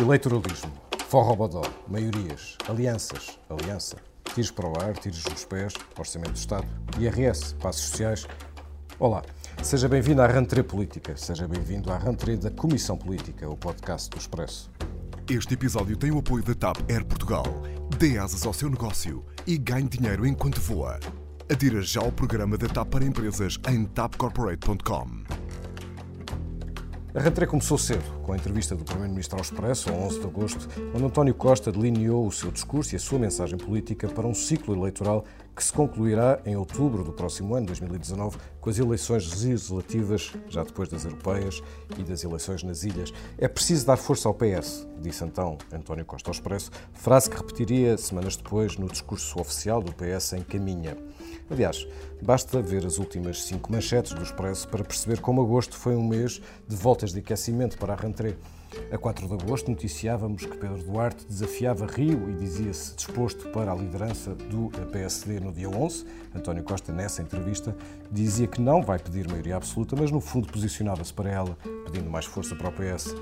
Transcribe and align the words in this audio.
Eleitoralismo, 0.00 0.72
forrobodó, 1.08 1.60
maiorias, 1.86 2.56
alianças, 2.66 3.38
aliança, 3.50 3.98
tiros 4.32 4.50
para 4.50 4.66
o 4.66 4.80
ar, 4.80 4.96
tiros 4.96 5.22
nos 5.26 5.44
pés, 5.44 5.74
Orçamento 5.98 6.32
do 6.32 6.36
Estado, 6.38 6.66
IRS, 6.98 7.54
passos 7.56 7.82
sociais. 7.90 8.26
Olá, 8.98 9.22
seja 9.62 9.90
bem-vindo 9.90 10.22
à 10.22 10.26
Rentrée 10.26 10.62
Política, 10.62 11.14
seja 11.18 11.46
bem-vindo 11.46 11.92
à 11.92 11.98
Rentrée 11.98 12.38
da 12.38 12.50
Comissão 12.50 12.96
Política, 12.96 13.46
o 13.46 13.58
podcast 13.58 14.08
do 14.08 14.16
Expresso. 14.16 14.70
Este 15.28 15.52
episódio 15.52 15.94
tem 15.98 16.10
o 16.10 16.20
apoio 16.20 16.42
da 16.42 16.54
TAP 16.54 16.78
Air 16.90 17.04
Portugal. 17.04 17.44
Dê 17.98 18.16
asas 18.16 18.46
ao 18.46 18.54
seu 18.54 18.70
negócio 18.70 19.22
e 19.46 19.58
ganhe 19.58 19.86
dinheiro 19.86 20.26
enquanto 20.26 20.62
voa. 20.62 20.98
Adira 21.52 21.82
já 21.82 22.00
ao 22.00 22.10
programa 22.10 22.56
da 22.56 22.68
TAP 22.68 22.88
para 22.88 23.04
empresas 23.04 23.58
em 23.68 23.84
tapcorporate.com. 23.84 25.29
A 27.12 27.18
rentrée 27.18 27.44
começou 27.44 27.76
cedo, 27.76 28.04
com 28.22 28.32
a 28.32 28.36
entrevista 28.36 28.76
do 28.76 28.84
Primeiro-Ministro 28.84 29.36
ao 29.36 29.42
Expresso, 29.42 29.90
a 29.90 29.92
11 29.92 30.20
de 30.20 30.26
agosto, 30.26 30.68
onde 30.94 31.04
António 31.04 31.34
Costa 31.34 31.72
delineou 31.72 32.24
o 32.24 32.30
seu 32.30 32.52
discurso 32.52 32.94
e 32.94 32.96
a 32.96 33.00
sua 33.00 33.18
mensagem 33.18 33.58
política 33.58 34.06
para 34.06 34.28
um 34.28 34.32
ciclo 34.32 34.76
eleitoral 34.76 35.24
que 35.56 35.64
se 35.64 35.72
concluirá 35.72 36.40
em 36.46 36.54
outubro 36.54 37.02
do 37.02 37.12
próximo 37.12 37.56
ano, 37.56 37.66
2019, 37.66 38.38
com 38.60 38.70
as 38.70 38.78
eleições 38.78 39.28
legislativas, 39.28 40.32
já 40.48 40.62
depois 40.62 40.88
das 40.88 41.04
europeias 41.04 41.60
e 41.98 42.04
das 42.04 42.22
eleições 42.22 42.62
nas 42.62 42.84
ilhas. 42.84 43.12
É 43.36 43.48
preciso 43.48 43.84
dar 43.86 43.96
força 43.96 44.28
ao 44.28 44.34
PS, 44.34 44.86
disse 45.00 45.24
então 45.24 45.58
António 45.72 46.04
Costa 46.04 46.30
ao 46.30 46.32
Expresso, 46.32 46.70
frase 46.92 47.28
que 47.28 47.36
repetiria 47.36 47.98
semanas 47.98 48.36
depois 48.36 48.76
no 48.76 48.86
discurso 48.86 49.40
oficial 49.40 49.82
do 49.82 49.92
PS 49.92 50.34
em 50.34 50.42
Caminha. 50.44 50.96
Aliás, 51.50 51.84
basta 52.22 52.62
ver 52.62 52.86
as 52.86 52.98
últimas 52.98 53.42
cinco 53.42 53.72
manchetes 53.72 54.12
do 54.12 54.22
Expresso 54.22 54.68
para 54.68 54.84
perceber 54.84 55.20
como 55.20 55.42
agosto 55.42 55.76
foi 55.76 55.96
um 55.96 56.06
mês 56.06 56.40
de 56.68 56.76
voltas 56.76 57.12
de 57.12 57.18
aquecimento 57.18 57.76
para 57.76 57.92
a 57.92 57.96
rentrée. 57.96 58.36
A 58.92 58.96
4 58.96 59.26
de 59.26 59.34
agosto 59.34 59.68
noticiávamos 59.68 60.46
que 60.46 60.56
Pedro 60.56 60.80
Duarte 60.84 61.26
desafiava 61.26 61.86
Rio 61.86 62.30
e 62.30 62.34
dizia-se 62.34 62.94
disposto 62.94 63.48
para 63.48 63.72
a 63.72 63.74
liderança 63.74 64.32
do 64.32 64.70
PSD 64.92 65.40
no 65.40 65.52
dia 65.52 65.68
11. 65.68 66.06
António 66.36 66.62
Costa, 66.62 66.92
nessa 66.92 67.20
entrevista, 67.20 67.76
dizia 68.12 68.46
que 68.46 68.60
não 68.60 68.80
vai 68.80 69.00
pedir 69.00 69.26
maioria 69.26 69.56
absoluta, 69.56 69.96
mas 69.96 70.12
no 70.12 70.20
fundo 70.20 70.46
posicionava-se 70.52 71.12
para 71.12 71.30
ela, 71.30 71.58
pedindo 71.84 72.08
mais 72.08 72.26
força 72.26 72.54
para 72.54 72.68
o 72.68 72.72
PS. 72.72 73.12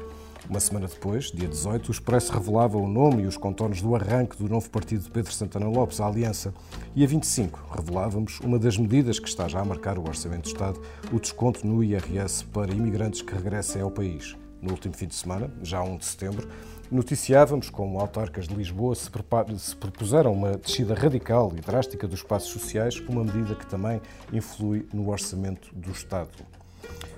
Uma 0.48 0.60
semana 0.60 0.86
depois, 0.86 1.30
dia 1.30 1.46
18, 1.46 1.88
o 1.88 1.92
Expresso 1.92 2.32
revelava 2.32 2.78
o 2.78 2.88
nome 2.88 3.24
e 3.24 3.26
os 3.26 3.36
contornos 3.36 3.82
do 3.82 3.94
arranque 3.94 4.38
do 4.38 4.48
novo 4.48 4.70
partido 4.70 5.02
de 5.02 5.10
Pedro 5.10 5.30
Santana 5.30 5.68
Lopes, 5.68 6.00
a 6.00 6.06
Aliança. 6.06 6.54
E 6.96 7.04
a 7.04 7.06
25, 7.06 7.68
revelávamos 7.76 8.40
uma 8.40 8.58
das 8.58 8.78
medidas 8.78 9.18
que 9.18 9.28
está 9.28 9.46
já 9.46 9.60
a 9.60 9.64
marcar 9.64 9.98
o 9.98 10.08
Orçamento 10.08 10.44
do 10.44 10.48
Estado, 10.48 10.80
o 11.12 11.20
desconto 11.20 11.66
no 11.66 11.84
IRS 11.84 12.46
para 12.46 12.72
imigrantes 12.72 13.20
que 13.20 13.34
regressem 13.34 13.82
ao 13.82 13.90
país. 13.90 14.38
No 14.62 14.70
último 14.70 14.94
fim 14.94 15.06
de 15.06 15.14
semana, 15.14 15.50
já 15.62 15.82
1 15.82 15.98
de 15.98 16.06
setembro, 16.06 16.48
noticiávamos 16.90 17.68
como 17.68 18.00
autarcas 18.00 18.48
de 18.48 18.54
Lisboa 18.54 18.94
se, 18.94 19.10
se 19.58 19.76
propuseram 19.76 20.32
uma 20.32 20.52
descida 20.52 20.94
radical 20.94 21.52
e 21.54 21.60
drástica 21.60 22.08
dos 22.08 22.22
passos 22.22 22.50
sociais, 22.50 22.98
uma 23.06 23.22
medida 23.22 23.54
que 23.54 23.66
também 23.66 24.00
influi 24.32 24.88
no 24.94 25.10
orçamento 25.10 25.68
do 25.74 25.90
Estado. 25.90 26.30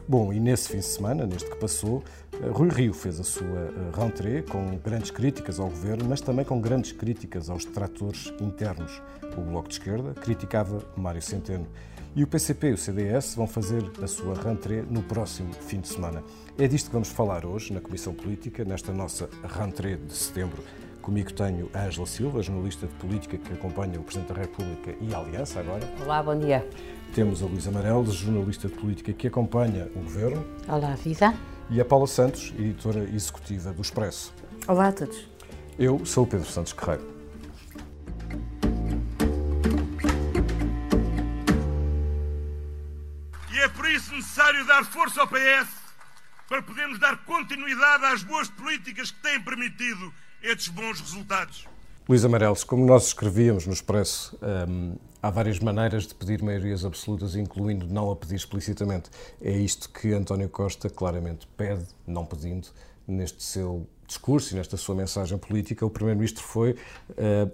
Bom, 0.08 0.32
e 0.32 0.40
nesse 0.40 0.68
fim 0.68 0.78
de 0.78 0.84
semana, 0.84 1.26
neste 1.26 1.48
que 1.48 1.56
passou, 1.56 2.02
eh, 2.32 2.48
Rui 2.48 2.68
Rio 2.68 2.92
fez 2.92 3.20
a 3.20 3.24
sua 3.24 3.44
eh, 3.44 3.72
rentrée 3.94 4.42
com 4.42 4.76
grandes 4.78 5.10
críticas 5.10 5.60
ao 5.60 5.68
governo, 5.68 6.04
mas 6.08 6.20
também 6.20 6.44
com 6.44 6.60
grandes 6.60 6.92
críticas 6.92 7.48
aos 7.48 7.64
detratores 7.64 8.32
internos. 8.40 9.00
O 9.36 9.40
Bloco 9.40 9.68
de 9.68 9.74
Esquerda 9.74 10.12
criticava 10.14 10.82
Mário 10.96 11.22
Centeno. 11.22 11.66
E 12.16 12.24
o 12.24 12.26
PCP 12.26 12.70
e 12.70 12.72
o 12.72 12.76
CDS 12.76 13.36
vão 13.36 13.46
fazer 13.46 13.84
a 14.02 14.06
sua 14.08 14.34
rentrée 14.34 14.82
no 14.82 15.00
próximo 15.00 15.52
fim 15.52 15.80
de 15.80 15.86
semana. 15.86 16.24
É 16.58 16.66
disto 16.66 16.86
que 16.86 16.92
vamos 16.92 17.08
falar 17.08 17.46
hoje 17.46 17.72
na 17.72 17.80
Comissão 17.80 18.12
Política, 18.12 18.64
nesta 18.64 18.92
nossa 18.92 19.28
rentrée 19.44 19.96
de 19.96 20.12
setembro. 20.12 20.64
Comigo 21.00 21.32
tenho 21.32 21.70
Ângela 21.74 22.06
Silva, 22.06 22.42
jornalista 22.42 22.86
de 22.86 22.94
política 22.94 23.38
que 23.38 23.52
acompanha 23.52 23.98
o 23.98 24.02
Presidente 24.02 24.34
da 24.34 24.40
República 24.40 24.94
e 25.00 25.14
a 25.14 25.18
Aliança 25.18 25.60
agora. 25.60 25.88
Olá, 26.02 26.22
bom 26.22 26.36
dia. 26.36 26.68
Temos 27.14 27.42
a 27.42 27.46
Luísa 27.46 27.70
Amarelos, 27.70 28.14
jornalista 28.14 28.68
de 28.68 28.74
política 28.74 29.12
que 29.12 29.26
acompanha 29.26 29.90
o 29.96 29.98
Governo. 29.98 30.46
Olá, 30.68 30.94
Vida. 30.94 31.34
E 31.68 31.80
a 31.80 31.84
Paula 31.84 32.06
Santos, 32.06 32.54
editora 32.56 33.02
executiva 33.02 33.72
do 33.72 33.82
Expresso. 33.82 34.32
Olá 34.68 34.88
a 34.88 34.92
todos. 34.92 35.28
Eu 35.76 36.06
sou 36.06 36.22
o 36.22 36.26
Pedro 36.26 36.46
Santos 36.46 36.72
Guerreiro. 36.72 37.02
E 43.52 43.58
é 43.58 43.68
por 43.70 43.90
isso 43.90 44.14
necessário 44.14 44.64
dar 44.66 44.84
força 44.84 45.20
ao 45.20 45.26
PS 45.26 45.68
para 46.48 46.62
podermos 46.62 47.00
dar 47.00 47.24
continuidade 47.24 48.04
às 48.04 48.22
boas 48.22 48.48
políticas 48.48 49.10
que 49.10 49.20
têm 49.20 49.42
permitido 49.42 50.12
estes 50.40 50.68
bons 50.68 51.00
resultados. 51.00 51.66
Luís 52.08 52.24
Amarelos, 52.24 52.62
como 52.62 52.86
nós 52.86 53.08
escrevíamos 53.08 53.66
no 53.66 53.72
Expresso, 53.72 54.38
hum, 54.68 54.96
há 55.22 55.30
várias 55.30 55.58
maneiras 55.58 56.06
de 56.06 56.14
pedir 56.14 56.42
maiorias 56.42 56.84
absolutas, 56.84 57.34
incluindo 57.36 57.86
não 57.86 58.10
a 58.10 58.16
pedir 58.16 58.36
explicitamente. 58.36 59.10
É 59.40 59.52
isto 59.52 59.90
que 59.90 60.12
António 60.12 60.48
Costa 60.48 60.88
claramente 60.88 61.46
pede, 61.56 61.86
não 62.06 62.24
pedindo, 62.24 62.68
neste 63.06 63.42
seu 63.42 63.86
discurso 64.06 64.52
e 64.52 64.56
nesta 64.56 64.76
sua 64.76 64.94
mensagem 64.94 65.38
política. 65.38 65.86
O 65.86 65.90
Primeiro-Ministro 65.90 66.42
foi 66.42 66.72
uh, 66.72 66.76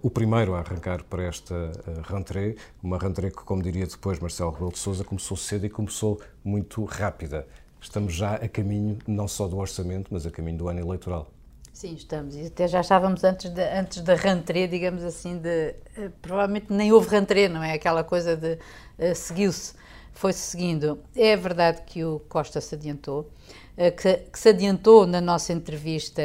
o 0.03 0.11
primeiro 0.11 0.55
a 0.55 0.61
arrancar 0.61 1.05
para 1.05 1.25
esta 1.25 1.55
uh, 1.55 2.13
rentrée, 2.13 2.57
uma 2.83 2.99
rentrée 2.99 3.31
que, 3.31 3.43
como 3.45 3.63
diria 3.63 3.87
depois 3.87 4.19
Marcelo 4.19 4.51
Rebelo 4.51 4.73
de 4.73 4.79
Sousa, 4.79 5.05
começou 5.05 5.37
cedo 5.37 5.67
e 5.67 5.71
começou 5.71 6.21
muito 6.43 6.85
rápida. 6.85 7.47
Estamos 7.81 8.15
já 8.15 8.37
a 8.37 8.49
caminho 8.49 8.99
não 9.07 9.29
só 9.29 9.47
do 9.47 9.59
orçamento, 9.59 10.09
mas 10.11 10.27
a 10.27 10.31
caminho 10.31 10.59
do 10.59 10.69
ano 10.69 10.81
eleitoral. 10.81 11.31
Sim, 11.77 11.93
estamos. 11.93 12.35
E 12.35 12.47
até 12.47 12.67
já 12.67 12.81
estávamos 12.81 13.23
antes, 13.23 13.51
de, 13.51 13.61
antes 13.63 14.01
da 14.01 14.15
rentrée, 14.15 14.67
digamos 14.67 15.05
assim, 15.05 15.37
de. 15.37 15.75
Uh, 15.99 16.11
provavelmente 16.23 16.73
nem 16.73 16.91
houve 16.91 17.11
rentrée, 17.11 17.51
não 17.51 17.63
é? 17.63 17.75
Aquela 17.75 18.03
coisa 18.03 18.35
de. 18.35 18.55
Uh, 18.99 19.15
seguiu-se, 19.15 19.75
foi-se 20.15 20.39
seguindo. 20.39 20.99
É 21.15 21.37
verdade 21.37 21.83
que 21.83 22.03
o 22.03 22.21
Costa 22.31 22.63
se 22.63 22.77
adiantou, 22.77 23.31
uh, 23.77 23.95
que, 23.95 24.15
que, 24.15 24.39
se 24.39 24.49
adiantou 24.49 25.07
na 25.07 25.21
nossa 25.21 25.53
entrevista, 25.53 26.23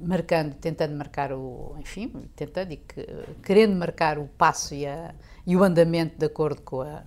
marcando, 0.00 0.54
tentando 0.54 0.94
marcar 0.94 1.32
o. 1.32 1.74
Enfim, 1.80 2.12
tentando 2.36 2.70
e 2.72 2.76
que, 2.76 3.04
querendo 3.42 3.74
marcar 3.74 4.16
o 4.16 4.28
passo 4.38 4.74
e, 4.76 4.86
a, 4.86 5.12
e 5.44 5.56
o 5.56 5.64
andamento 5.64 6.16
de 6.16 6.26
acordo 6.26 6.62
com, 6.62 6.82
a, 6.82 7.02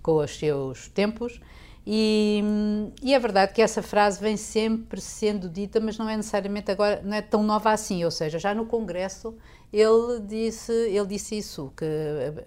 com 0.00 0.18
os 0.18 0.38
seus 0.38 0.86
tempos. 0.86 1.40
E, 1.86 2.42
e, 3.02 3.14
é 3.14 3.18
verdade 3.18 3.52
que 3.52 3.60
essa 3.60 3.82
frase 3.82 4.18
vem 4.18 4.38
sempre 4.38 5.00
sendo 5.00 5.50
dita, 5.50 5.80
mas 5.80 5.98
não 5.98 6.08
é 6.08 6.16
necessariamente 6.16 6.70
agora, 6.70 7.02
não 7.04 7.14
é 7.14 7.20
tão 7.20 7.42
nova 7.42 7.72
assim. 7.72 8.02
Ou 8.04 8.10
seja, 8.10 8.38
já 8.38 8.54
no 8.54 8.64
Congresso 8.64 9.36
ele 9.72 10.20
disse, 10.20 10.72
ele 10.72 11.06
disse 11.06 11.36
isso, 11.36 11.72
que 11.76 11.84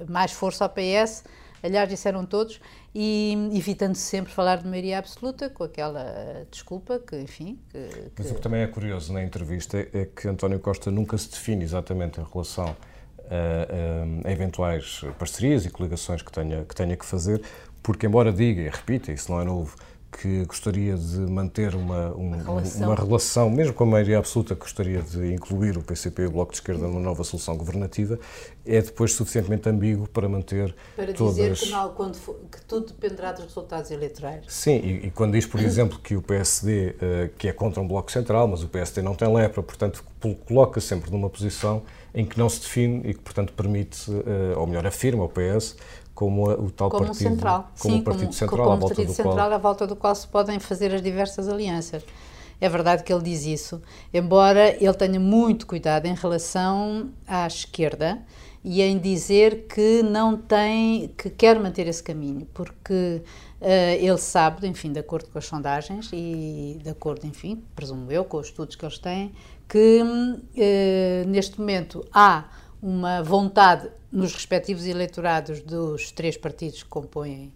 mais 0.09 0.31
força 0.31 0.63
ao 0.63 0.69
PS, 0.69 1.23
aliás, 1.61 1.87
disseram 1.87 2.25
todos, 2.25 2.59
e 2.95 3.49
evitando 3.53 3.95
sempre 3.95 4.33
falar 4.33 4.57
de 4.57 4.67
maioria 4.67 4.97
absoluta, 4.97 5.49
com 5.49 5.63
aquela 5.63 6.47
desculpa 6.49 6.97
que, 6.97 7.15
enfim. 7.19 7.59
Que. 7.69 8.11
Mas 8.17 8.31
o 8.31 8.35
que 8.35 8.41
também 8.41 8.61
é 8.61 8.67
curioso 8.67 9.13
na 9.13 9.21
entrevista 9.23 9.77
é 9.77 10.05
que 10.05 10.27
António 10.27 10.59
Costa 10.59 10.89
nunca 10.89 11.15
se 11.15 11.29
define 11.29 11.63
exatamente 11.63 12.19
em 12.19 12.23
relação 12.23 12.75
a, 13.29 14.25
a, 14.25 14.27
a 14.27 14.31
eventuais 14.31 15.01
parcerias 15.19 15.65
e 15.65 15.69
coligações 15.69 16.21
que 16.21 16.31
tenha 16.31 16.63
que, 16.63 16.73
tenha 16.73 16.95
que 16.95 17.05
fazer 17.05 17.41
porque, 17.87 18.05
embora 18.05 18.33
diga, 18.33 18.63
e 18.63 18.67
repita, 18.67 19.13
isso 19.13 19.31
não 19.31 19.39
é 19.39 19.45
novo, 19.45 19.73
que 20.11 20.43
gostaria 20.43 20.97
de 20.97 21.19
manter 21.19 21.73
uma, 21.73 22.13
um, 22.17 22.33
uma, 22.33 22.43
relação. 22.43 22.85
uma, 22.85 22.95
relação. 22.95 23.49
mesmo 23.49 23.73
com 23.73 23.85
a 23.85 23.87
maioria 23.87 24.17
absoluta, 24.17 24.55
gostaria 24.55 25.01
de 25.01 25.33
incluir 25.33 25.77
o 25.77 25.81
PCP 25.81 26.23
e 26.23 26.25
o 26.25 26.31
Bloco 26.31 26.51
de 26.51 26.57
Esquerda 26.57 26.85
numa 26.85 26.99
nova 26.99 27.23
solução 27.23 27.55
governativa, 27.55 28.19
é 28.65 28.81
depois 28.81 29.13
suficientemente 29.13 29.69
ambíguo 29.69 30.05
para 30.05 30.27
manter 30.27 30.75
para 30.97 31.13
todas... 31.13 31.37
Para 31.37 31.49
dizer 31.49 31.65
que, 31.65 31.71
não, 31.71 31.93
quando 31.93 32.15
for, 32.17 32.37
que 32.51 32.61
tudo 32.65 32.87
dependerá 32.87 33.31
dos 33.31 33.45
resultados 33.45 33.89
eleitorais. 33.89 34.43
Sim, 34.49 34.81
e, 34.83 35.07
e 35.07 35.11
quando 35.11 35.31
diz, 35.31 35.45
por 35.45 35.61
exemplo, 35.61 35.97
que 35.97 36.17
o 36.17 36.21
PSD, 36.21 36.89
uh, 36.89 36.95
eh, 37.00 37.29
que 37.38 37.47
é 37.47 37.53
contra 37.53 37.81
um 37.81 37.88
Bloco 37.88 38.12
Central, 38.12 38.50
mas 38.50 38.63
o 38.63 38.67
PSD 38.67 39.01
não 39.01 39.15
tem 39.15 39.33
lepra, 39.33 39.63
portanto, 39.63 40.03
coloca 40.45 40.81
sempre 40.81 41.09
numa 41.09 41.29
posição 41.29 41.83
em 42.13 42.25
que 42.25 42.38
não 42.38 42.50
se 42.50 42.59
define 42.59 43.09
e 43.09 43.13
que, 43.13 43.21
portanto, 43.21 43.53
permite, 43.53 44.12
uh, 44.12 44.59
ou 44.59 44.67
melhor, 44.67 44.85
afirma 44.85 45.23
o 45.23 45.29
PS, 45.29 45.77
como 46.17 46.49
o 46.49 46.71
tal 46.71 46.89
como 46.89 47.05
partido, 47.05 47.29
central. 47.29 47.71
como 47.77 47.95
Sim, 47.95 48.01
partido 48.01 48.21
como, 48.21 48.33
central, 48.33 48.57
como 48.57 48.71
à 48.71 48.75
volta 48.75 48.95
partido 48.95 49.07
do 49.07 49.15
central 49.15 49.35
qual... 49.35 49.53
à 49.53 49.57
volta 49.59 49.85
do 49.85 49.95
qual 49.95 50.15
se 50.15 50.27
podem 50.27 50.59
fazer 50.59 50.91
as 50.91 50.99
diversas 50.99 51.47
alianças. 51.47 52.03
É 52.59 52.67
verdade 52.67 53.03
que 53.03 53.13
ele 53.13 53.21
diz 53.21 53.45
isso, 53.45 53.79
embora 54.11 54.75
ele 54.83 54.93
tenha 54.95 55.19
muito 55.19 55.67
cuidado 55.67 56.07
em 56.07 56.15
relação 56.15 57.11
à 57.27 57.45
esquerda 57.45 58.25
e 58.63 58.81
em 58.81 58.97
dizer 58.97 59.67
que 59.67 60.01
não 60.01 60.35
tem, 60.35 61.09
que 61.15 61.29
quer 61.29 61.59
manter 61.59 61.85
esse 61.85 62.01
caminho, 62.01 62.47
porque 62.51 63.21
uh, 63.61 63.65
ele 63.99 64.17
sabe, 64.17 64.67
enfim, 64.67 64.91
de 64.91 64.99
acordo 64.99 65.29
com 65.29 65.37
as 65.37 65.45
sondagens 65.45 66.09
e 66.11 66.79
de 66.81 66.89
acordo, 66.89 67.27
enfim, 67.27 67.63
presumo 67.75 68.11
eu, 68.11 68.25
com 68.25 68.37
os 68.37 68.47
estudos 68.47 68.75
que 68.75 68.83
eles 68.83 68.97
têm, 68.97 69.33
que 69.69 70.01
uh, 70.01 71.29
neste 71.29 71.59
momento 71.59 72.03
há 72.11 72.45
uma 72.81 73.24
vontade 73.24 73.89
nos 74.12 74.33
respectivos 74.33 74.85
eleitorados 74.85 75.62
dos 75.62 76.12
três 76.12 76.38
partidos 76.38 76.83
que 76.83 76.89
compõem 76.89 77.51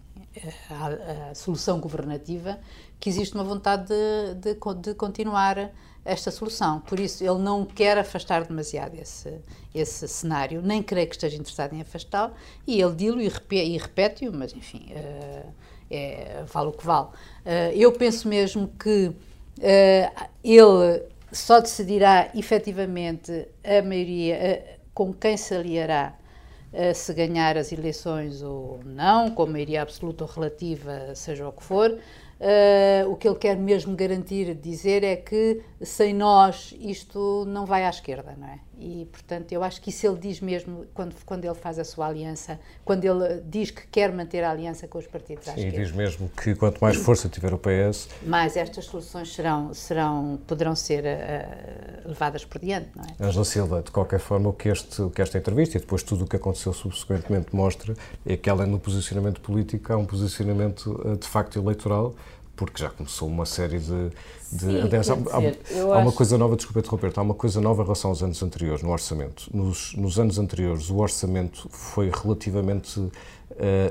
a, 0.70 1.30
a, 1.30 1.34
solução 1.34 1.78
governativa, 1.78 2.58
que 2.98 3.08
existe 3.08 3.34
uma 3.34 3.44
vontade 3.44 3.88
de, 3.88 4.34
de, 4.54 4.58
de, 4.80 4.94
continuar 4.94 5.70
esta 6.04 6.30
solução. 6.30 6.80
Por 6.80 6.98
isso, 6.98 7.22
ele 7.22 7.38
não 7.38 7.64
quer 7.64 7.98
afastar 7.98 8.44
demasiado 8.44 8.94
esse, 8.94 9.40
esse 9.74 10.08
cenário, 10.08 10.62
nem 10.62 10.82
creio 10.82 11.06
que 11.06 11.14
esteja 11.14 11.36
interessado 11.36 11.74
em 11.74 11.80
afastá-lo, 11.80 12.32
e 12.66 12.80
ele 12.80 12.94
dilo 12.94 13.20
e, 13.20 13.30
e 13.50 13.78
repete-o, 13.78 14.32
mas 14.32 14.52
enfim, 14.52 14.88
uh, 14.90 15.52
é, 15.90 16.44
vale 16.46 16.68
o 16.68 16.72
que 16.72 16.84
vale. 16.84 17.08
Uh, 17.08 17.74
eu 17.74 17.92
penso 17.92 18.26
mesmo 18.26 18.68
que 18.78 19.08
uh, 19.08 20.28
ele 20.42 21.02
só 21.30 21.60
decidirá 21.60 22.30
efetivamente 22.34 23.48
a 23.64 23.82
maioria 23.82 24.71
com 24.94 25.12
quem 25.12 25.36
se 25.36 25.54
aliará 25.54 26.14
se 26.94 27.12
ganhar 27.12 27.58
as 27.58 27.70
eleições 27.70 28.42
ou 28.42 28.80
não, 28.82 29.30
com 29.30 29.44
maioria 29.44 29.82
absoluta 29.82 30.24
ou 30.24 30.30
relativa, 30.30 31.14
seja 31.14 31.46
o 31.46 31.52
que 31.52 31.62
for, 31.62 31.98
Uh, 32.42 33.08
o 33.08 33.16
que 33.16 33.28
ele 33.28 33.36
quer 33.36 33.56
mesmo 33.56 33.94
garantir, 33.94 34.52
dizer, 34.56 35.04
é 35.04 35.14
que 35.14 35.62
sem 35.80 36.12
nós 36.12 36.74
isto 36.80 37.44
não 37.46 37.64
vai 37.64 37.84
à 37.84 37.88
esquerda, 37.88 38.34
não 38.36 38.48
é? 38.48 38.58
E, 38.82 39.06
portanto, 39.06 39.52
eu 39.52 39.62
acho 39.62 39.80
que 39.80 39.90
isso 39.90 40.04
ele 40.04 40.18
diz 40.18 40.40
mesmo 40.40 40.84
quando, 40.92 41.14
quando 41.24 41.44
ele 41.44 41.54
faz 41.54 41.78
a 41.78 41.84
sua 41.84 42.08
aliança, 42.08 42.58
quando 42.84 43.04
ele 43.04 43.40
diz 43.46 43.70
que 43.70 43.86
quer 43.86 44.12
manter 44.12 44.42
a 44.42 44.50
aliança 44.50 44.88
com 44.88 44.98
os 44.98 45.06
partidos 45.06 45.46
à 45.46 45.52
Sim, 45.52 45.60
esquerda. 45.60 45.76
E 45.76 45.84
diz 45.84 45.94
mesmo 45.94 46.28
que 46.30 46.52
quanto 46.56 46.80
mais 46.80 46.96
força 46.96 47.28
tiver 47.28 47.54
o 47.54 47.58
PS... 47.58 48.08
Mais 48.26 48.56
estas 48.56 48.86
soluções 48.86 49.32
serão, 49.32 49.72
serão, 49.72 50.40
poderão 50.48 50.74
ser 50.74 51.04
uh, 51.04 52.08
levadas 52.08 52.44
por 52.44 52.60
diante, 52.60 52.88
não 52.96 53.04
é? 53.04 53.28
Angela 53.28 53.44
Silva, 53.44 53.82
de 53.82 53.92
qualquer 53.92 54.18
forma, 54.18 54.48
o 54.48 54.52
que, 54.52 54.68
este, 54.68 55.00
o 55.00 55.10
que 55.10 55.22
esta 55.22 55.38
entrevista 55.38 55.76
e 55.76 55.80
depois 55.80 56.02
tudo 56.02 56.24
o 56.24 56.26
que 56.26 56.34
aconteceu 56.34 56.72
subsequentemente 56.72 57.54
mostra 57.54 57.94
é 58.26 58.36
que, 58.36 58.50
além 58.50 58.68
do 58.68 58.80
posicionamento 58.80 59.40
político, 59.40 59.92
há 59.92 59.96
um 59.96 60.04
posicionamento, 60.04 61.16
de 61.20 61.28
facto, 61.28 61.56
eleitoral 61.56 62.16
porque 62.56 62.82
já 62.82 62.90
começou 62.90 63.28
uma 63.28 63.46
série 63.46 63.78
de. 63.78 64.10
de 64.52 64.60
Sim, 64.60 64.80
aliás, 64.82 65.10
há, 65.10 65.14
dizer, 65.14 65.58
há, 65.90 65.94
há 65.94 65.98
uma 65.98 66.12
coisa 66.12 66.36
nova, 66.36 66.56
desculpa 66.56 66.80
interromper, 66.80 67.12
há 67.16 67.22
uma 67.22 67.34
coisa 67.34 67.60
nova 67.60 67.82
em 67.82 67.84
relação 67.84 68.10
aos 68.10 68.22
anos 68.22 68.42
anteriores 68.42 68.82
no 68.82 68.90
orçamento. 68.90 69.48
Nos, 69.52 69.94
nos 69.94 70.18
anos 70.18 70.38
anteriores, 70.38 70.90
o 70.90 70.98
orçamento 70.98 71.68
foi 71.70 72.10
relativamente 72.10 73.00
uh, 73.00 73.10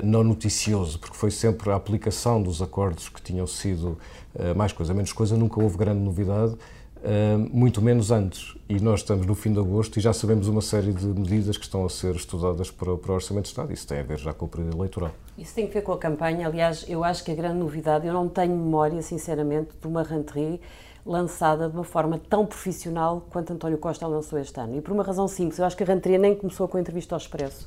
não 0.02 0.22
noticioso, 0.22 0.98
porque 0.98 1.16
foi 1.16 1.30
sempre 1.30 1.70
a 1.70 1.74
aplicação 1.74 2.42
dos 2.42 2.62
acordos 2.62 3.08
que 3.08 3.20
tinham 3.20 3.46
sido 3.46 3.98
uh, 4.34 4.56
mais 4.56 4.72
coisa, 4.72 4.94
menos 4.94 5.12
coisa, 5.12 5.36
nunca 5.36 5.60
houve 5.62 5.76
grande 5.76 6.00
novidade. 6.00 6.56
Uh, 7.02 7.50
muito 7.52 7.82
menos 7.82 8.12
antes. 8.12 8.54
E 8.68 8.78
nós 8.78 9.00
estamos 9.00 9.26
no 9.26 9.34
fim 9.34 9.52
de 9.52 9.58
agosto 9.58 9.98
e 9.98 10.00
já 10.00 10.12
sabemos 10.12 10.46
uma 10.46 10.62
série 10.62 10.92
de 10.92 11.04
medidas 11.04 11.56
que 11.56 11.64
estão 11.64 11.84
a 11.84 11.88
ser 11.88 12.14
estudadas 12.14 12.70
para, 12.70 12.96
para 12.96 13.10
o 13.10 13.14
Orçamento 13.16 13.44
de 13.44 13.48
Estado. 13.48 13.72
Isso 13.72 13.88
tem 13.88 13.98
a 13.98 14.04
ver 14.04 14.18
já 14.18 14.32
com 14.32 14.44
o 14.44 14.48
período 14.48 14.76
eleitoral. 14.76 15.10
Isso 15.36 15.52
tem 15.52 15.66
a 15.66 15.68
ver 15.68 15.82
com 15.82 15.92
a 15.92 15.98
campanha. 15.98 16.46
Aliás, 16.46 16.84
eu 16.88 17.02
acho 17.02 17.24
que 17.24 17.32
a 17.32 17.34
grande 17.34 17.58
novidade, 17.58 18.06
eu 18.06 18.14
não 18.14 18.28
tenho 18.28 18.56
memória, 18.56 19.02
sinceramente, 19.02 19.70
de 19.80 19.86
uma 19.88 20.04
rentrée 20.04 20.60
lançada 21.04 21.68
de 21.68 21.74
uma 21.74 21.82
forma 21.82 22.20
tão 22.30 22.46
profissional 22.46 23.26
quanto 23.30 23.52
António 23.52 23.78
Costa 23.78 24.06
lançou 24.06 24.38
este 24.38 24.60
ano. 24.60 24.76
E 24.76 24.80
por 24.80 24.92
uma 24.92 25.02
razão 25.02 25.26
simples, 25.26 25.58
eu 25.58 25.64
acho 25.64 25.76
que 25.76 25.82
a 25.82 25.86
rentrée 25.86 26.18
nem 26.18 26.36
começou 26.36 26.68
com 26.68 26.76
a 26.76 26.80
entrevista 26.80 27.16
ao 27.16 27.18
Expresso. 27.18 27.66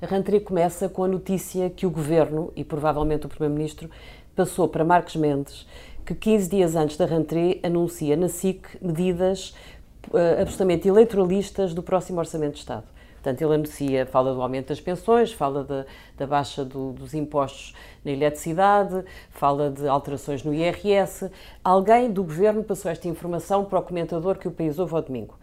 A 0.00 0.06
rentrée 0.06 0.38
começa 0.38 0.88
com 0.88 1.02
a 1.02 1.08
notícia 1.08 1.68
que 1.70 1.86
o 1.86 1.90
Governo, 1.90 2.52
e 2.54 2.62
provavelmente 2.62 3.26
o 3.26 3.28
Primeiro-Ministro, 3.28 3.90
passou 4.36 4.68
para 4.68 4.84
Marcos 4.84 5.16
Mendes 5.16 5.66
que 6.06 6.14
15 6.14 6.48
dias 6.48 6.76
antes 6.76 6.96
da 6.96 7.04
rentrée 7.04 7.58
anuncia 7.64 8.16
na 8.16 8.28
SIC 8.28 8.78
medidas 8.80 9.52
uh, 10.10 10.40
absolutamente 10.40 10.86
eleitoralistas 10.86 11.74
do 11.74 11.82
próximo 11.82 12.20
Orçamento 12.20 12.52
de 12.52 12.60
Estado. 12.60 12.84
Portanto, 13.16 13.42
ele 13.42 13.54
anuncia, 13.54 14.06
fala 14.06 14.32
do 14.32 14.40
aumento 14.40 14.68
das 14.68 14.80
pensões, 14.80 15.32
fala 15.32 15.64
de, 15.64 15.84
da 16.16 16.28
baixa 16.28 16.64
do, 16.64 16.92
dos 16.92 17.12
impostos 17.12 17.74
na 18.04 18.12
eletricidade, 18.12 19.04
fala 19.30 19.68
de 19.68 19.88
alterações 19.88 20.44
no 20.44 20.54
IRS. 20.54 21.28
Alguém 21.64 22.08
do 22.08 22.22
governo 22.22 22.62
passou 22.62 22.88
esta 22.88 23.08
informação 23.08 23.64
para 23.64 23.80
o 23.80 23.82
comentador 23.82 24.38
que 24.38 24.46
o 24.46 24.52
país 24.52 24.78
ouve 24.78 24.94
ao 24.94 25.02
domingo. 25.02 25.34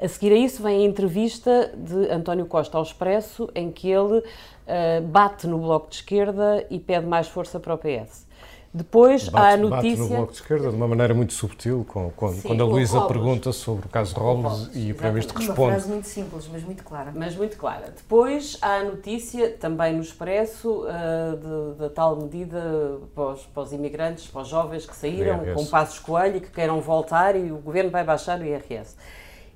A 0.00 0.08
seguir 0.08 0.32
a 0.32 0.36
isso 0.36 0.60
vem 0.64 0.82
a 0.82 0.84
entrevista 0.84 1.72
de 1.76 2.10
António 2.10 2.46
Costa 2.46 2.76
ao 2.76 2.82
Expresso, 2.82 3.48
em 3.54 3.70
que 3.70 3.88
ele 3.88 4.18
uh, 4.18 5.02
bate 5.06 5.46
no 5.46 5.58
Bloco 5.58 5.88
de 5.88 5.96
Esquerda 5.96 6.66
e 6.68 6.80
pede 6.80 7.06
mais 7.06 7.28
força 7.28 7.60
para 7.60 7.74
o 7.74 7.78
PS. 7.78 8.26
Depois 8.78 9.28
bate, 9.28 9.44
há 9.44 9.48
a 9.50 9.56
notícia. 9.56 9.90
Bate 9.90 9.98
no 9.98 10.08
Bloco 10.08 10.32
de 10.32 10.38
Esquerda 10.38 10.70
de 10.70 10.76
uma 10.76 10.86
maneira 10.86 11.12
muito 11.12 11.32
subtil, 11.32 11.84
com, 11.88 12.10
com, 12.10 12.32
Sim, 12.32 12.42
quando 12.42 12.62
a 12.62 12.66
Luísa 12.66 13.00
pergunta 13.02 13.52
sobre 13.52 13.86
o 13.86 13.88
caso 13.88 14.14
Robles 14.14 14.70
e 14.72 14.92
o 14.92 14.94
Primeiro-Ministro 14.94 15.36
responde. 15.36 15.60
Uma 15.60 15.70
frase 15.70 15.88
muito 15.88 16.06
simples, 16.06 16.48
mas 16.52 16.62
muito 16.62 16.84
clara. 16.84 17.12
Mas 17.14 17.34
muito 17.34 17.56
clara. 17.56 17.92
Depois 17.96 18.56
há 18.62 18.76
a 18.76 18.84
notícia, 18.84 19.50
também 19.50 19.94
no 19.94 20.00
Expresso, 20.00 20.84
uh, 20.84 21.74
da 21.74 21.90
tal 21.90 22.16
medida 22.16 23.00
para 23.14 23.32
os, 23.32 23.46
para 23.46 23.62
os, 23.64 23.72
imigrantes, 23.72 24.28
para 24.28 24.42
os 24.42 24.48
jovens 24.48 24.86
que 24.86 24.94
saíram 24.94 25.40
com 25.54 25.66
passos 25.66 25.98
coelho 25.98 26.36
e 26.36 26.40
que 26.40 26.50
queiram 26.50 26.80
voltar 26.80 27.34
e 27.34 27.50
o 27.50 27.56
governo 27.56 27.90
vai 27.90 28.04
baixar 28.04 28.38
o 28.38 28.44
IRS. 28.44 28.96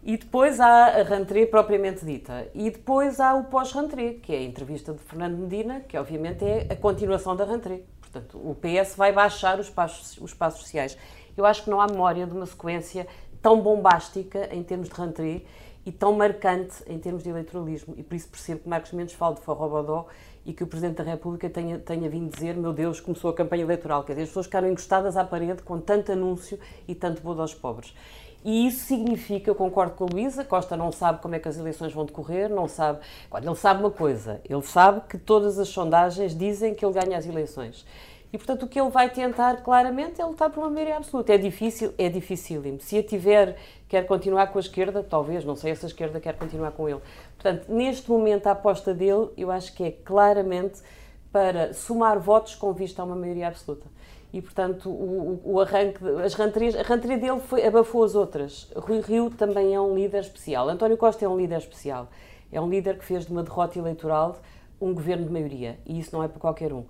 E 0.03 0.17
depois 0.17 0.59
há 0.59 0.87
a 0.87 1.03
rentrée 1.05 1.47
propriamente 1.47 2.05
dita. 2.05 2.49
E 2.53 2.71
depois 2.71 3.21
há 3.21 3.35
o 3.35 3.45
pós-rentrée, 3.45 4.15
que 4.15 4.35
é 4.35 4.39
a 4.39 4.43
entrevista 4.43 4.93
de 4.93 4.99
Fernando 4.99 5.39
Medina, 5.39 5.81
que 5.81 5.97
obviamente 5.97 6.45
é 6.45 6.67
a 6.69 6.75
continuação 6.75 7.37
da 7.37 7.45
rentrée. 7.45 7.85
Portanto, 8.13 8.37
o 8.39 8.55
PS 8.55 8.95
vai 8.95 9.11
baixar 9.11 9.59
os 9.59 9.71
passos, 9.71 10.19
os 10.19 10.35
passos 10.35 10.61
sociais. 10.61 10.99
Eu 11.35 11.47
acho 11.47 11.65
que 11.65 11.71
não 11.71 11.81
há 11.81 11.87
memória 11.87 12.27
de 12.27 12.33
uma 12.33 12.45
sequência 12.45 13.07
tão 13.41 13.61
bombástica 13.61 14.55
em 14.55 14.63
termos 14.63 14.89
de 14.91 14.95
rentrée 14.95 15.47
e 15.85 15.91
tão 15.91 16.13
marcante 16.13 16.77
em 16.87 16.99
termos 16.99 17.23
de 17.23 17.31
eleitoralismo. 17.31 17.95
E 17.97 18.03
por 18.03 18.15
isso 18.15 18.29
percebo 18.29 18.61
que 18.61 18.69
Marcos 18.69 18.93
Mendes 18.93 19.15
fala 19.15 19.35
de 19.35 19.41
Forrobodó 19.41 20.07
e 20.45 20.53
que 20.53 20.63
o 20.63 20.67
Presidente 20.67 20.97
da 20.97 21.05
República 21.05 21.49
tenha, 21.49 21.79
tenha 21.79 22.09
vindo 22.09 22.31
dizer: 22.31 22.57
Meu 22.57 22.73
Deus, 22.73 23.01
começou 23.01 23.31
a 23.31 23.35
campanha 23.35 23.63
eleitoral. 23.63 24.05
Quer 24.05 24.13
dizer, 24.13 24.23
as 24.25 24.29
pessoas 24.29 24.47
ficaram 24.47 24.69
encostadas 24.69 25.17
à 25.17 25.25
parede 25.25 25.63
com 25.63 25.81
tanto 25.81 26.13
anúncio 26.13 26.59
e 26.87 26.95
tanto 26.95 27.23
bodo 27.23 27.41
aos 27.41 27.55
pobres. 27.55 27.95
E 28.45 28.67
isso 28.67 28.87
significa, 28.87 29.49
eu 29.49 29.55
concordo 29.55 29.95
com 29.95 30.05
a 30.05 30.09
Luísa, 30.13 30.45
Costa 30.45 30.77
não 30.77 30.91
sabe 30.91 31.21
como 31.21 31.35
é 31.35 31.39
que 31.39 31.49
as 31.49 31.57
eleições 31.57 31.93
vão 31.93 32.05
decorrer, 32.05 32.51
não 32.51 32.67
sabe. 32.67 32.99
Ele 33.41 33.55
sabe 33.55 33.81
uma 33.81 33.91
coisa, 33.91 34.41
ele 34.49 34.63
sabe 34.63 35.03
que 35.09 35.17
todas 35.17 35.59
as 35.59 35.69
sondagens 35.69 36.37
dizem 36.37 36.75
que 36.75 36.85
ele 36.85 36.93
ganha 36.93 37.17
as 37.17 37.27
eleições. 37.27 37.87
E, 38.33 38.39
portanto, 38.39 38.65
o 38.65 38.69
que 38.69 38.81
ele 38.81 38.89
vai 38.91 39.11
tentar, 39.11 39.63
claramente, 39.63 40.21
é 40.21 40.25
lutar 40.25 40.51
por 40.51 40.61
uma 40.61 40.71
maioria 40.71 40.97
absoluta. 40.97 41.35
É 41.35 41.39
difícil, 41.39 41.93
é 41.99 42.09
dificílimo. 42.09 42.81
Se 42.81 42.97
a 42.97 43.03
tiver, 43.03 43.57
quer 43.87 44.07
continuar 44.07 44.47
com 44.47 44.59
a 44.59 44.61
esquerda, 44.61 45.03
talvez, 45.03 45.45
não 45.45 45.55
sei 45.55 45.77
se 45.77 45.85
a 45.85 45.89
esquerda 45.89 46.19
quer 46.19 46.35
continuar 46.37 46.73
com 46.73 46.89
ele. 46.89 47.01
Portanto, 47.37 47.67
neste 47.69 48.11
momento, 48.11 48.47
a 48.47 48.53
aposta 48.53 48.95
dele, 48.95 49.29
eu 49.37 49.51
acho 49.51 49.75
que 49.75 49.85
é 49.85 49.91
claramente 49.91 50.81
para 51.31 51.75
somar 51.75 52.19
votos 52.19 52.55
com 52.55 52.73
vista 52.73 53.03
a 53.03 53.05
uma 53.05 53.15
maioria 53.15 53.49
absoluta 53.49 53.87
e, 54.33 54.41
portanto, 54.41 54.89
o, 54.89 55.41
o 55.45 55.61
arranque, 55.61 55.99
as 56.25 56.35
ranterias, 56.35 56.75
a 56.75 56.83
ranteria 56.83 57.19
dele 57.19 57.41
foi, 57.41 57.67
abafou 57.67 58.03
as 58.03 58.15
outras. 58.15 58.71
Rui 58.75 59.01
Rio 59.01 59.31
também 59.31 59.75
é 59.75 59.81
um 59.81 59.95
líder 59.95 60.21
especial. 60.21 60.69
António 60.69 60.97
Costa 60.97 61.25
é 61.25 61.29
um 61.29 61.37
líder 61.37 61.59
especial. 61.59 62.09
É 62.51 62.61
um 62.61 62.69
líder 62.69 62.99
que 62.99 63.05
fez 63.05 63.27
de 63.27 63.33
uma 63.33 63.43
derrota 63.43 63.79
eleitoral 63.79 64.39
um 64.81 64.93
governo 64.93 65.25
de 65.25 65.33
maioria, 65.33 65.79
e 65.87 65.99
isso 65.99 66.15
não 66.15 66.25
é 66.25 66.29
para 66.29 66.41
qualquer 66.41 66.73
um. 66.73 66.85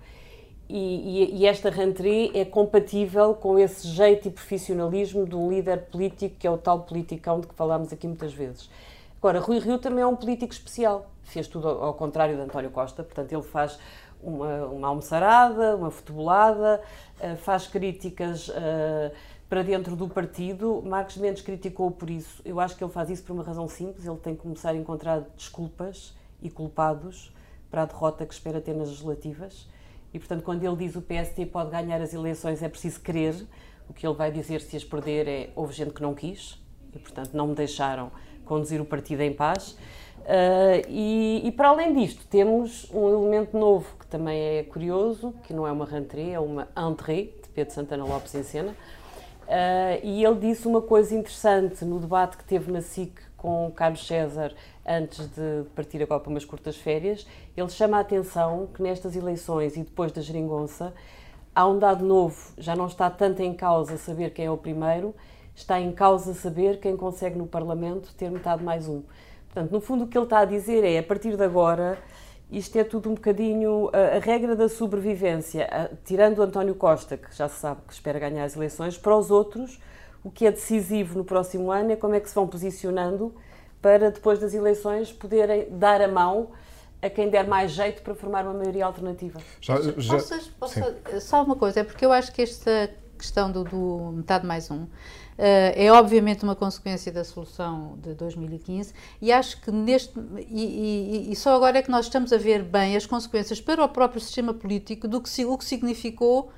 E, 0.69 1.35
e, 1.35 1.41
e 1.41 1.47
esta 1.47 1.69
ranteria 1.69 2.31
é 2.35 2.45
compatível 2.45 3.35
com 3.35 3.59
esse 3.59 3.87
jeito 3.89 4.29
e 4.29 4.31
profissionalismo 4.31 5.27
de 5.27 5.37
um 5.37 5.51
líder 5.51 5.83
político, 5.91 6.37
que 6.39 6.47
é 6.47 6.51
o 6.51 6.57
tal 6.57 6.81
politicão 6.81 7.41
de 7.41 7.47
que 7.47 7.55
falámos 7.55 7.93
aqui 7.93 8.07
muitas 8.07 8.33
vezes. 8.33 8.71
Agora, 9.19 9.39
Rui 9.39 9.59
Rio 9.59 9.79
também 9.79 10.03
é 10.03 10.07
um 10.07 10.17
político 10.17 10.53
especial. 10.53 11.07
Fez 11.23 11.47
tudo 11.47 11.69
ao, 11.69 11.95
contrário 11.95 12.35
de 12.35 12.43
António 12.43 12.71
Costa, 12.71 13.05
portanto, 13.05 13.33
ele 13.33 13.43
faz 13.43 13.79
uma, 14.23 14.67
uma 14.67 14.89
almoçarada, 14.89 15.77
uma 15.77 15.91
futebolada, 15.91 16.81
uh, 17.21 17.37
faz 17.37 17.67
críticas 17.67 18.49
uh, 18.49 19.13
para 19.49 19.63
dentro 19.63 19.97
do 19.97 20.09
partido. 20.09 20.83
Marcos 20.85 21.17
Mendes 21.17 21.43
criticou 21.43 21.91
por 21.91 22.09
isso. 22.09 22.41
Eu 22.45 22.61
acho 22.61 22.77
que 22.77 22.83
ele 22.83 22.93
faz 22.93 23.11
isso 23.11 23.23
por 23.23 23.33
uma 23.33 23.43
razão 23.43 23.69
simples: 23.69 24.07
ele 24.07 24.17
tem 24.17 24.35
que 24.35 24.43
começar 24.43 24.71
a 24.71 24.77
encontrar 24.77 25.21
desculpas 25.37 26.15
e 26.41 26.49
culpados 26.49 27.35
para 27.71 27.83
a 27.83 27.87
derrota 27.87 28.25
que 28.25 28.35
espera 28.35 28.61
ter 28.61 28.75
nas 28.75 28.89
legislativas. 28.89 29.69
E, 30.13 30.19
portanto, 30.19 30.43
quando 30.43 30.63
ele 30.63 30.77
diz 30.77 30.95
o 30.95 31.03
PST 31.03 31.47
pode 31.47 31.71
ganhar 31.71 32.01
as 32.01 32.13
eleições, 32.13 32.63
é 32.63 32.69
preciso 32.69 33.01
querer. 33.01 33.35
O 33.89 33.95
que 33.95 34.07
ele 34.07 34.15
vai 34.15 34.31
dizer 34.31 34.61
se 34.61 34.77
as 34.77 34.85
perder 34.85 35.29
é 35.29 35.51
houve 35.57 35.73
gente 35.73 35.93
que 35.93 36.03
não 36.03 36.15
quis 36.15 36.63
e, 36.95 36.99
portanto, 36.99 37.31
não 37.35 37.49
me 37.49 37.55
deixaram 37.55 38.11
conduzir 38.45 38.81
o 38.81 38.85
partido 38.85 39.21
em 39.23 39.33
paz. 39.33 39.77
Uh, 40.21 40.87
e, 40.89 41.43
e, 41.45 41.53
para 41.53 41.69
além 41.69 41.95
disto, 41.95 42.27
temos 42.29 42.89
um 42.93 43.09
elemento 43.09 43.57
novo 43.57 43.87
também 44.13 44.59
é 44.59 44.63
curioso, 44.63 45.35
que 45.45 45.55
não 45.55 45.67
é 45.67 45.73
uma 45.73 45.87
rentrée, 45.87 46.35
é 46.35 46.39
uma 46.39 46.69
entrée 46.77 47.35
de 47.43 47.49
Pedro 47.49 47.73
Santana 47.73 48.05
Lopes 48.05 48.35
em 48.35 48.43
cena. 48.43 48.73
Uh, 49.43 49.99
e 50.03 50.23
ele 50.23 50.39
disse 50.39 50.69
uma 50.69 50.83
coisa 50.83 51.15
interessante 51.15 51.83
no 51.83 51.99
debate 51.99 52.37
que 52.37 52.45
teve 52.45 52.71
na 52.71 52.83
SIC 52.83 53.19
com 53.39 53.73
Carlos 53.75 54.07
César 54.07 54.55
antes 54.87 55.27
de 55.29 55.65
partir 55.75 56.03
agora 56.03 56.21
para 56.21 56.29
umas 56.29 56.45
curtas 56.45 56.77
férias. 56.77 57.27
Ele 57.57 57.71
chama 57.71 57.97
a 57.97 58.01
atenção 58.01 58.69
que 58.75 58.83
nestas 58.83 59.17
eleições 59.17 59.77
e 59.77 59.81
depois 59.81 60.13
da 60.13 60.21
geringonça 60.21 60.93
há 61.55 61.67
um 61.67 61.79
dado 61.79 62.05
novo, 62.05 62.53
já 62.59 62.77
não 62.77 62.87
está 62.87 63.09
tanto 63.09 63.41
em 63.41 63.55
causa 63.55 63.97
saber 63.97 64.35
quem 64.35 64.45
é 64.45 64.51
o 64.51 64.59
primeiro, 64.59 65.15
está 65.55 65.81
em 65.81 65.91
causa 65.91 66.35
saber 66.35 66.81
quem 66.81 66.99
consegue 66.99 67.37
no 67.39 67.47
Parlamento 67.47 68.15
ter 68.15 68.31
metade 68.31 68.63
mais 68.63 68.87
um. 68.87 69.03
Portanto, 69.47 69.73
no 69.73 69.81
fundo, 69.81 70.05
o 70.05 70.07
que 70.07 70.17
ele 70.17 70.25
está 70.27 70.41
a 70.41 70.45
dizer 70.45 70.85
é: 70.85 70.99
a 70.99 71.03
partir 71.03 71.37
de 71.37 71.43
agora, 71.43 71.99
isto 72.53 72.77
é 72.77 72.85
tudo 72.85 73.11
um 73.11 73.15
bocadinho 73.15 73.91
a, 73.93 74.17
a 74.17 74.19
regra 74.19 74.55
da 74.55 74.69
sobrevivência, 74.69 75.67
a, 75.71 75.89
tirando 76.05 76.43
António 76.43 76.75
Costa, 76.75 77.17
que 77.17 77.35
já 77.35 77.49
se 77.49 77.59
sabe 77.59 77.81
que 77.87 77.93
espera 77.93 78.19
ganhar 78.19 78.45
as 78.45 78.55
eleições, 78.55 78.99
para 78.99 79.17
os 79.17 79.31
outros, 79.31 79.81
o 80.23 80.31
que 80.31 80.47
é 80.47 80.53
decisivo 80.53 81.19
no 81.19 81.25
próximo 81.25 81.73
ano 81.73 81.93
é 81.93 81.97
como 81.97 82.15
é 82.15 82.21
que 82.21 82.29
se 82.29 82.35
vão 82.35 82.47
posicionando 82.47 83.35
para 83.81 84.11
depois 84.11 84.39
das 84.39 84.55
eleições 84.55 85.11
poderem 85.13 85.67
dar 85.71 86.01
a 86.01 86.07
mão 86.07 86.51
a 87.01 87.11
quem 87.11 87.29
der 87.29 87.49
mais 87.49 87.73
jeito 87.73 88.01
para 88.03 88.15
formar 88.15 88.45
uma 88.45 88.55
maioria 88.55 88.87
alternativa. 88.87 89.41
Já, 89.61 89.81
já, 89.97 90.15
posso, 90.15 90.53
posso, 90.53 90.81
só 91.21 91.43
uma 91.43 91.57
coisa, 91.57 91.81
é 91.81 91.85
porque 91.85 92.07
eu 92.07 92.13
acho 92.13 92.31
que 92.33 92.43
esta 92.43 92.91
questão 93.19 93.51
do, 93.51 93.65
do 93.65 94.13
metade 94.15 94.47
mais 94.47 94.71
um 94.71 94.87
é 95.45 95.91
obviamente 95.93 96.45
uma 96.45 96.55
consequência 96.55 97.11
da 97.11 97.25
solução 97.25 97.99
de 98.01 98.15
2015 98.15 98.95
e 99.21 99.33
acho 99.33 99.61
que 99.61 99.71
neste 99.71 100.13
e, 100.49 101.27
e, 101.29 101.33
e, 101.33 101.37
só 101.37 101.55
agora 101.57 101.79
é 101.79 101.83
que 101.83 101.91
nós 101.91 102.07
estamos 102.07 102.33
a 102.33 102.39
ver 102.39 102.63
bem 102.63 102.97
as 102.97 103.07
consequências 103.07 103.61
para 103.61 103.85
o 103.85 103.89
próprio 103.89 104.21
sistema 104.21 104.55
político 104.55 105.09
do 105.09 105.21
que 105.21 105.45
o 105.45 105.59
que 105.59 105.65
significou 105.65 106.53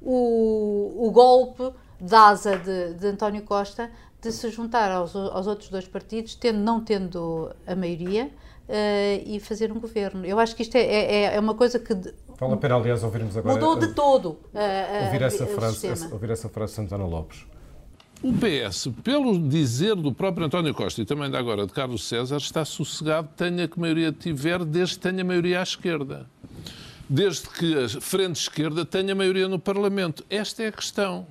o, 0.00 1.06
o 1.06 1.10
golpe 1.10 1.72
da 2.00 2.28
asa 2.28 2.58
de, 2.58 2.94
de, 2.94 3.06
António 3.06 3.42
Costa 3.42 3.90
de 4.20 4.32
se 4.32 4.50
juntar 4.50 4.90
aos, 4.90 5.14
aos 5.14 5.46
outros 5.46 5.68
dois 5.68 5.86
partidos, 5.86 6.34
tendo, 6.34 6.58
não 6.58 6.80
tendo 6.80 7.50
a 7.66 7.74
maioria, 7.74 8.30
uh, 8.68 9.22
e 9.26 9.40
fazer 9.40 9.72
um 9.72 9.80
governo. 9.80 10.24
Eu 10.24 10.38
acho 10.38 10.54
que 10.54 10.62
isto 10.62 10.76
é, 10.76 10.80
é, 10.80 11.34
é 11.34 11.40
uma 11.40 11.54
coisa 11.54 11.78
que. 11.78 11.94
Vale 12.38 12.54
a 12.54 12.56
pena, 12.56 12.76
aliás, 12.76 13.02
ouvirmos 13.04 13.36
agora. 13.36 13.54
Mudou 13.54 13.78
de 13.78 13.94
todo. 13.94 14.30
Uh, 14.54 15.04
ouvir, 15.06 15.22
essa 15.22 15.46
frase, 15.46 16.08
ouvir 16.12 16.30
essa 16.30 16.48
frase 16.48 16.72
de 16.72 16.76
Santana 16.76 17.04
Lopes. 17.04 17.46
O 18.22 18.32
PS, 18.32 18.88
pelo 19.02 19.36
dizer 19.48 19.96
do 19.96 20.12
próprio 20.12 20.46
António 20.46 20.72
Costa 20.72 21.02
e 21.02 21.04
também 21.04 21.28
da 21.28 21.40
agora 21.40 21.66
de 21.66 21.72
Carlos 21.72 22.04
César, 22.04 22.36
está 22.36 22.64
sossegado, 22.64 23.28
tenha 23.36 23.66
que 23.66 23.80
maioria 23.80 24.12
tiver, 24.12 24.64
desde 24.64 24.94
que 24.94 25.00
tenha 25.00 25.24
maioria 25.24 25.58
à 25.58 25.62
esquerda. 25.64 26.30
Desde 27.08 27.48
que 27.48 27.76
a 27.76 27.88
frente 27.88 28.36
esquerda 28.36 28.84
tenha 28.86 29.12
maioria 29.12 29.48
no 29.48 29.58
Parlamento. 29.58 30.24
Esta 30.30 30.62
é 30.62 30.68
a 30.68 30.72
questão. 30.72 31.26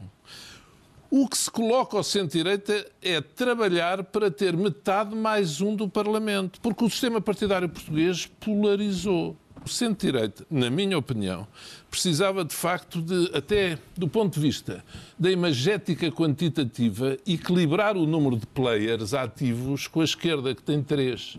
O 1.09 1.29
que 1.29 1.37
se 1.37 1.49
coloca 1.49 1.95
ao 1.95 2.03
centro-direita 2.03 2.85
é 3.01 3.21
trabalhar 3.21 4.03
para 4.03 4.29
ter 4.29 4.57
metade 4.57 5.15
mais 5.15 5.61
um 5.61 5.73
do 5.73 5.87
Parlamento, 5.87 6.59
porque 6.59 6.83
o 6.83 6.89
sistema 6.89 7.21
partidário 7.21 7.69
português 7.69 8.25
polarizou. 8.25 9.37
O 9.63 9.69
centro-direita, 9.69 10.45
na 10.49 10.71
minha 10.71 10.97
opinião, 10.97 11.47
precisava 11.89 12.43
de 12.43 12.55
facto 12.55 12.99
de, 12.99 13.29
até 13.35 13.77
do 13.95 14.07
ponto 14.07 14.33
de 14.33 14.39
vista 14.39 14.83
da 15.19 15.31
imagética 15.31 16.11
quantitativa, 16.11 17.15
equilibrar 17.27 17.95
o 17.95 18.07
número 18.07 18.37
de 18.37 18.47
players 18.47 19.13
ativos 19.13 19.85
com 19.85 20.01
a 20.01 20.03
esquerda, 20.03 20.55
que 20.55 20.63
tem 20.63 20.81
três. 20.81 21.37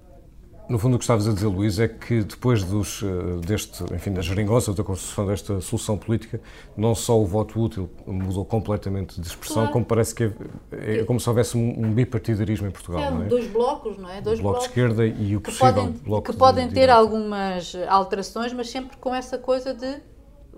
No 0.68 0.78
fundo, 0.78 0.94
o 0.94 0.98
que 0.98 1.04
estavas 1.04 1.28
a 1.28 1.32
dizer, 1.32 1.48
Luís, 1.48 1.78
é 1.78 1.88
que 1.88 2.22
depois 2.22 2.62
dos, 2.62 3.02
eh, 3.02 3.46
deste, 3.46 3.82
enfim, 3.92 4.12
da 4.12 4.22
geringonça, 4.22 4.72
da 4.72 4.84
construção 4.84 5.26
desta 5.26 5.60
solução 5.60 5.98
política, 5.98 6.40
não 6.76 6.94
só 6.94 7.20
o 7.20 7.26
voto 7.26 7.60
útil 7.60 7.90
mudou 8.06 8.44
completamente 8.44 9.20
de 9.20 9.26
expressão, 9.26 9.64
claro. 9.64 9.72
como 9.72 9.84
parece 9.84 10.14
que 10.14 10.24
é, 10.24 10.30
é, 11.00 11.04
como 11.04 11.18
se 11.18 11.28
houvesse 11.28 11.56
um, 11.56 11.92
bipartidarismo 11.92 12.68
em 12.68 12.70
Portugal. 12.70 13.02
É, 13.02 13.10
não 13.10 13.22
é? 13.22 13.26
dois 13.26 13.46
blocos, 13.48 13.98
não 13.98 14.08
é? 14.08 14.20
Dois 14.20 14.38
o 14.38 14.42
bloco 14.42 14.58
blocos 14.58 14.74
de 14.74 14.80
esquerda 14.80 15.06
e 15.06 15.36
o 15.36 15.40
que 15.40 15.50
possível 15.50 15.74
podem, 15.74 15.92
bloco 15.92 16.32
Que 16.32 16.38
podem 16.38 16.68
de, 16.68 16.74
ter 16.74 16.88
algumas 16.88 17.74
alterações, 17.88 18.52
mas 18.52 18.70
sempre 18.70 18.96
com 18.96 19.14
essa 19.14 19.36
coisa 19.36 19.74
de 19.74 20.00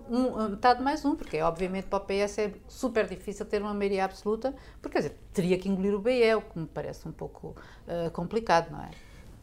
um, 0.08 0.50
metade 0.50 0.82
mais 0.82 1.04
um, 1.04 1.16
porque 1.16 1.40
obviamente 1.40 1.86
para 1.86 1.98
o 1.98 2.00
PS 2.00 2.38
é 2.38 2.52
super 2.68 3.08
difícil 3.08 3.46
ter 3.46 3.62
uma 3.62 3.72
maioria 3.72 4.04
absoluta, 4.04 4.54
porque 4.80 4.98
quer 4.98 5.08
dizer, 5.08 5.18
teria 5.32 5.58
que 5.58 5.68
engolir 5.68 5.94
o 5.94 5.98
BE, 5.98 6.34
o 6.34 6.42
que 6.42 6.58
me 6.58 6.66
parece 6.66 7.08
um 7.08 7.12
pouco 7.12 7.56
uh, 7.88 8.10
complicado, 8.10 8.70
não 8.70 8.80
é? 8.80 8.90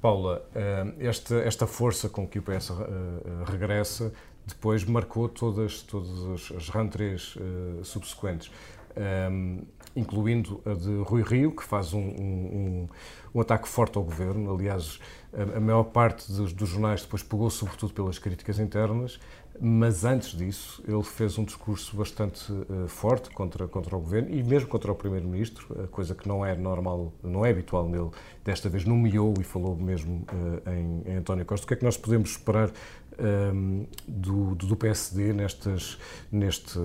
Paula, 0.02 0.44
eh, 0.56 0.94
esta, 1.00 1.36
esta 1.36 1.68
força 1.68 2.10
com 2.10 2.28
que 2.28 2.40
o 2.40 2.42
PS 2.42 2.72
eh, 2.72 2.74
eh, 2.74 3.44
regressa 3.46 4.12
depois 4.48 4.84
marcou 4.84 5.30
todas, 5.30 5.84
todas 5.84 6.52
as 6.52 6.68
rentrées 6.70 7.38
subsequentes, 7.84 8.52
incluindo 9.96 10.60
a 10.66 10.74
de 10.74 11.04
Rui 11.04 11.22
Rio, 11.22 11.56
que 11.56 11.64
faz 11.64 11.94
um, 11.94 12.00
um, 12.00 12.90
um 13.36 13.40
ataque 13.40 13.68
forte 13.68 14.00
ao 14.00 14.04
governo. 14.04 14.52
Aliás, 14.52 15.00
a, 15.32 15.60
maior 15.60 15.84
parte 15.84 16.30
dos, 16.34 16.52
dos 16.54 16.70
jornais 16.70 17.04
depois 17.04 17.22
pegou 17.22 17.52
sobretudo 17.52 17.94
pelas 17.94 18.18
críticas 18.18 18.58
internas 18.58 19.20
mas 19.64 20.04
antes 20.04 20.36
disso 20.36 20.84
ele 20.88 21.04
fez 21.04 21.38
um 21.38 21.44
discurso 21.44 21.96
bastante 21.96 22.52
uh, 22.52 22.88
forte 22.88 23.30
contra, 23.30 23.68
contra 23.68 23.96
o 23.96 24.00
governo 24.00 24.30
e 24.32 24.42
mesmo 24.42 24.68
contra 24.68 24.92
o 24.92 24.96
primeiro-ministro, 24.96 25.88
coisa 25.92 26.16
que 26.16 26.28
não 26.28 26.44
é 26.44 26.56
normal, 26.56 27.14
não 27.22 27.46
é 27.46 27.52
habitual 27.52 27.88
nele. 27.88 28.10
Desta 28.44 28.68
vez 28.70 28.86
nomeou 28.86 29.36
e 29.40 29.44
falou 29.44 29.76
mesmo 29.76 30.26
uh, 30.34 30.70
em, 30.70 31.12
em, 31.12 31.16
António 31.18 31.46
Costa. 31.46 31.66
O 31.66 31.68
que 31.68 31.76
é 31.76 31.78
que 31.78 31.86
nós 31.86 31.96
podemos 31.96 32.32
esperar 32.32 32.72
um, 33.20 33.24
ehm, 33.24 33.86
do, 34.08 34.56
do, 34.56 34.76
PSD 34.76 35.32
nestas, 35.32 36.00
neste, 36.32 36.80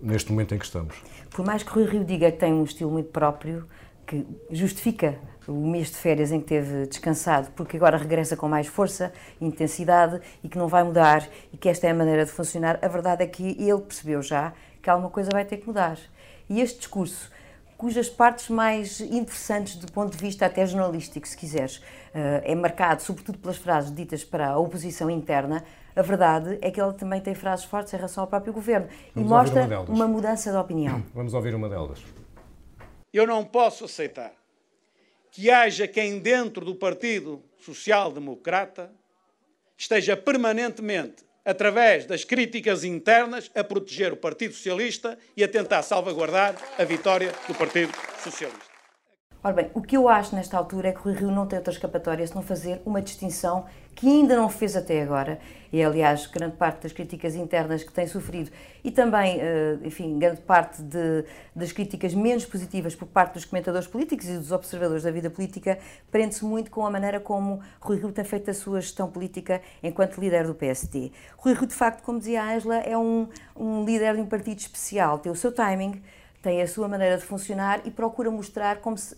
neste 0.00 0.30
momento 0.30 0.54
em 0.54 0.58
que 0.58 0.64
estamos? 0.64 1.02
Por 1.30 1.44
mais 1.44 1.64
que 1.64 1.72
Rui 1.72 1.84
Rio 1.84 2.04
diga 2.04 2.30
que 2.30 2.38
tem 2.38 2.52
um 2.52 2.62
estilo 2.62 2.92
muito 2.92 3.10
próprio, 3.10 3.66
que 4.10 4.26
justifica 4.50 5.16
o 5.46 5.52
mês 5.52 5.88
de 5.88 5.96
férias 5.96 6.32
em 6.32 6.40
que 6.40 6.46
teve 6.46 6.84
descansado, 6.86 7.48
porque 7.54 7.76
agora 7.76 7.96
regressa 7.96 8.36
com 8.36 8.48
mais 8.48 8.66
força, 8.66 9.12
intensidade 9.40 10.20
e 10.42 10.48
que 10.48 10.58
não 10.58 10.66
vai 10.66 10.82
mudar 10.82 11.28
e 11.52 11.56
que 11.56 11.68
esta 11.68 11.86
é 11.86 11.90
a 11.90 11.94
maneira 11.94 12.24
de 12.24 12.32
funcionar, 12.32 12.76
a 12.82 12.88
verdade 12.88 13.22
é 13.22 13.26
que 13.28 13.56
ele 13.56 13.80
percebeu 13.80 14.20
já 14.20 14.52
que 14.82 14.90
alguma 14.90 15.10
coisa 15.10 15.30
vai 15.32 15.44
ter 15.44 15.58
que 15.58 15.66
mudar. 15.66 15.96
E 16.48 16.60
este 16.60 16.78
discurso, 16.78 17.30
cujas 17.78 18.08
partes 18.08 18.48
mais 18.48 19.00
interessantes 19.00 19.76
do 19.76 19.90
ponto 19.92 20.10
de 20.10 20.18
vista 20.18 20.46
até 20.46 20.66
jornalístico, 20.66 21.28
se 21.28 21.36
quiseres, 21.36 21.80
eh, 22.12 22.42
é 22.44 22.54
marcado 22.56 23.02
sobretudo 23.02 23.38
pelas 23.38 23.58
frases 23.58 23.94
ditas 23.94 24.24
para 24.24 24.48
a 24.48 24.58
oposição 24.58 25.08
interna, 25.08 25.62
a 25.94 26.02
verdade 26.02 26.58
é 26.60 26.70
que 26.72 26.80
ele 26.80 26.94
também 26.94 27.20
tem 27.20 27.34
frases 27.34 27.64
fortes 27.64 27.94
em 27.94 27.96
relação 27.96 28.24
ao 28.24 28.26
próprio 28.26 28.52
governo 28.52 28.88
Vamos 29.14 29.30
e 29.30 29.32
mostra 29.32 29.66
uma, 29.66 29.80
uma 29.82 30.08
mudança 30.08 30.50
de 30.50 30.56
opinião. 30.56 31.00
Vamos 31.14 31.32
ouvir 31.32 31.54
uma 31.54 31.68
delas. 31.68 32.19
Eu 33.12 33.26
não 33.26 33.44
posso 33.44 33.84
aceitar 33.84 34.32
que 35.32 35.50
haja 35.50 35.86
quem 35.88 36.18
dentro 36.18 36.64
do 36.64 36.74
Partido 36.74 37.42
Social 37.58 38.12
Democrata 38.12 38.92
esteja 39.76 40.16
permanentemente, 40.16 41.24
através 41.44 42.04
das 42.04 42.24
críticas 42.24 42.84
internas, 42.84 43.50
a 43.54 43.64
proteger 43.64 44.12
o 44.12 44.16
Partido 44.16 44.54
Socialista 44.54 45.18
e 45.36 45.42
a 45.42 45.48
tentar 45.48 45.82
salvaguardar 45.82 46.54
a 46.78 46.84
vitória 46.84 47.32
do 47.48 47.54
Partido 47.54 47.92
Socialista. 48.22 48.70
Ora 49.42 49.54
bem, 49.54 49.70
o 49.72 49.80
que 49.80 49.96
eu 49.96 50.06
acho 50.06 50.36
nesta 50.36 50.58
altura 50.58 50.90
é 50.90 50.92
que 50.92 51.08
o 51.08 51.12
Rio 51.12 51.30
não 51.30 51.46
tem 51.46 51.58
outra 51.58 51.72
escapatória 51.72 52.26
se 52.26 52.34
não 52.34 52.42
fazer 52.42 52.82
uma 52.84 53.00
distinção 53.00 53.66
que 53.94 54.08
ainda 54.08 54.36
não 54.36 54.48
fez 54.48 54.76
até 54.76 55.02
agora, 55.02 55.38
e 55.72 55.80
é, 55.80 55.84
aliás, 55.84 56.26
grande 56.26 56.56
parte 56.56 56.82
das 56.82 56.92
críticas 56.92 57.34
internas 57.34 57.84
que 57.84 57.92
tem 57.92 58.06
sofrido, 58.06 58.50
e 58.82 58.90
também, 58.90 59.38
eh, 59.40 59.78
enfim, 59.84 60.18
grande 60.18 60.40
parte 60.40 60.82
de, 60.82 61.24
das 61.54 61.70
críticas 61.70 62.14
menos 62.14 62.44
positivas 62.44 62.94
por 62.94 63.06
parte 63.06 63.34
dos 63.34 63.44
comentadores 63.44 63.86
políticos 63.86 64.26
e 64.28 64.36
dos 64.36 64.50
observadores 64.52 65.02
da 65.02 65.10
vida 65.10 65.30
política, 65.30 65.78
prende-se 66.10 66.44
muito 66.44 66.70
com 66.70 66.84
a 66.84 66.90
maneira 66.90 67.20
como 67.20 67.60
Rui 67.80 67.98
Rio 67.98 68.10
tem 68.10 68.24
feito 68.24 68.50
a 68.50 68.54
sua 68.54 68.80
gestão 68.80 69.08
política 69.08 69.60
enquanto 69.82 70.18
líder 70.18 70.46
do 70.46 70.54
PSD. 70.54 71.12
Rui 71.36 71.54
Rio, 71.54 71.66
de 71.66 71.74
facto, 71.74 72.02
como 72.02 72.18
dizia 72.18 72.42
a 72.42 72.54
Ângela, 72.54 72.78
é 72.78 72.96
um, 72.96 73.28
um 73.54 73.84
líder 73.84 74.14
de 74.14 74.22
um 74.22 74.26
partido 74.26 74.58
especial, 74.58 75.18
tem 75.18 75.30
o 75.30 75.36
seu 75.36 75.52
timing, 75.52 76.02
tem 76.42 76.62
a 76.62 76.66
sua 76.66 76.88
maneira 76.88 77.16
de 77.18 77.22
funcionar 77.22 77.82
e 77.84 77.90
procura 77.90 78.30
mostrar 78.30 78.78
como 78.78 78.96
se, 78.96 79.14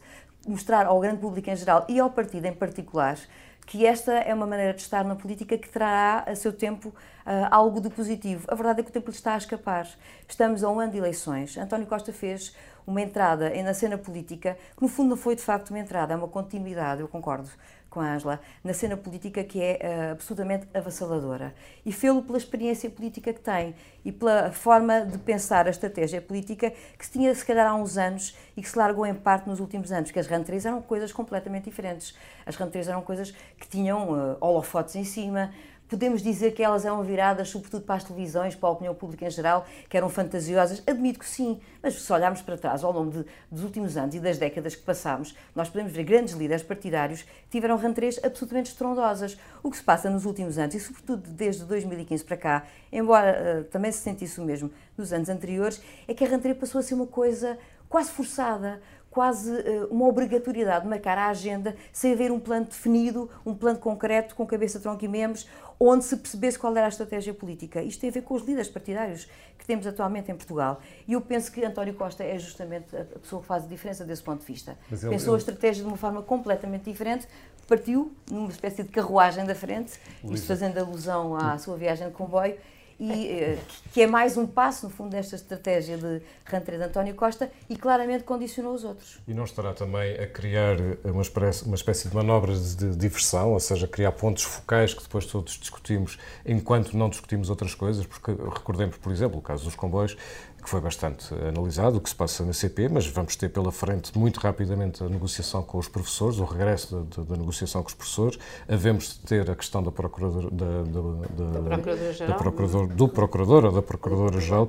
mostrar 0.46 0.86
ao 0.86 0.98
grande 1.00 1.18
público 1.18 1.48
em 1.48 1.56
geral 1.56 1.86
e 1.88 2.00
ao 2.00 2.10
partido 2.10 2.46
em 2.46 2.52
particular 2.52 3.16
que 3.66 3.86
esta 3.86 4.12
é 4.12 4.34
uma 4.34 4.46
maneira 4.46 4.74
de 4.74 4.82
estar 4.82 5.04
na 5.04 5.14
política 5.14 5.56
que 5.56 5.68
trará 5.68 6.24
a 6.26 6.34
seu 6.34 6.52
tempo 6.52 6.88
uh, 6.88 7.48
algo 7.50 7.80
de 7.80 7.88
positivo. 7.88 8.46
A 8.48 8.54
verdade 8.54 8.80
é 8.80 8.82
que 8.82 8.90
o 8.90 8.92
tempo 8.92 9.10
lhe 9.10 9.16
está 9.16 9.34
a 9.34 9.38
escapar. 9.38 9.88
Estamos 10.28 10.62
a 10.62 10.70
um 10.70 10.80
ano 10.80 10.92
de 10.92 10.98
eleições. 10.98 11.56
António 11.56 11.86
Costa 11.86 12.12
fez 12.12 12.54
uma 12.86 13.00
entrada 13.00 13.50
na 13.62 13.72
cena 13.72 13.96
política 13.96 14.56
que, 14.76 14.82
no 14.82 14.88
fundo, 14.88 15.10
não 15.10 15.16
foi 15.16 15.36
de 15.36 15.42
facto 15.42 15.70
uma 15.70 15.78
entrada, 15.78 16.14
é 16.14 16.16
uma 16.16 16.28
continuidade, 16.28 17.00
eu 17.00 17.08
concordo 17.08 17.48
com 17.92 18.00
a 18.00 18.14
Ângela, 18.14 18.40
na 18.64 18.72
cena 18.72 18.96
política 18.96 19.44
que 19.44 19.60
é 19.60 19.78
uh, 19.82 20.12
absolutamente 20.12 20.66
avassaladora. 20.72 21.54
E 21.84 21.92
fê-lo 21.92 22.22
pela 22.22 22.38
experiência 22.38 22.88
política 22.88 23.34
que 23.34 23.40
tem 23.40 23.74
e 24.02 24.10
pela 24.10 24.50
forma 24.50 25.02
de 25.02 25.18
pensar 25.18 25.66
a 25.66 25.70
estratégia 25.70 26.20
política 26.20 26.72
que 26.98 27.04
se 27.04 27.12
tinha, 27.12 27.34
se 27.34 27.44
calhar, 27.44 27.66
há 27.66 27.74
uns 27.74 27.98
anos 27.98 28.34
e 28.56 28.62
que 28.62 28.68
se 28.68 28.78
largou 28.78 29.04
em 29.04 29.14
parte 29.14 29.46
nos 29.46 29.60
últimos 29.60 29.92
anos, 29.92 30.10
que 30.10 30.18
as 30.18 30.26
rantrês 30.26 30.64
eram 30.64 30.80
coisas 30.80 31.12
completamente 31.12 31.64
diferentes. 31.64 32.16
As 32.46 32.56
rantrês 32.56 32.88
eram 32.88 33.02
coisas 33.02 33.30
que 33.58 33.68
tinham 33.68 34.10
uh, 34.10 34.36
holofotes 34.40 34.96
em 34.96 35.04
cima, 35.04 35.52
Podemos 35.92 36.22
dizer 36.22 36.52
que 36.52 36.62
elas 36.62 36.86
eram 36.86 37.02
viradas, 37.02 37.50
sobretudo 37.50 37.84
para 37.84 37.96
as 37.96 38.04
televisões, 38.04 38.54
para 38.54 38.66
a 38.66 38.72
opinião 38.72 38.94
pública 38.94 39.26
em 39.26 39.30
geral, 39.30 39.66
que 39.90 39.94
eram 39.94 40.08
fantasiosas? 40.08 40.82
Admito 40.86 41.18
que 41.18 41.26
sim, 41.26 41.60
mas 41.82 42.00
se 42.00 42.10
olharmos 42.10 42.40
para 42.40 42.56
trás, 42.56 42.82
ao 42.82 42.90
longo 42.90 43.10
de, 43.10 43.26
dos 43.50 43.62
últimos 43.62 43.94
anos 43.98 44.14
e 44.14 44.18
das 44.18 44.38
décadas 44.38 44.74
que 44.74 44.80
passámos, 44.80 45.36
nós 45.54 45.68
podemos 45.68 45.92
ver 45.92 46.04
grandes 46.04 46.32
líderes 46.32 46.62
partidários 46.62 47.20
que 47.20 47.50
tiveram 47.50 47.76
rentrées 47.76 48.18
absolutamente 48.24 48.70
estrondosas. 48.70 49.36
O 49.62 49.70
que 49.70 49.76
se 49.76 49.82
passa 49.82 50.08
nos 50.08 50.24
últimos 50.24 50.56
anos, 50.56 50.74
e 50.74 50.80
sobretudo 50.80 51.28
desde 51.28 51.62
2015 51.64 52.24
para 52.24 52.38
cá, 52.38 52.66
embora 52.90 53.60
uh, 53.60 53.64
também 53.64 53.92
se 53.92 53.98
sentisse 53.98 54.40
o 54.40 54.44
mesmo 54.44 54.70
nos 54.96 55.12
anos 55.12 55.28
anteriores, 55.28 55.82
é 56.08 56.14
que 56.14 56.24
a 56.24 56.26
rentrée 56.26 56.54
passou 56.54 56.78
a 56.78 56.82
ser 56.82 56.94
uma 56.94 57.06
coisa 57.06 57.58
quase 57.86 58.10
forçada, 58.10 58.80
quase 59.12 59.52
uh, 59.52 59.86
uma 59.90 60.06
obrigatoriedade 60.08 60.84
de 60.84 60.88
marcar 60.88 61.18
a 61.18 61.28
agenda 61.28 61.76
sem 61.92 62.14
haver 62.14 62.32
um 62.32 62.40
plano 62.40 62.64
definido, 62.64 63.30
um 63.44 63.54
plano 63.54 63.78
concreto, 63.78 64.34
com 64.34 64.46
cabeça, 64.46 64.80
tronco 64.80 65.04
e 65.04 65.08
membros, 65.08 65.46
onde 65.78 66.04
se 66.04 66.16
percebesse 66.16 66.58
qual 66.58 66.74
era 66.74 66.86
a 66.86 66.88
estratégia 66.88 67.34
política. 67.34 67.82
Isto 67.82 68.00
tem 68.00 68.10
a 68.10 68.12
ver 68.12 68.22
com 68.22 68.34
os 68.34 68.42
líderes 68.42 68.68
partidários 68.68 69.28
que 69.58 69.66
temos 69.66 69.86
atualmente 69.86 70.32
em 70.32 70.34
Portugal. 70.34 70.80
E 71.06 71.12
eu 71.12 71.20
penso 71.20 71.52
que 71.52 71.62
António 71.62 71.92
Costa 71.92 72.24
é 72.24 72.38
justamente 72.38 72.96
a 72.96 73.04
pessoa 73.18 73.42
que 73.42 73.46
faz 73.46 73.64
a 73.64 73.66
diferença 73.66 74.02
desse 74.02 74.22
ponto 74.22 74.40
de 74.40 74.46
vista. 74.46 74.78
Ele, 74.90 75.00
Pensou 75.10 75.34
ele... 75.34 75.36
a 75.36 75.38
estratégia 75.38 75.82
de 75.82 75.88
uma 75.88 75.98
forma 75.98 76.22
completamente 76.22 76.90
diferente, 76.90 77.28
partiu 77.68 78.12
numa 78.30 78.48
espécie 78.48 78.82
de 78.82 78.88
carruagem 78.88 79.44
da 79.44 79.54
frente, 79.54 79.92
Luísa. 80.22 80.34
isto 80.34 80.46
fazendo 80.46 80.78
alusão 80.78 81.36
à 81.36 81.58
sua 81.58 81.76
viagem 81.76 82.08
de 82.08 82.14
comboio, 82.14 82.56
e 83.02 83.26
eh, 83.26 83.58
que 83.92 84.00
é 84.00 84.06
mais 84.06 84.36
um 84.36 84.46
passo, 84.46 84.86
no 84.86 84.92
fundo, 84.92 85.10
desta 85.10 85.34
estratégia 85.34 85.98
de 85.98 86.22
rentrée 86.44 86.78
de 86.78 86.84
António 86.84 87.14
Costa 87.16 87.50
e 87.68 87.76
claramente 87.76 88.22
condicionou 88.22 88.72
os 88.72 88.84
outros. 88.84 89.18
E 89.26 89.34
não 89.34 89.42
estará 89.42 89.74
também 89.74 90.14
a 90.14 90.26
criar 90.28 90.76
uma 91.04 91.22
espécie, 91.22 91.64
uma 91.64 91.74
espécie 91.74 92.08
de 92.08 92.14
manobras 92.14 92.76
de 92.76 92.94
diversão, 92.94 93.52
ou 93.52 93.60
seja, 93.60 93.88
criar 93.88 94.12
pontos 94.12 94.44
focais 94.44 94.94
que 94.94 95.02
depois 95.02 95.26
todos 95.26 95.58
discutimos 95.58 96.16
enquanto 96.46 96.96
não 96.96 97.08
discutimos 97.08 97.50
outras 97.50 97.74
coisas, 97.74 98.06
porque 98.06 98.30
recordemos, 98.30 98.96
por 98.98 99.10
exemplo, 99.10 99.38
o 99.38 99.42
caso 99.42 99.64
dos 99.64 99.74
comboios, 99.74 100.16
que 100.62 100.68
foi 100.70 100.80
bastante 100.80 101.34
analisado, 101.34 101.98
o 101.98 102.00
que 102.00 102.08
se 102.08 102.14
passa 102.14 102.44
na 102.44 102.52
CP, 102.52 102.88
mas 102.88 103.06
vamos 103.06 103.34
ter 103.34 103.48
pela 103.48 103.72
frente 103.72 104.16
muito 104.16 104.38
rapidamente 104.38 105.02
a 105.02 105.08
negociação 105.08 105.62
com 105.62 105.76
os 105.76 105.88
professores, 105.88 106.38
o 106.38 106.44
regresso 106.44 107.04
da, 107.16 107.36
negociação 107.36 107.82
com 107.82 107.88
os 107.88 107.94
professores. 107.94 108.38
Havemos 108.68 109.14
de 109.14 109.18
ter 109.20 109.50
a 109.50 109.56
questão 109.56 109.82
da 109.82 109.90
procuradora, 109.90 110.48
da, 110.50 110.82
da, 110.82 111.60
da, 111.60 112.26
da 112.26 112.34
procurador, 112.34 112.86
do 112.86 113.08
procurador 113.08 113.64
ou 113.64 113.72
da 113.72 113.82
procuradora-geral, 113.82 114.68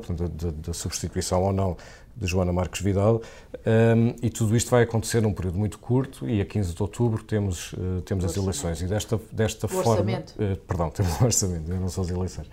da, 0.51 0.73
substituição 0.73 1.43
ou 1.43 1.53
não 1.53 1.77
de 2.15 2.27
Joana 2.27 2.53
Marques 2.53 2.81
Vidal, 2.81 3.21
um, 3.65 4.15
e 4.21 4.29
tudo 4.29 4.55
isto 4.55 4.69
vai 4.69 4.83
acontecer 4.83 5.21
num 5.21 5.33
período 5.33 5.57
muito 5.57 5.79
curto 5.79 6.29
e 6.29 6.41
a 6.41 6.45
15 6.45 6.73
de 6.73 6.81
outubro 6.81 7.23
temos, 7.23 7.73
uh, 7.73 8.01
temos 8.01 8.23
as 8.25 8.38
eleições. 8.38 8.81
E 8.81 8.88
desta, 8.88 9.19
desta 9.31 9.67
forma. 9.67 10.23
Uh, 10.38 10.55
perdão, 10.67 10.89
temos 10.91 11.19
o 11.19 11.23
orçamento, 11.23 11.69
não 11.69 11.89
são 11.89 12.03
as 12.03 12.09
eleições 12.09 12.47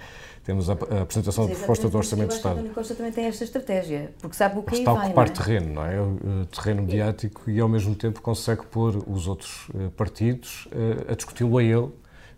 temos 0.44 0.70
a, 0.70 0.72
a 0.72 1.02
apresentação 1.02 1.46
da 1.46 1.54
proposta 1.54 1.88
do 1.88 1.96
Orçamento 1.96 2.30
de 2.30 2.34
Estado. 2.36 2.54
António 2.54 2.74
Costa 2.74 2.94
também 2.94 3.12
tem 3.12 3.26
esta 3.26 3.44
estratégia, 3.44 4.12
porque 4.20 4.36
sabe 4.36 4.58
o 4.58 4.62
que 4.62 4.74
Está 4.74 4.90
a 4.90 4.94
ocupar 4.94 5.26
não 5.26 5.32
é? 5.32 5.36
terreno, 5.36 5.74
não 5.74 5.84
é? 5.84 6.00
O 6.00 6.46
terreno 6.46 6.82
mediático 6.82 7.50
e, 7.50 7.60
ao 7.60 7.68
mesmo 7.68 7.94
tempo, 7.94 8.20
consegue 8.22 8.64
pôr 8.66 8.96
os 9.06 9.26
outros 9.26 9.68
eh, 9.74 9.88
partidos 9.96 10.68
eh, 10.72 11.12
a 11.12 11.14
discuti-lo 11.14 11.58
a 11.58 11.62
ele 11.62 11.88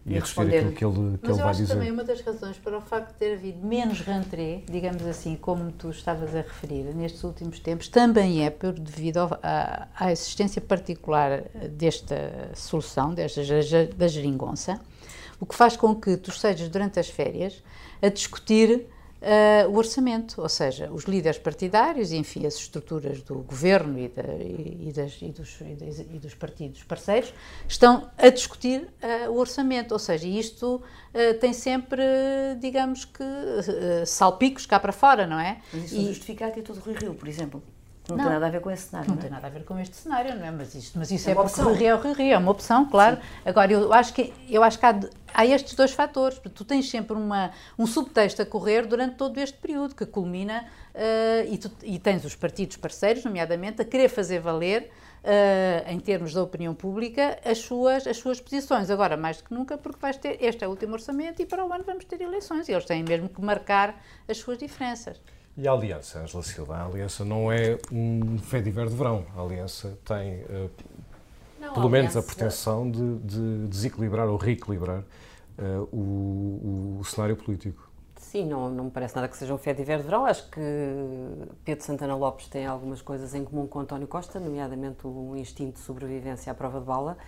e, 0.05 0.15
e 0.15 0.17
a 0.17 0.21
discutir 0.21 0.57
aquilo 0.57 0.73
que 0.73 0.85
ele, 0.85 1.19
que 1.19 1.29
Mas 1.29 1.37
ele 1.37 1.43
vai 1.43 1.53
dizer. 1.53 1.53
Mas 1.53 1.59
eu 1.59 1.67
acho 1.67 1.67
também 1.67 1.93
uma 1.93 2.05
das 2.05 2.21
razões 2.23 2.59
para 2.59 2.77
o 2.77 2.81
facto 2.81 3.13
de 3.13 3.15
ter 3.15 3.35
havido 3.35 3.65
menos 3.65 4.01
rentrée, 4.01 4.65
digamos 4.69 5.07
assim, 5.07 5.37
como 5.37 5.71
tu 5.71 5.91
estavas 5.91 6.35
a 6.35 6.39
referir, 6.39 6.93
nestes 6.95 7.23
últimos 7.23 7.61
tempos, 7.61 7.89
também 7.89 8.45
é 8.45 8.51
por, 8.51 8.73
devido 8.73 9.19
ao, 9.19 9.39
à, 9.43 9.87
à 9.95 10.11
existência 10.11 10.61
particular 10.61 11.45
desta 11.71 12.51
solução, 12.55 13.15
desta, 13.15 13.43
da 13.97 14.09
geringonça, 14.09 14.81
o 15.39 15.47
que 15.47 15.55
faz 15.55 15.77
com 15.77 15.95
que 15.95 16.17
tu 16.17 16.31
estejas 16.31 16.69
durante 16.69 16.99
as 16.99 17.09
férias 17.09 17.63
a 18.03 18.09
discutir 18.09 18.87
uh, 19.23 19.71
o 19.71 19.77
orçamento, 19.77 20.41
ou 20.41 20.49
seja, 20.49 20.91
os 20.93 21.05
líderes 21.05 21.39
partidários 21.39 22.13
e, 22.13 22.17
enfim, 22.17 22.47
as 22.47 22.57
estruturas 22.57 23.23
do 23.23 23.37
governo 23.37 23.99
e, 23.99 24.09
da, 24.09 24.23
e, 24.23 24.89
e, 24.89 24.93
das, 24.93 25.19
e 25.23 25.29
dos, 25.29 25.59
dos, 26.21 26.35
partidos 26.35 26.83
parceiros 26.83 27.33
estão 27.69 28.11
a 28.19 28.29
discutir 28.29 28.89
uh, 29.03 29.31
o 29.31 29.39
orçamento, 29.39 29.93
ou 29.93 29.99
seja, 29.99 30.27
isto 30.27 30.77
uh, 30.77 31.39
tem 31.39 31.53
sempre, 31.53 32.03
digamos 32.61 33.05
que, 33.05 33.25
salpicos 34.07 34.67
cá 34.67 34.81
para 34.81 34.93
fora, 34.93 35.27
não 35.27 35.39
é? 35.39 35.61
Mas 35.73 35.85
isso 35.85 35.97
e, 35.97 36.07
justifica 36.07 36.47
a 36.47 36.49
atitude 36.49 36.81
do 36.81 36.85
Rui 36.85 36.95
Rio, 36.95 37.15
por 37.15 37.29
exemplo. 37.29 37.63
Não, 38.17 38.25
não, 38.25 38.25
tem 38.25 38.33
nada 38.33 38.47
a 38.47 38.51
ver 38.51 38.61
com 38.61 38.71
esse 38.71 38.89
cenário. 38.89 39.09
Não, 39.09 39.15
não 39.15 39.21
é? 39.21 39.23
tem 39.23 39.31
nada 39.31 39.47
a 39.47 39.51
ver 39.51 39.65
com 39.65 39.79
este 39.79 39.97
cenário, 39.97 40.35
não 40.37 40.47
é? 40.47 40.51
Mas, 40.51 40.75
isto, 40.75 40.99
mas 40.99 41.11
isso 41.11 41.29
é, 41.29 41.33
é 41.33 41.35
porque 41.35 41.61
o 41.61 41.73
Rio 41.73 41.89
é 41.89 41.95
o 41.95 42.13
Rio, 42.13 42.33
é 42.33 42.39
uma 42.39 42.51
opção, 42.51 42.89
claro. 42.89 43.17
Sim. 43.17 43.23
Agora, 43.45 43.73
eu 43.73 43.93
acho 43.93 44.13
que, 44.13 44.33
eu 44.49 44.63
acho 44.63 44.79
que 44.79 44.87
há, 44.87 45.01
há 45.33 45.47
estes 45.47 45.75
dois 45.75 45.93
fatores. 45.93 46.39
Tu 46.55 46.65
tens 46.65 46.89
sempre 46.89 47.17
uma, 47.17 47.51
um 47.79 47.87
subtexto 47.87 48.43
a 48.43 48.47
correr 48.47 48.87
durante 48.87 49.17
todo 49.17 49.39
este 49.39 49.59
período, 49.59 49.95
que 49.95 50.07
culmina, 50.07 50.65
uh, 50.95 51.53
e, 51.53 51.59
tu, 51.59 51.71
e 51.83 51.99
tens 51.99 52.25
os 52.25 52.35
partidos 52.35 52.77
parceiros, 52.77 53.25
nomeadamente, 53.25 53.83
a 53.83 53.85
querer 53.85 54.09
fazer 54.09 54.41
valer. 54.41 54.91
Uh, 55.23 55.89
em 55.89 56.01
termos 56.01 56.35
da 56.35 56.43
opinião 56.43 56.75
pública, 56.75 57.39
as 57.45 57.59
suas, 57.59 58.09
as 58.09 58.17
suas 58.17 58.41
posições. 58.41 58.91
Agora, 58.91 59.17
mais 59.17 59.37
do 59.37 59.45
que 59.45 59.55
nunca, 59.55 59.79
porque 59.79 60.01
vais 60.01 60.17
ter, 60.17 60.37
este 60.43 60.65
é 60.65 60.67
o 60.67 60.71
último 60.71 60.95
orçamento 60.95 61.41
e 61.41 61.47
para 61.47 61.65
o 61.65 61.73
ano 61.73 61.85
vamos 61.87 62.05
ter 62.07 62.21
eleições 62.21 62.69
e 62.69 62.73
eles 62.73 62.85
têm 62.85 63.05
mesmo 63.05 63.29
que 63.29 63.41
marcar 63.41 64.03
as 64.29 64.39
suas 64.39 64.59
diferenças. 64.59 65.21
E 65.57 65.69
a 65.69 65.73
aliança, 65.73 66.21
Angela 66.21 66.43
Silva, 66.43 66.77
a 66.77 66.87
aliança 66.87 67.25
não 67.27 67.53
é 67.53 67.79
um 67.93 68.39
fé 68.39 68.61
de 68.61 68.71
de 68.71 68.97
verão. 68.97 69.25
A 69.37 69.43
aliança 69.43 69.99
tem, 70.03 70.41
uh, 70.45 70.71
não, 71.61 71.75
pelo 71.75 71.89
a 71.89 71.91
menos, 71.91 72.17
a 72.17 72.23
pretensão 72.23 72.91
de, 72.91 73.19
de, 73.19 73.69
desequilibrar 73.69 74.29
ou 74.29 74.39
reequilibrar 74.39 75.01
uh, 75.01 75.89
o, 75.95 76.99
o, 77.01 77.05
cenário 77.05 77.37
político. 77.37 77.87
Sim, 78.17 78.47
não, 78.47 78.71
não 78.71 78.85
me 78.85 78.91
parece 78.91 79.15
nada 79.15 79.29
que 79.29 79.37
seja 79.37 79.53
um 79.53 79.59
fé 79.59 79.75
de 79.75 79.85
verão. 79.85 80.25
Acho 80.25 80.49
que 80.49 80.61
Pedro 81.67 81.85
Santana 81.85 82.17
Lopes 82.17 82.49
tem 82.49 82.65
algumas 82.65 83.03
coisas 83.03 83.35
em 83.35 83.45
comum 83.45 83.67
com 83.67 83.81
António 83.81 84.09
Costa, 84.09 84.41
nomeadamente 84.41 85.07
o 85.07 85.37
instinto 85.37 85.75
de 85.75 85.81
sobrevivência 85.81 86.51
à 86.51 86.55
prova 86.55 86.81
de 86.81 86.87
bala. 86.87 87.19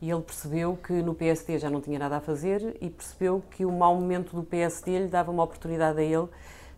E 0.00 0.10
ele 0.10 0.22
percebeu 0.22 0.78
que 0.82 0.94
no 0.94 1.14
PSD 1.14 1.58
já 1.58 1.68
não 1.68 1.82
tinha 1.82 1.98
nada 1.98 2.16
a 2.16 2.20
fazer 2.20 2.74
e 2.80 2.88
percebeu 2.88 3.42
que 3.50 3.66
o 3.66 3.72
mau 3.72 3.94
momento 3.94 4.34
do 4.34 4.42
PSD 4.42 4.98
lhe 4.98 5.08
dava 5.08 5.30
uma 5.30 5.42
oportunidade 5.42 6.00
a 6.00 6.02
ele 6.02 6.28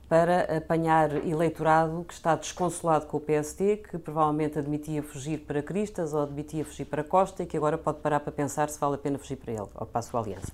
para 0.08 0.56
apanhar 0.56 1.14
eleitorado 1.26 2.02
que 2.04 2.14
está 2.14 2.34
desconsolado 2.34 3.06
com 3.06 3.18
o 3.18 3.20
PSD, 3.20 3.76
que 3.76 3.98
provavelmente 3.98 4.58
admitia 4.58 5.02
fugir 5.02 5.40
para 5.40 5.62
Cristas 5.62 6.14
ou 6.14 6.22
admitia 6.22 6.64
fugir 6.64 6.86
para 6.86 7.04
Costa 7.04 7.42
e 7.42 7.46
que 7.46 7.56
agora 7.56 7.76
pode 7.76 7.98
parar 7.98 8.20
para 8.20 8.32
pensar 8.32 8.70
se 8.70 8.80
vale 8.80 8.94
a 8.94 8.98
pena 8.98 9.18
fugir 9.18 9.36
para 9.36 9.52
ele, 9.52 9.68
ou 9.74 9.86
para 9.86 9.98
a 9.98 10.02
sua 10.02 10.20
aliança. 10.20 10.50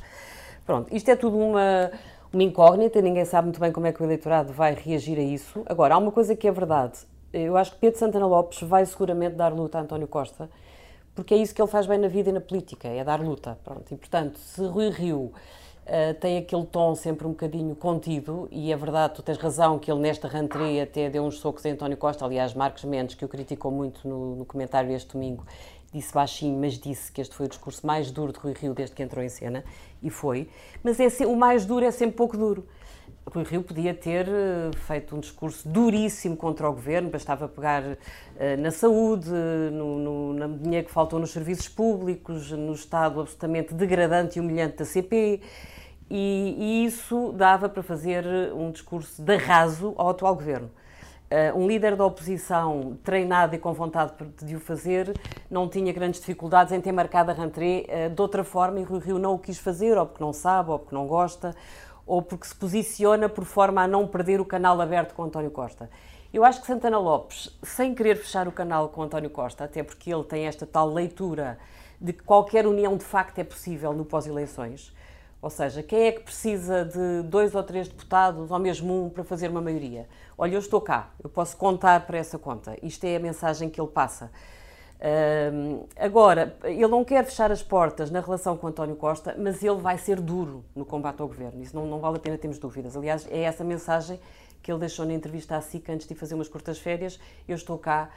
Pronto, 0.66 0.92
isto 0.92 1.08
é 1.08 1.14
tudo 1.14 1.38
uma, 1.38 1.92
uma 2.32 2.42
incógnita, 2.42 3.00
ninguém 3.00 3.24
sabe 3.24 3.46
muito 3.46 3.60
bem 3.60 3.70
como 3.70 3.86
é 3.86 3.92
que 3.92 4.02
o 4.02 4.04
eleitorado 4.04 4.52
vai 4.52 4.74
reagir 4.74 5.18
a 5.18 5.22
isso. 5.22 5.62
Agora, 5.66 5.94
há 5.94 5.98
uma 5.98 6.10
coisa 6.10 6.34
que 6.34 6.48
é 6.48 6.52
verdade. 6.52 6.98
Eu 7.32 7.56
acho 7.56 7.72
que 7.72 7.78
Pedro 7.78 7.98
Santana 7.98 8.26
Lopes 8.26 8.60
vai 8.62 8.84
seguramente 8.84 9.36
dar 9.36 9.52
luta 9.52 9.78
a 9.78 9.82
António 9.82 10.08
Costa, 10.08 10.50
porque 11.14 11.32
é 11.32 11.36
isso 11.36 11.54
que 11.54 11.62
ele 11.62 11.70
faz 11.70 11.86
bem 11.86 11.98
na 11.98 12.08
vida 12.08 12.30
e 12.30 12.32
na 12.32 12.40
política, 12.40 12.88
é 12.88 13.04
dar 13.04 13.20
luta. 13.20 13.56
Pronto. 13.62 13.92
E, 13.92 13.96
portanto, 13.96 14.36
se 14.38 14.64
Rui 14.66 14.90
Rio 14.90 15.32
Uh, 15.84 16.14
tem 16.14 16.38
aquele 16.38 16.64
tom 16.64 16.94
sempre 16.94 17.26
um 17.26 17.30
bocadinho 17.30 17.76
contido, 17.76 18.48
e 18.50 18.72
é 18.72 18.76
verdade, 18.76 19.16
tu 19.16 19.22
tens 19.22 19.36
razão 19.36 19.78
que 19.78 19.92
ele 19.92 20.00
nesta 20.00 20.26
rentrée 20.26 20.80
até 20.80 21.10
deu 21.10 21.22
uns 21.22 21.38
socos 21.38 21.62
em 21.66 21.72
António 21.72 21.98
Costa, 21.98 22.24
aliás, 22.24 22.54
Marcos 22.54 22.84
Mendes, 22.84 23.14
que 23.14 23.22
o 23.22 23.28
criticou 23.28 23.70
muito 23.70 24.08
no, 24.08 24.34
no, 24.36 24.44
comentário 24.46 24.90
este 24.92 25.12
domingo, 25.12 25.44
disse 25.92 26.14
baixinho, 26.14 26.58
mas 26.58 26.78
disse 26.78 27.12
que 27.12 27.20
este 27.20 27.34
foi 27.34 27.44
o 27.44 27.48
discurso 27.50 27.86
mais 27.86 28.10
duro 28.10 28.32
de 28.32 28.38
Rui 28.38 28.54
Rio 28.54 28.72
desde 28.72 28.96
que 28.96 29.02
entrou 29.02 29.22
em 29.22 29.28
cena, 29.28 29.62
e 30.02 30.08
foi. 30.08 30.48
Mas 30.82 30.98
é, 30.98 31.26
o 31.26 31.36
mais 31.36 31.66
duro 31.66 31.84
é 31.84 31.90
sempre 31.90 32.16
pouco 32.16 32.34
duro. 32.34 32.66
Rui 33.26 33.44
Rio 33.44 33.62
podia 33.62 33.92
ter 33.92 34.26
eh, 34.26 34.70
feito 34.86 35.16
um 35.16 35.20
discurso 35.20 35.68
duríssimo 35.68 36.36
contra 36.36 36.68
o 36.68 36.72
governo, 36.72 37.10
bastava 37.10 37.48
pegar 37.48 37.82
uh, 37.82 37.96
na 38.58 38.70
saúde, 38.70 39.30
no, 39.72 39.98
no, 39.98 40.34
na 40.34 40.46
dinheiro 40.46 40.86
que 40.86 40.92
faltou 40.92 41.18
nos 41.18 41.30
serviços 41.30 41.68
públicos, 41.68 42.50
no 42.52 42.72
estado 42.72 43.20
absolutamente 43.20 43.72
degradante 43.72 44.38
e 44.38 44.40
humilhante 44.40 44.76
da 44.76 44.84
CP 44.84 45.40
e, 46.10 46.56
e 46.58 46.84
isso 46.84 47.32
dava 47.32 47.68
para 47.68 47.82
fazer 47.82 48.24
um 48.52 48.70
discurso 48.70 49.22
de 49.22 49.34
arraso 49.34 49.94
ao 49.96 50.10
atual 50.10 50.34
governo. 50.34 50.70
Uh, 51.24 51.58
um 51.58 51.66
líder 51.66 51.96
da 51.96 52.04
oposição 52.04 52.98
treinado 53.02 53.56
e 53.56 53.58
com 53.58 53.72
vontade 53.72 54.12
de 54.42 54.54
o 54.54 54.60
fazer 54.60 55.18
não 55.50 55.68
tinha 55.68 55.92
grandes 55.92 56.20
dificuldades 56.20 56.72
em 56.72 56.80
ter 56.80 56.92
marcado 56.92 57.30
a 57.30 57.34
rentrée 57.34 57.88
uh, 57.88 58.14
de 58.14 58.20
outra 58.20 58.44
forma 58.44 58.78
e 58.78 58.84
Rui 58.84 59.00
Rio 59.00 59.18
não 59.18 59.34
o 59.34 59.38
quis 59.38 59.58
fazer, 59.58 59.96
ou 59.96 60.06
porque 60.06 60.22
não 60.22 60.32
sabe, 60.32 60.70
ou 60.70 60.78
porque 60.78 60.94
não 60.94 61.06
gosta, 61.06 61.54
ou 62.06 62.22
porque 62.22 62.46
se 62.46 62.54
posiciona 62.54 63.28
por 63.28 63.44
forma 63.44 63.82
a 63.82 63.88
não 63.88 64.06
perder 64.06 64.40
o 64.40 64.44
canal 64.44 64.80
aberto 64.80 65.14
com 65.14 65.24
António 65.24 65.50
Costa. 65.50 65.90
Eu 66.32 66.44
acho 66.44 66.60
que 66.60 66.66
Santana 66.66 66.98
Lopes, 66.98 67.56
sem 67.62 67.94
querer 67.94 68.16
fechar 68.16 68.46
o 68.46 68.52
canal 68.52 68.88
com 68.88 69.02
António 69.02 69.30
Costa, 69.30 69.64
até 69.64 69.82
porque 69.82 70.12
ele 70.12 70.24
tem 70.24 70.46
esta 70.46 70.66
tal 70.66 70.92
leitura 70.92 71.58
de 72.00 72.12
que 72.12 72.22
qualquer 72.22 72.66
união 72.66 72.96
de 72.96 73.04
facto 73.04 73.38
é 73.38 73.44
possível 73.44 73.92
no 73.92 74.04
pós-eleições, 74.04 74.92
ou 75.44 75.50
seja, 75.50 75.82
quem 75.82 76.06
é 76.06 76.12
que 76.12 76.20
precisa 76.20 76.86
de 76.86 77.20
dois 77.28 77.54
ou 77.54 77.62
três 77.62 77.86
deputados, 77.86 78.50
ou 78.50 78.58
mesmo 78.58 79.04
um, 79.04 79.10
para 79.10 79.22
fazer 79.22 79.50
uma 79.50 79.60
maioria? 79.60 80.08
Olha, 80.38 80.54
eu 80.54 80.58
estou 80.58 80.80
cá, 80.80 81.10
eu 81.22 81.28
posso 81.28 81.54
contar 81.54 82.06
para 82.06 82.16
essa 82.16 82.38
conta. 82.38 82.74
Isto 82.82 83.04
é 83.04 83.16
a 83.16 83.20
mensagem 83.20 83.68
que 83.68 83.78
ele 83.78 83.90
passa. 83.90 84.30
Agora, 85.98 86.56
ele 86.64 86.88
não 86.88 87.04
quer 87.04 87.22
fechar 87.26 87.52
as 87.52 87.62
portas 87.62 88.10
na 88.10 88.20
relação 88.20 88.56
com 88.56 88.68
António 88.68 88.96
Costa, 88.96 89.36
mas 89.38 89.62
ele 89.62 89.76
vai 89.76 89.98
ser 89.98 90.18
duro 90.18 90.64
no 90.74 90.86
combate 90.86 91.20
ao 91.20 91.28
governo. 91.28 91.62
Isso 91.62 91.76
não, 91.76 91.84
não 91.84 91.98
vale 91.98 92.16
a 92.16 92.20
pena 92.20 92.38
termos 92.38 92.58
dúvidas. 92.58 92.96
Aliás, 92.96 93.28
é 93.30 93.42
essa 93.42 93.62
mensagem 93.62 94.18
que 94.62 94.72
ele 94.72 94.80
deixou 94.80 95.04
na 95.04 95.12
entrevista 95.12 95.56
à 95.56 95.60
SIC 95.60 95.90
antes 95.90 96.06
de 96.06 96.14
fazer 96.14 96.34
umas 96.34 96.48
curtas 96.48 96.78
férias. 96.78 97.20
Eu 97.46 97.54
estou 97.54 97.76
cá 97.76 98.08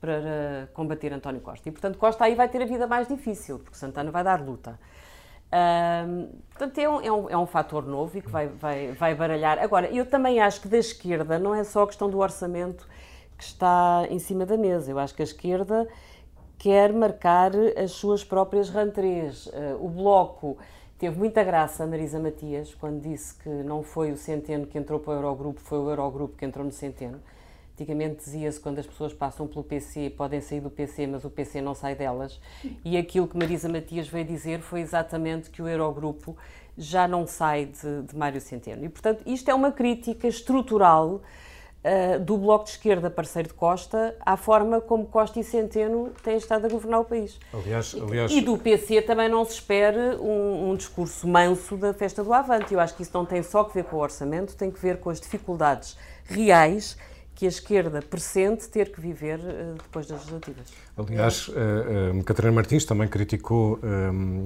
para 0.00 0.68
combater 0.74 1.12
António 1.12 1.40
Costa. 1.40 1.68
E, 1.68 1.70
portanto, 1.70 1.96
Costa 1.96 2.24
aí 2.24 2.34
vai 2.34 2.48
ter 2.48 2.60
a 2.60 2.66
vida 2.66 2.88
mais 2.88 3.06
difícil, 3.06 3.60
porque 3.60 3.78
Santana 3.78 4.10
vai 4.10 4.24
dar 4.24 4.44
luta. 4.44 4.76
Portanto, 6.50 6.78
é 6.78 6.88
um, 6.88 7.00
é, 7.00 7.12
um, 7.12 7.30
é 7.30 7.36
um 7.36 7.46
fator 7.46 7.86
novo 7.86 8.16
e 8.16 8.22
que 8.22 8.30
vai, 8.30 8.48
vai, 8.48 8.92
vai 8.92 9.14
baralhar. 9.14 9.58
Agora, 9.58 9.90
eu 9.90 10.06
também 10.06 10.40
acho 10.40 10.60
que 10.60 10.68
da 10.68 10.78
esquerda 10.78 11.38
não 11.38 11.54
é 11.54 11.64
só 11.64 11.82
a 11.82 11.86
questão 11.86 12.08
do 12.08 12.18
orçamento 12.18 12.88
que 13.36 13.44
está 13.44 14.06
em 14.08 14.18
cima 14.18 14.46
da 14.46 14.56
mesa. 14.56 14.90
Eu 14.90 14.98
acho 14.98 15.14
que 15.14 15.22
a 15.22 15.24
esquerda 15.24 15.88
quer 16.58 16.92
marcar 16.92 17.50
as 17.76 17.90
suas 17.90 18.22
próprias 18.22 18.70
rentrées. 18.70 19.50
o 19.80 19.88
Bloco 19.88 20.56
teve 20.98 21.18
muita 21.18 21.42
graça 21.42 21.82
a 21.82 21.86
Marisa 21.86 22.20
Matias 22.20 22.72
quando 22.76 23.00
disse 23.00 23.34
que 23.34 23.48
não 23.48 23.82
foi 23.82 24.12
o 24.12 24.16
Centeno 24.16 24.66
que 24.66 24.78
entrou 24.78 25.00
para 25.00 25.14
o 25.14 25.16
Eurogrupo, 25.16 25.60
foi 25.60 25.78
o 25.78 25.90
Eurogrupo 25.90 26.36
que 26.36 26.44
entrou 26.44 26.64
no 26.64 26.70
Centeno. 26.70 27.20
Antigamente 27.74 28.24
dizia-se 28.24 28.60
quando 28.60 28.78
as 28.78 28.86
pessoas 28.86 29.14
passam 29.14 29.46
pelo 29.46 29.64
PC, 29.64 30.10
podem 30.10 30.40
sair 30.40 30.60
do 30.60 30.70
PC, 30.70 31.06
mas 31.06 31.24
o 31.24 31.30
PC 31.30 31.62
não 31.62 31.74
sai 31.74 31.94
delas. 31.94 32.38
E 32.84 32.98
aquilo 32.98 33.26
que 33.26 33.36
Marisa 33.36 33.68
Matias 33.68 34.06
veio 34.08 34.26
dizer 34.26 34.60
foi 34.60 34.80
exatamente 34.80 35.48
que 35.48 35.62
o 35.62 35.66
Eurogrupo 35.66 36.36
já 36.76 37.08
não 37.08 37.26
sai 37.26 37.66
de, 37.66 38.02
de 38.02 38.16
Mário 38.16 38.40
Centeno. 38.40 38.84
E, 38.84 38.88
portanto, 38.90 39.22
isto 39.24 39.50
é 39.50 39.54
uma 39.54 39.72
crítica 39.72 40.28
estrutural 40.28 41.22
uh, 41.82 42.20
do 42.20 42.36
Bloco 42.36 42.66
de 42.66 42.72
Esquerda, 42.72 43.10
parceiro 43.10 43.48
de 43.48 43.54
Costa, 43.54 44.16
à 44.20 44.36
forma 44.36 44.78
como 44.80 45.06
Costa 45.06 45.40
e 45.40 45.44
Centeno 45.44 46.10
têm 46.22 46.36
estado 46.36 46.66
a 46.66 46.68
governar 46.68 47.00
o 47.00 47.04
país. 47.06 47.40
Aliás, 47.54 47.94
aliás... 47.94 48.32
E 48.32 48.42
do 48.42 48.58
PC 48.58 49.00
também 49.00 49.30
não 49.30 49.46
se 49.46 49.54
espere 49.54 50.16
um, 50.20 50.70
um 50.70 50.76
discurso 50.76 51.26
manso 51.26 51.76
da 51.78 51.94
festa 51.94 52.22
do 52.22 52.34
Avante. 52.34 52.74
Eu 52.74 52.80
acho 52.80 52.94
que 52.94 53.02
isso 53.02 53.12
não 53.14 53.24
tem 53.24 53.42
só 53.42 53.64
que 53.64 53.74
ver 53.74 53.84
com 53.84 53.96
o 53.96 54.00
orçamento, 54.00 54.54
tem 54.54 54.70
que 54.70 54.78
ver 54.78 54.98
com 54.98 55.08
as 55.08 55.18
dificuldades 55.18 55.96
reais 56.24 56.96
que 57.34 57.46
a 57.46 57.48
esquerda 57.48 58.02
pressente 58.02 58.68
ter 58.68 58.92
que 58.92 59.00
viver 59.00 59.38
uh, 59.38 59.74
depois 59.74 60.06
das 60.06 60.18
legislativas. 60.18 60.68
Aliás, 60.96 61.48
uh, 61.48 61.52
uh, 62.18 62.24
Catarina 62.24 62.52
Martins 62.52 62.84
também 62.84 63.08
criticou 63.08 63.78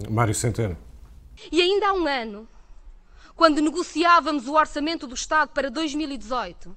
Mário 0.08 0.34
Centeno. 0.34 0.76
E 1.52 1.60
ainda 1.60 1.88
há 1.88 1.92
um 1.92 2.06
ano, 2.06 2.48
quando 3.34 3.60
negociávamos 3.60 4.46
o 4.46 4.54
orçamento 4.54 5.06
do 5.06 5.14
Estado 5.14 5.50
para 5.50 5.70
2018, 5.70 6.74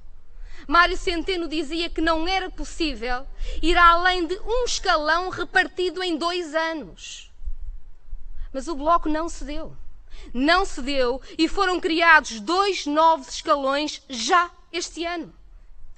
Mário 0.68 0.98
Centeno 0.98 1.48
dizia 1.48 1.90
que 1.90 2.02
não 2.02 2.28
era 2.28 2.50
possível 2.50 3.26
ir 3.62 3.78
além 3.78 4.28
de 4.28 4.38
um 4.40 4.66
escalão 4.66 5.30
repartido 5.30 6.04
em 6.04 6.18
dois 6.18 6.54
anos. 6.54 7.32
Mas 8.52 8.68
o 8.68 8.76
Bloco 8.76 9.08
não 9.08 9.30
cedeu. 9.30 9.76
Não 10.34 10.66
cedeu 10.66 11.22
e 11.38 11.48
foram 11.48 11.80
criados 11.80 12.40
dois 12.42 12.86
novos 12.86 13.30
escalões 13.30 14.04
já 14.10 14.52
este 14.72 15.06
ano. 15.06 15.34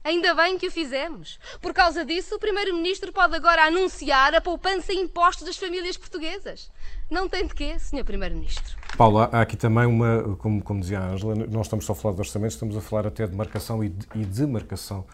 Ainda 0.04 0.34
bem 0.34 0.58
que 0.58 0.68
o 0.68 0.72
fizemos. 0.72 1.40
Por 1.62 1.74
causa 1.74 2.04
disso, 2.04 2.36
o 2.36 2.40
Primeiro-Ministro 2.40 3.14
pode 3.14 3.36
agora 3.36 3.66
anunciar 3.66 4.34
a 4.34 4.42
poupança 4.42 4.92
e 4.92 4.98
impostos 4.98 5.46
das 5.46 5.58
famílias 5.58 5.96
portuguesas. 5.96 6.72
Não 7.10 7.30
tem 7.30 7.46
de 7.46 7.54
quê, 7.54 7.78
Sr. 7.78 8.04
Primeiro-Ministro. 8.04 8.78
Paula, 8.98 9.30
há 9.32 9.42
aqui 9.42 9.56
também 9.56 9.86
uma, 9.86 10.36
como, 10.38 10.64
como 10.64 10.80
dizia 10.80 11.00
a 11.00 11.10
Ângela, 11.10 11.36
não 11.36 11.62
estamos 11.62 11.86
só 11.86 11.94
a 11.94 11.96
falar 11.96 12.16
de 12.16 12.22
orçamento, 12.22 12.52
estamos 12.52 12.76
a 12.76 12.82
falar 12.82 13.06
até 13.06 13.28
de 13.28 13.36
marcação 13.36 13.84
e, 13.84 13.90
de, 13.90 14.08
e 14.16 14.26
demarcação 14.26 15.06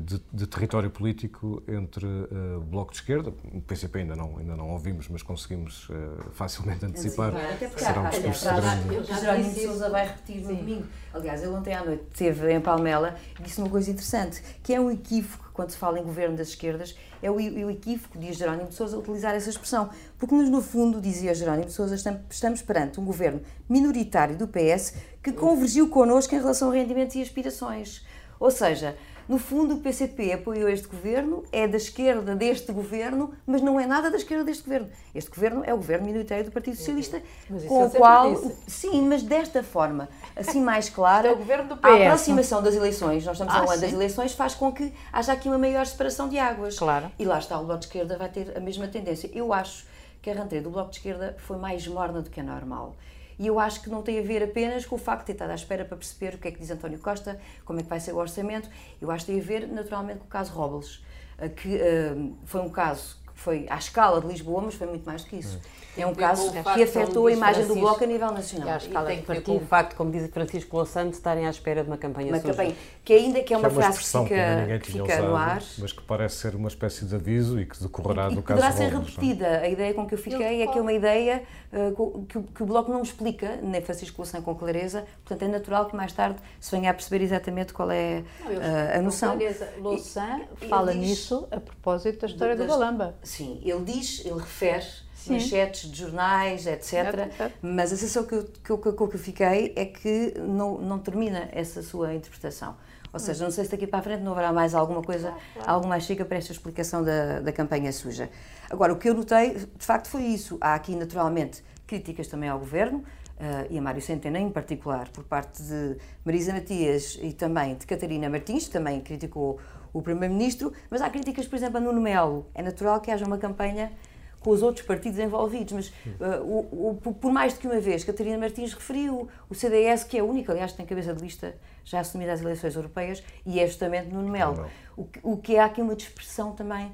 de, 0.00 0.22
de, 0.32 0.46
território 0.46 0.88
político 0.88 1.60
entre 1.66 2.06
uh, 2.06 2.58
o 2.58 2.60
Bloco 2.60 2.92
de 2.92 2.98
Esquerda, 2.98 3.32
o 3.52 3.60
PCP 3.60 4.00
ainda 4.00 4.14
não, 4.14 4.38
ainda 4.38 4.54
não 4.54 4.70
ouvimos, 4.70 5.08
mas 5.08 5.20
conseguimos 5.20 5.88
uh, 5.88 6.30
facilmente 6.32 6.86
antecipar. 6.86 7.34
Até 7.34 7.66
porque 7.66 7.84
será 7.84 8.02
um 8.02 8.08
discurso 8.08 8.44
grande. 8.44 9.20
Jerónimo 9.20 9.52
de 9.52 9.62
Sousa 9.64 9.90
vai 9.90 10.06
repetir 10.06 10.42
no 10.42 10.54
domingo. 10.54 10.86
Aliás, 11.12 11.42
ele 11.42 11.52
ontem 11.52 11.74
à 11.74 11.84
noite 11.84 12.04
esteve 12.12 12.52
em 12.52 12.60
Palmela 12.60 13.16
e 13.38 13.42
disse 13.42 13.58
uma 13.60 13.68
coisa 13.68 13.90
interessante, 13.90 14.42
que 14.62 14.72
é 14.72 14.80
um 14.80 14.90
equívoco 14.90 15.44
quando 15.52 15.70
se 15.70 15.76
fala 15.76 16.00
em 16.00 16.02
governo 16.02 16.36
das 16.36 16.48
esquerdas, 16.48 16.96
é 17.22 17.30
o, 17.30 17.36
o 17.36 17.70
equívoco, 17.70 18.18
diz 18.18 18.36
Jerónimo 18.36 18.68
de 18.68 18.74
Sousa, 18.74 18.98
utilizar 18.98 19.34
essa 19.36 19.48
expressão. 19.48 19.88
Porque, 20.18 20.34
no 20.34 20.60
fundo, 20.60 21.00
dizia 21.00 21.32
Jerónimo 21.32 21.66
de 21.66 21.72
Sousa, 21.72 21.94
estamos 22.28 22.60
perante 22.60 22.98
um 22.98 23.04
governo 23.04 23.40
minoritário 23.68 24.36
do 24.36 24.48
PS 24.48 24.94
que 25.22 25.32
convergiu 25.32 25.88
connosco 25.88 26.34
em 26.34 26.38
relação 26.38 26.70
a 26.70 26.74
rendimentos 26.74 27.14
e 27.14 27.22
aspirações. 27.22 28.04
Ou 28.38 28.50
seja, 28.50 28.96
no 29.28 29.38
fundo, 29.38 29.74
o 29.74 29.78
PCP 29.78 30.32
apoiou 30.32 30.68
este 30.68 30.86
governo, 30.86 31.44
é 31.50 31.66
da 31.66 31.76
esquerda 31.76 32.34
deste 32.34 32.72
governo, 32.72 33.32
mas 33.46 33.62
não 33.62 33.80
é 33.80 33.86
nada 33.86 34.10
da 34.10 34.16
esquerda 34.16 34.44
deste 34.44 34.64
governo. 34.64 34.88
Este 35.14 35.30
governo 35.30 35.62
é 35.64 35.72
o 35.72 35.76
governo 35.76 36.06
minoritário 36.06 36.44
do 36.44 36.50
Partido 36.50 36.76
Socialista, 36.76 37.22
com 37.66 37.84
o 37.84 37.90
qual. 37.90 38.34
Sim, 38.66 39.02
mas 39.08 39.22
desta 39.22 39.62
forma, 39.62 40.08
assim 40.36 40.62
mais 40.62 40.88
clara, 40.88 41.28
é 41.28 41.32
o 41.32 41.36
governo 41.36 41.68
do 41.68 41.76
PS. 41.76 41.84
a 41.84 41.94
aproximação 41.94 42.62
das 42.62 42.74
eleições, 42.74 43.24
nós 43.24 43.34
estamos 43.40 43.54
ah, 43.54 43.72
a 43.72 43.76
das 43.76 43.92
eleições, 43.92 44.32
faz 44.32 44.54
com 44.54 44.72
que 44.72 44.92
haja 45.12 45.32
aqui 45.32 45.48
uma 45.48 45.58
maior 45.58 45.86
separação 45.86 46.28
de 46.28 46.38
águas. 46.38 46.78
Claro. 46.78 47.10
E 47.18 47.24
lá 47.24 47.38
está, 47.38 47.58
o 47.58 47.64
Bloco 47.64 47.80
de 47.80 47.86
Esquerda 47.86 48.18
vai 48.18 48.28
ter 48.28 48.56
a 48.56 48.60
mesma 48.60 48.86
tendência. 48.88 49.30
Eu 49.32 49.52
acho 49.52 49.86
que 50.20 50.30
a 50.30 50.34
rentrée 50.34 50.60
do 50.60 50.70
Bloco 50.70 50.90
de 50.90 50.96
Esquerda 50.96 51.36
foi 51.38 51.56
mais 51.58 51.86
morna 51.86 52.22
do 52.22 52.30
que 52.30 52.40
é 52.40 52.42
normal. 52.42 52.96
E 53.38 53.46
eu 53.46 53.58
acho 53.58 53.82
que 53.82 53.90
não 53.90 54.02
tem 54.02 54.18
a 54.18 54.22
ver 54.22 54.42
apenas 54.42 54.86
com 54.86 54.96
o 54.96 54.98
facto 54.98 55.20
de 55.20 55.26
ter 55.26 55.32
estado 55.32 55.50
à 55.50 55.54
espera 55.54 55.84
para 55.84 55.96
perceber 55.96 56.34
o 56.34 56.38
que 56.38 56.48
é 56.48 56.50
que 56.50 56.58
diz 56.58 56.70
António 56.70 56.98
Costa, 56.98 57.40
como 57.64 57.80
é 57.80 57.82
que 57.82 57.88
vai 57.88 58.00
ser 58.00 58.12
o 58.12 58.16
orçamento. 58.16 58.68
Eu 59.00 59.10
acho 59.10 59.26
que 59.26 59.32
tem 59.32 59.40
a 59.40 59.44
ver, 59.44 59.68
naturalmente, 59.68 60.20
com 60.20 60.26
o 60.26 60.28
caso 60.28 60.52
Robles, 60.52 61.04
eh, 61.38 61.48
que 61.48 61.76
uh, 61.76 62.36
foi 62.44 62.60
um 62.60 62.70
caso 62.70 63.23
foi 63.44 63.66
à 63.68 63.76
escala 63.76 64.20
de 64.22 64.26
Lisboa, 64.26 64.62
mas 64.62 64.74
foi 64.74 64.86
muito 64.86 65.04
mais 65.04 65.22
do 65.22 65.28
que 65.28 65.36
isso. 65.36 65.60
É 65.96 66.04
um 66.04 66.14
caso 66.14 66.50
que 66.50 66.82
afetou 66.82 67.28
a 67.28 67.32
imagem 67.32 67.66
do 67.66 67.76
Bloco 67.76 68.02
a 68.02 68.06
nível 68.06 68.32
nacional. 68.32 68.66
E 68.66 68.70
à 68.70 68.76
escala 68.78 69.12
e 69.12 69.16
tem 69.16 69.24
que 69.24 69.32
ver 69.32 69.42
com 69.42 69.56
o 69.56 69.60
facto, 69.60 69.94
como 69.94 70.10
diz 70.10 70.28
Francisco 70.28 70.76
Louçã, 70.76 71.08
de 71.08 71.14
estarem 71.14 71.46
à 71.46 71.50
espera 71.50 71.84
de 71.84 71.88
uma 71.88 71.96
campanha 71.96 72.28
uma 72.28 72.40
suja. 72.40 72.52
Campanha, 72.52 72.74
que 73.04 73.12
ainda 73.12 73.40
que 73.42 73.54
é 73.54 73.56
uma, 73.56 73.68
que 73.68 73.74
é 73.74 73.78
uma 73.78 73.92
frase 73.92 73.98
que 73.98 74.04
fica, 74.04 74.78
que 74.78 74.92
fica 74.92 75.04
usado, 75.04 75.28
no 75.28 75.36
ar. 75.36 75.62
Mas 75.78 75.92
que 75.92 76.02
parece 76.02 76.36
ser 76.36 76.56
uma 76.56 76.68
espécie 76.68 77.04
de 77.04 77.14
aviso 77.14 77.60
e 77.60 77.66
que 77.66 77.80
decorrerá 77.80 78.28
e, 78.28 78.34
no 78.34 78.42
caso 78.42 78.60
Poderá 78.60 78.76
ser 78.76 78.92
repetida. 78.92 79.58
Não? 79.58 79.64
A 79.64 79.68
ideia 79.68 79.94
com 79.94 80.06
que 80.06 80.14
eu 80.14 80.18
fiquei 80.18 80.62
eu 80.62 80.68
é 80.68 80.72
que 80.72 80.78
é 80.78 80.80
uma 80.80 80.92
ideia 80.92 81.42
uh, 81.72 82.26
que, 82.26 82.42
que, 82.42 82.62
o 82.62 82.66
Bloco 82.66 82.90
não 82.90 83.02
explica, 83.02 83.58
nem 83.62 83.80
Francisco 83.80 84.20
Louçã 84.20 84.40
com 84.40 84.54
clareza, 84.54 85.04
portanto 85.24 85.48
é 85.48 85.52
natural 85.52 85.86
que 85.86 85.94
mais 85.94 86.12
tarde 86.12 86.38
se 86.58 86.70
venha 86.72 86.90
a 86.90 86.94
perceber 86.94 87.22
exatamente 87.22 87.72
qual 87.72 87.90
é 87.92 88.24
uh, 88.40 88.98
a 88.98 89.02
noção. 89.02 89.38
Louçã 89.78 90.40
fala 90.68 90.92
nisso 90.92 91.46
a 91.52 91.60
propósito 91.60 92.20
da 92.20 92.26
história 92.26 92.56
do 92.56 92.66
Galamba. 92.66 93.14
Sim, 93.36 93.60
ele 93.64 93.84
diz, 93.84 94.24
ele 94.24 94.38
refere 94.38 94.84
Sim. 95.14 95.32
manchetes 95.32 95.90
de 95.90 95.98
jornais, 95.98 96.66
etc. 96.68 96.92
É, 96.92 97.50
Mas 97.60 97.92
a 97.92 97.96
sensação 97.96 98.24
que 98.24 98.34
eu, 98.34 98.44
que, 98.44 98.70
eu, 98.70 98.78
que 98.78 99.16
eu 99.16 99.18
fiquei 99.18 99.72
é 99.74 99.84
que 99.84 100.34
não, 100.38 100.78
não 100.78 101.00
termina 101.00 101.48
essa 101.50 101.82
sua 101.82 102.14
interpretação. 102.14 102.76
Ou 103.12 103.18
seja, 103.18 103.44
não 103.44 103.50
sei 103.50 103.64
se 103.64 103.70
daqui 103.70 103.86
para 103.86 104.00
a 104.00 104.02
frente 104.02 104.22
não 104.22 104.32
haverá 104.32 104.52
mais 104.52 104.74
alguma 104.74 105.02
coisa, 105.02 105.28
claro, 105.28 105.44
claro. 105.54 105.70
algo 105.70 105.88
mais 105.88 106.04
chica 106.04 106.24
para 106.24 106.36
esta 106.36 106.52
explicação 106.52 107.02
da, 107.02 107.40
da 107.40 107.52
campanha 107.52 107.92
suja. 107.92 108.30
Agora, 108.70 108.92
o 108.92 108.98
que 108.98 109.08
eu 109.08 109.14
notei, 109.14 109.54
de 109.54 109.84
facto, 109.86 110.08
foi 110.08 110.22
isso. 110.22 110.56
Há 110.60 110.74
aqui, 110.74 110.94
naturalmente, 110.94 111.62
críticas 111.86 112.28
também 112.28 112.48
ao 112.48 112.58
governo, 112.58 112.98
uh, 113.38 113.66
e 113.70 113.78
a 113.78 113.82
Mário 113.82 114.02
Centeno 114.02 114.36
em 114.36 114.50
particular, 114.50 115.08
por 115.08 115.24
parte 115.24 115.62
de 115.62 115.96
Marisa 116.24 116.52
Matias 116.52 117.18
e 117.22 117.32
também 117.32 117.74
de 117.74 117.86
Catarina 117.86 118.28
Martins, 118.28 118.66
que 118.66 118.72
também 118.72 119.00
criticou 119.00 119.58
o 119.94 120.02
Primeiro-Ministro, 120.02 120.72
mas 120.90 121.00
há 121.00 121.08
críticas, 121.08 121.46
por 121.46 121.56
exemplo, 121.56 121.78
a 121.78 121.80
Nuno 121.80 122.00
Melo. 122.00 122.46
É 122.54 122.62
natural 122.62 123.00
que 123.00 123.10
haja 123.10 123.24
uma 123.24 123.38
campanha 123.38 123.92
com 124.40 124.50
os 124.50 124.62
outros 124.62 124.84
partidos 124.84 125.18
envolvidos, 125.18 125.72
mas 125.72 125.88
uh, 126.20 126.42
o, 126.42 126.90
o, 127.02 127.14
por 127.14 127.32
mais 127.32 127.54
do 127.54 127.60
que 127.60 127.66
uma 127.66 127.80
vez, 127.80 128.04
Catarina 128.04 128.36
Martins 128.36 128.74
referiu 128.74 129.26
o 129.48 129.54
CDS, 129.54 130.04
que 130.04 130.18
é 130.18 130.22
único, 130.22 130.52
aliás, 130.52 130.72
que 130.72 130.76
tem 130.76 130.84
cabeça 130.84 131.14
de 131.14 131.22
lista 131.22 131.54
já 131.82 132.00
assumida 132.00 132.34
às 132.34 132.42
eleições 132.42 132.76
europeias, 132.76 133.22
e 133.46 133.58
é 133.58 133.66
justamente 133.66 134.12
no 134.12 134.22
Melo. 134.28 134.68
O, 134.98 135.08
o 135.22 135.36
que 135.38 135.56
há 135.56 135.64
aqui 135.64 135.80
uma 135.80 135.94
dispersão 135.94 136.52
também 136.52 136.92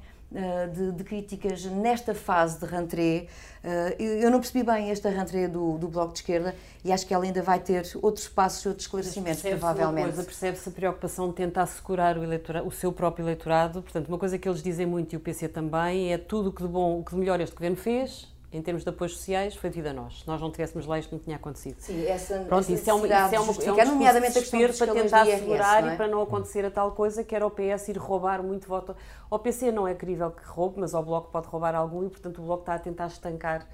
de, 0.73 0.91
de, 0.93 1.03
críticas 1.03 1.65
nesta 1.65 2.15
fase 2.15 2.59
de 2.59 2.65
rentrée. 2.65 3.27
Uh, 3.63 4.01
eu 4.01 4.31
não 4.31 4.39
percebi 4.39 4.63
bem 4.63 4.89
esta 4.89 5.09
rentrée 5.09 5.47
do, 5.47 5.77
do 5.77 5.87
Bloco 5.87 6.13
de 6.13 6.19
Esquerda 6.19 6.55
e 6.83 6.91
acho 6.91 7.05
que 7.05 7.13
ela 7.13 7.25
ainda 7.25 7.43
vai 7.43 7.59
ter 7.59 7.85
outros 8.01 8.27
passos, 8.27 8.65
outros 8.65 8.85
esclarecimentos, 8.85 9.41
provavelmente. 9.41 10.15
Percebe-se 10.23 10.69
a 10.69 10.71
preocupação 10.71 11.27
de 11.27 11.35
tentar 11.35 11.65
segurar 11.65 12.17
o, 12.17 12.23
o 12.65 12.71
seu 12.71 12.91
próprio 12.91 13.23
eleitorado. 13.23 13.81
Portanto, 13.81 14.07
uma 14.07 14.17
coisa 14.17 14.37
que 14.37 14.47
eles 14.47 14.63
dizem 14.63 14.85
muito, 14.85 15.13
e 15.13 15.17
o 15.17 15.19
PC 15.19 15.49
também, 15.49 16.13
é 16.13 16.17
tudo 16.17 16.49
o 16.49 16.53
que 16.53 16.63
de 16.63 16.69
bom, 16.69 16.99
o 16.99 17.03
que 17.03 17.11
de 17.11 17.17
melhor 17.17 17.41
este 17.41 17.53
governo 17.53 17.77
fez, 17.77 18.30
em 18.53 18.61
termos 18.61 18.83
de 18.83 18.89
apoios 18.89 19.13
sociais, 19.13 19.55
foi 19.55 19.69
devido 19.69 19.87
a 19.87 19.93
nós. 19.93 20.21
Se 20.21 20.27
nós 20.27 20.41
não 20.41 20.51
tivéssemos 20.51 20.85
lá, 20.85 20.99
isto 20.99 21.11
não 21.11 21.19
tinha 21.19 21.37
acontecido. 21.37 21.77
Sim, 21.79 22.05
essa, 22.05 22.39
Pronto, 22.39 22.59
essa 22.59 22.73
isso 22.73 22.89
é 22.89 22.93
uma, 22.93 23.07
isso 23.07 23.15
é 23.15 23.71
uma, 23.71 23.79
é 23.79 23.85
um 23.85 23.91
nomeadamente 23.91 24.37
a 24.37 24.41
questão 24.41 24.59
para 24.59 24.93
tentar 24.93 25.25
segurar 25.25 25.87
é? 25.87 25.93
e 25.93 25.97
para 25.97 26.07
não 26.07 26.21
acontecer 26.21 26.65
a 26.65 26.71
tal 26.71 26.91
coisa 26.91 27.23
que 27.23 27.33
era 27.33 27.45
o 27.45 27.51
PS 27.51 27.87
ir 27.87 27.97
roubar 27.97 28.43
muito 28.43 28.67
voto. 28.67 28.95
O 29.29 29.39
PC 29.39 29.71
não 29.71 29.87
é 29.87 29.95
crível 29.95 30.31
que 30.31 30.43
roube, 30.43 30.79
mas 30.79 30.93
o 30.93 31.01
Bloco 31.01 31.31
pode 31.31 31.47
roubar 31.47 31.75
algum 31.75 32.05
e, 32.05 32.09
portanto, 32.09 32.41
o 32.41 32.45
Bloco 32.45 32.63
está 32.63 32.75
a 32.75 32.79
tentar 32.79 33.07
estancar 33.07 33.65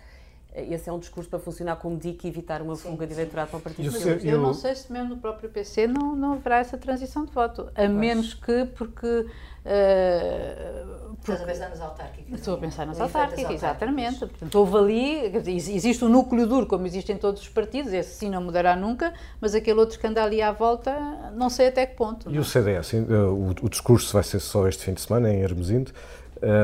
esse 0.58 0.90
é 0.90 0.94
um 0.94 1.00
discurso 1.00 1.30
para 1.30 1.40
funcionar 1.40 1.76
como 1.76 1.98
dica 1.98 2.26
e 2.26 2.30
evitar 2.30 2.62
uma 2.62 2.76
fuga 2.76 3.06
sim, 3.06 3.08
de 3.08 3.14
eleitorado 3.14 3.50
para 3.50 3.58
o 3.58 3.62
Partido 3.62 3.92
Socialista. 3.92 4.28
Eu, 4.28 4.42
não 4.42 4.54
sei 4.54 4.76
se 4.76 4.92
mesmo 4.92 5.10
no 5.10 5.18
próprio 5.18 5.50
PC 5.50 5.88
não, 5.88 6.16
não 6.16 6.34
haverá 6.34 6.60
essa 6.60 6.78
transição 6.78 7.26
de 7.26 7.32
voto, 7.32 7.70
a 7.76 7.88
menos 7.88 8.34
que 8.34 8.66
porque... 8.66 9.26
Uh, 9.66 11.08
Estás 11.20 11.42
a 11.42 11.46
pensar 11.46 11.70
nas 11.70 11.82
autárquicas? 11.82 12.40
Estou 12.40 12.54
a 12.54 12.58
pensar 12.58 12.86
nas 12.86 13.02
autárquicas, 13.02 13.52
exatamente. 13.52 14.20
Portanto, 14.20 14.56
houve 14.56 14.78
ali, 14.78 15.38
existe 15.48 16.06
um 16.06 16.10
núcleo 16.10 16.48
duro, 16.48 16.66
como 16.66 16.86
existe 16.88 17.12
em 17.12 17.18
todos 17.18 17.42
os 17.42 17.50
partidos, 17.50 17.92
esse 17.92 18.16
sim 18.16 18.30
não 18.30 18.42
mudará 18.42 18.76
nunca, 18.76 19.14
mas 19.42 19.54
aquele 19.54 19.80
outro 19.80 20.00
que 20.00 20.08
anda 20.08 20.24
ali 20.24 20.42
à 20.42 20.52
volta, 20.52 20.96
não 21.34 21.50
sei 21.50 21.68
até 21.68 21.86
que 21.86 21.96
ponto. 21.96 22.30
E 22.30 22.34
não? 22.34 22.42
o 22.42 22.46
CDS, 22.46 22.94
eh, 22.94 23.00
o, 23.00 23.50
o 23.62 23.70
discurso 23.70 24.14
vai 24.14 24.24
ser 24.24 24.40
só 24.40 24.68
este 24.68 24.86
fim 24.86 24.94
de 24.94 25.02
semana, 25.02 25.34
em 25.34 25.42
Hermesinde, 25.42 25.92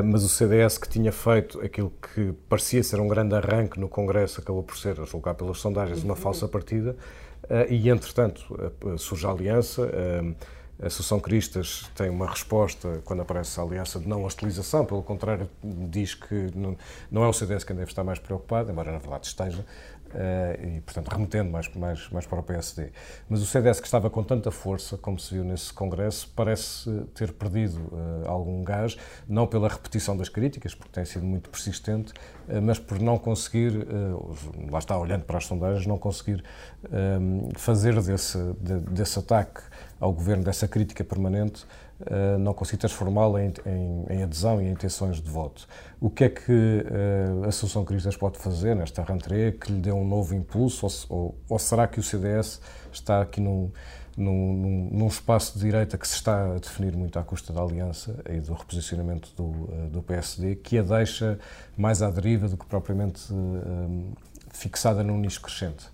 mas 0.05 0.23
o 0.23 0.29
CDS 0.29 0.77
que 0.77 0.87
tinha 0.87 1.11
feito 1.11 1.59
aquilo 1.61 1.91
que 2.13 2.33
parecia 2.47 2.83
ser 2.83 2.99
um 2.99 3.07
grande 3.07 3.35
arranque 3.35 3.79
no 3.79 3.87
Congresso 3.89 4.41
acabou 4.41 4.63
por 4.63 4.77
ser, 4.77 4.99
a 4.99 5.05
julgar 5.05 5.35
pelas 5.35 5.59
sondagens, 5.59 6.03
uma 6.03 6.15
falsa 6.15 6.47
partida. 6.47 6.95
Uh, 7.43 7.69
e, 7.69 7.89
entretanto, 7.89 8.41
uh, 8.83 8.97
surge 8.97 9.25
a 9.25 9.31
aliança. 9.31 9.89
A 10.81 10.87
Associação 10.87 11.19
Cristas 11.19 11.89
tem 11.95 12.09
uma 12.09 12.27
resposta 12.27 13.01
quando 13.05 13.21
aparece 13.21 13.59
a 13.59 13.63
aliança 13.63 13.99
de 13.99 14.07
não 14.07 14.23
hostilização, 14.23 14.83
pelo 14.83 15.03
contrário, 15.03 15.47
diz 15.63 16.15
que 16.15 16.49
não, 17.11 17.23
é 17.23 17.27
o 17.27 17.31
CDS 17.31 17.63
quem 17.63 17.75
deve 17.75 17.91
estar 17.91 18.03
mais 18.03 18.19
preocupado, 18.19 18.71
embora 18.71 18.91
na 18.91 18.97
verdade 18.97 19.27
esteja, 19.27 19.63
e, 20.61 20.81
portanto, 20.81 21.09
remetendo 21.09 21.49
mais, 21.49 21.73
mais, 21.75 22.09
mais 22.09 22.25
para 22.25 22.39
o 22.39 22.43
PSD. 22.43 22.91
Mas 23.29 23.41
o 23.41 23.45
CDS, 23.45 23.79
que 23.79 23.85
estava 23.85 24.09
com 24.09 24.23
tanta 24.23 24.51
força, 24.51 24.97
como 24.97 25.19
se 25.19 25.33
viu 25.33 25.43
nesse 25.43 25.73
Congresso, 25.73 26.31
parece 26.35 26.89
ter 27.13 27.31
perdido 27.33 27.77
uh, 27.77 28.27
algum 28.27 28.63
gás, 28.63 28.97
não 29.27 29.47
pela 29.47 29.67
repetição 29.67 30.15
das 30.15 30.29
críticas, 30.29 30.75
porque 30.75 30.91
tem 30.91 31.05
sido 31.05 31.25
muito 31.25 31.49
persistente, 31.49 32.13
uh, 32.47 32.61
mas 32.61 32.79
por 32.79 32.99
não 32.99 33.17
conseguir, 33.17 33.87
lá 34.71 34.79
está, 34.79 34.97
olhando 34.97 35.23
para 35.23 35.37
as 35.37 35.45
sondagens, 35.45 35.85
não 35.85 35.97
conseguir 35.97 36.43
fazer 37.55 37.99
desse, 38.01 38.37
de, 38.59 38.79
desse 38.79 39.19
ataque 39.19 39.61
ao 39.99 40.11
governo, 40.11 40.43
dessa 40.43 40.67
crítica 40.67 41.03
permanente, 41.03 41.65
uh, 42.09 42.37
não 42.37 42.53
conseguir 42.53 42.77
transformá-la 42.77 43.43
em, 43.43 43.53
em, 43.65 44.05
em, 44.09 44.23
adesão 44.23 44.61
e 44.61 44.65
em 44.65 44.71
intenções 44.71 45.21
de 45.21 45.29
voto. 45.29 45.67
O 45.99 46.09
que 46.09 46.23
é 46.25 46.29
que 46.29 46.51
uh, 46.51 47.45
a 47.45 47.47
Associação 47.47 47.85
Cristas 47.85 48.17
pode 48.17 48.37
fazer 48.37 48.75
nesta 48.75 49.03
rentrée 49.03 49.51
que 49.51 49.71
lhe 49.71 49.79
dê 49.79 49.91
um 49.91 50.07
novo 50.07 50.33
impulso 50.35 50.85
ou, 50.85 51.17
ou, 51.17 51.37
ou 51.49 51.59
será 51.59 51.87
que 51.87 51.99
o 51.99 52.03
CDS 52.03 52.59
está 52.91 53.21
aqui 53.21 53.41
num, 53.41 53.71
num, 54.17 54.89
num, 54.91 55.07
espaço 55.07 55.57
de 55.57 55.65
direita 55.65 55.97
que 55.97 56.07
se 56.07 56.15
está 56.15 56.53
a 56.53 56.59
definir 56.59 56.95
muito 56.95 57.17
à 57.17 57.23
custa 57.23 57.51
da 57.51 57.61
aliança 57.61 58.19
e 58.29 58.39
do 58.39 58.53
reposicionamento 58.53 59.31
do, 59.35 59.43
uh, 59.43 59.89
do 59.91 60.01
PSD, 60.01 60.55
que 60.55 60.77
a 60.77 60.83
deixa 60.83 61.39
mais 61.77 62.01
à 62.01 62.09
deriva 62.09 62.47
do 62.47 62.57
que 62.57 62.65
propriamente 62.65 63.23
fixada 64.51 65.03
num 65.03 65.17
nicho 65.17 65.41
crescente? 65.41 65.92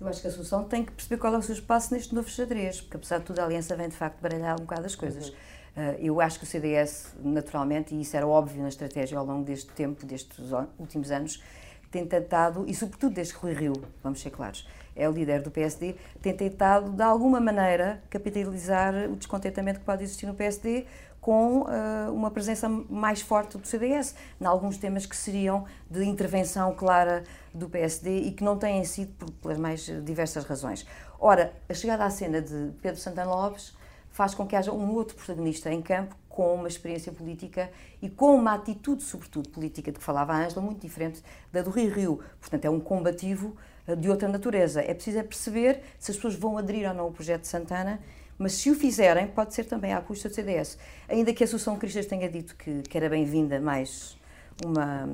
Eu 0.00 0.08
acho 0.08 0.20
que 0.20 0.26
a 0.26 0.30
solução 0.30 0.64
tem 0.64 0.84
que 0.84 0.92
perceber 0.92 1.18
qual 1.18 1.34
é 1.34 1.38
o 1.38 1.42
seu 1.42 1.54
espaço 1.54 1.94
neste 1.94 2.14
novo 2.14 2.28
xadrez, 2.28 2.80
porque 2.80 2.96
apesar 2.96 3.18
de 3.18 3.24
tudo 3.24 3.40
a 3.40 3.44
aliança 3.44 3.76
vem 3.76 3.88
de 3.88 3.96
facto 3.96 4.20
baralhar 4.20 4.54
um 4.54 4.64
bocado 4.64 4.86
as 4.86 4.94
coisas. 4.94 5.28
Uhum. 5.28 5.34
Uh, 5.76 5.96
eu 5.98 6.20
acho 6.20 6.38
que 6.38 6.44
o 6.44 6.46
CDS, 6.46 7.14
naturalmente, 7.22 7.94
e 7.94 8.00
isso 8.00 8.16
era 8.16 8.26
óbvio 8.26 8.62
na 8.62 8.68
estratégia 8.68 9.18
ao 9.18 9.24
longo 9.24 9.44
deste 9.44 9.70
tempo, 9.72 10.04
destes 10.06 10.50
últimos 10.78 11.10
anos, 11.10 11.42
tem 11.90 12.04
tentado, 12.04 12.64
e 12.66 12.74
sobretudo 12.74 13.14
desde 13.14 13.34
que 13.34 13.40
Rui 13.40 13.54
Rio, 13.54 13.72
vamos 14.02 14.20
ser 14.20 14.30
claros, 14.30 14.66
é 14.96 15.08
o 15.08 15.12
líder 15.12 15.42
do 15.42 15.50
PSD, 15.50 15.94
tem 16.20 16.36
tentado, 16.36 16.90
de 16.90 17.02
alguma 17.02 17.40
maneira, 17.40 18.02
capitalizar 18.10 18.94
o 19.08 19.16
descontentamento 19.16 19.80
que 19.80 19.86
pode 19.86 20.02
existir 20.02 20.26
no 20.26 20.34
PSD 20.34 20.86
com 21.24 21.62
uh, 21.62 22.12
uma 22.12 22.30
presença 22.30 22.68
mais 22.68 23.22
forte 23.22 23.56
do 23.56 23.66
CDS, 23.66 24.14
em 24.38 24.44
alguns 24.44 24.76
temas 24.76 25.06
que 25.06 25.16
seriam 25.16 25.64
de 25.90 26.04
intervenção 26.04 26.74
clara 26.74 27.24
do 27.54 27.66
PSD 27.66 28.24
e 28.24 28.32
que 28.32 28.44
não 28.44 28.58
têm 28.58 28.84
sido 28.84 29.14
por, 29.14 29.30
pelas 29.30 29.56
mais 29.56 29.86
diversas 30.04 30.44
razões. 30.44 30.86
Ora, 31.18 31.54
a 31.66 31.72
chegada 31.72 32.04
à 32.04 32.10
cena 32.10 32.42
de 32.42 32.72
Pedro 32.82 33.00
Santana 33.00 33.30
Lopes 33.30 33.74
faz 34.10 34.34
com 34.34 34.46
que 34.46 34.54
haja 34.54 34.70
um 34.70 34.92
outro 34.92 35.16
protagonista 35.16 35.72
em 35.72 35.80
campo 35.80 36.14
com 36.28 36.56
uma 36.56 36.68
experiência 36.68 37.10
política 37.10 37.70
e 38.02 38.10
com 38.10 38.36
uma 38.36 38.52
atitude, 38.52 39.02
sobretudo 39.02 39.48
política, 39.48 39.90
de 39.90 39.98
que 39.98 40.04
falava 40.04 40.34
a 40.34 40.44
Ângela, 40.44 40.60
muito 40.60 40.82
diferente 40.82 41.24
da 41.50 41.62
do 41.62 41.70
Rio 41.70 41.90
Rio. 41.90 42.20
Portanto, 42.38 42.66
é 42.66 42.70
um 42.70 42.80
combativo 42.80 43.56
uh, 43.88 43.96
de 43.96 44.10
outra 44.10 44.28
natureza. 44.28 44.82
É 44.82 44.92
preciso 44.92 45.20
é 45.20 45.22
perceber 45.22 45.80
se 45.98 46.10
as 46.10 46.18
pessoas 46.18 46.34
vão 46.34 46.58
aderir 46.58 46.86
ou 46.86 46.94
não 46.94 47.04
ao 47.04 47.12
projeto 47.12 47.40
de 47.40 47.48
Santana 47.48 47.98
mas 48.38 48.52
se 48.52 48.70
o 48.70 48.74
fizerem, 48.74 49.26
pode 49.26 49.54
ser 49.54 49.64
também 49.64 49.92
à 49.92 50.00
custa 50.00 50.28
do 50.28 50.34
CDS. 50.34 50.78
Ainda 51.08 51.32
que 51.32 51.42
a 51.42 51.46
Associação 51.46 51.78
Cristas 51.78 52.06
tenha 52.06 52.28
dito 52.28 52.56
que, 52.56 52.82
que 52.82 52.96
era 52.96 53.08
bem-vinda 53.08 53.60
mais 53.60 54.16
uma, 54.64 55.08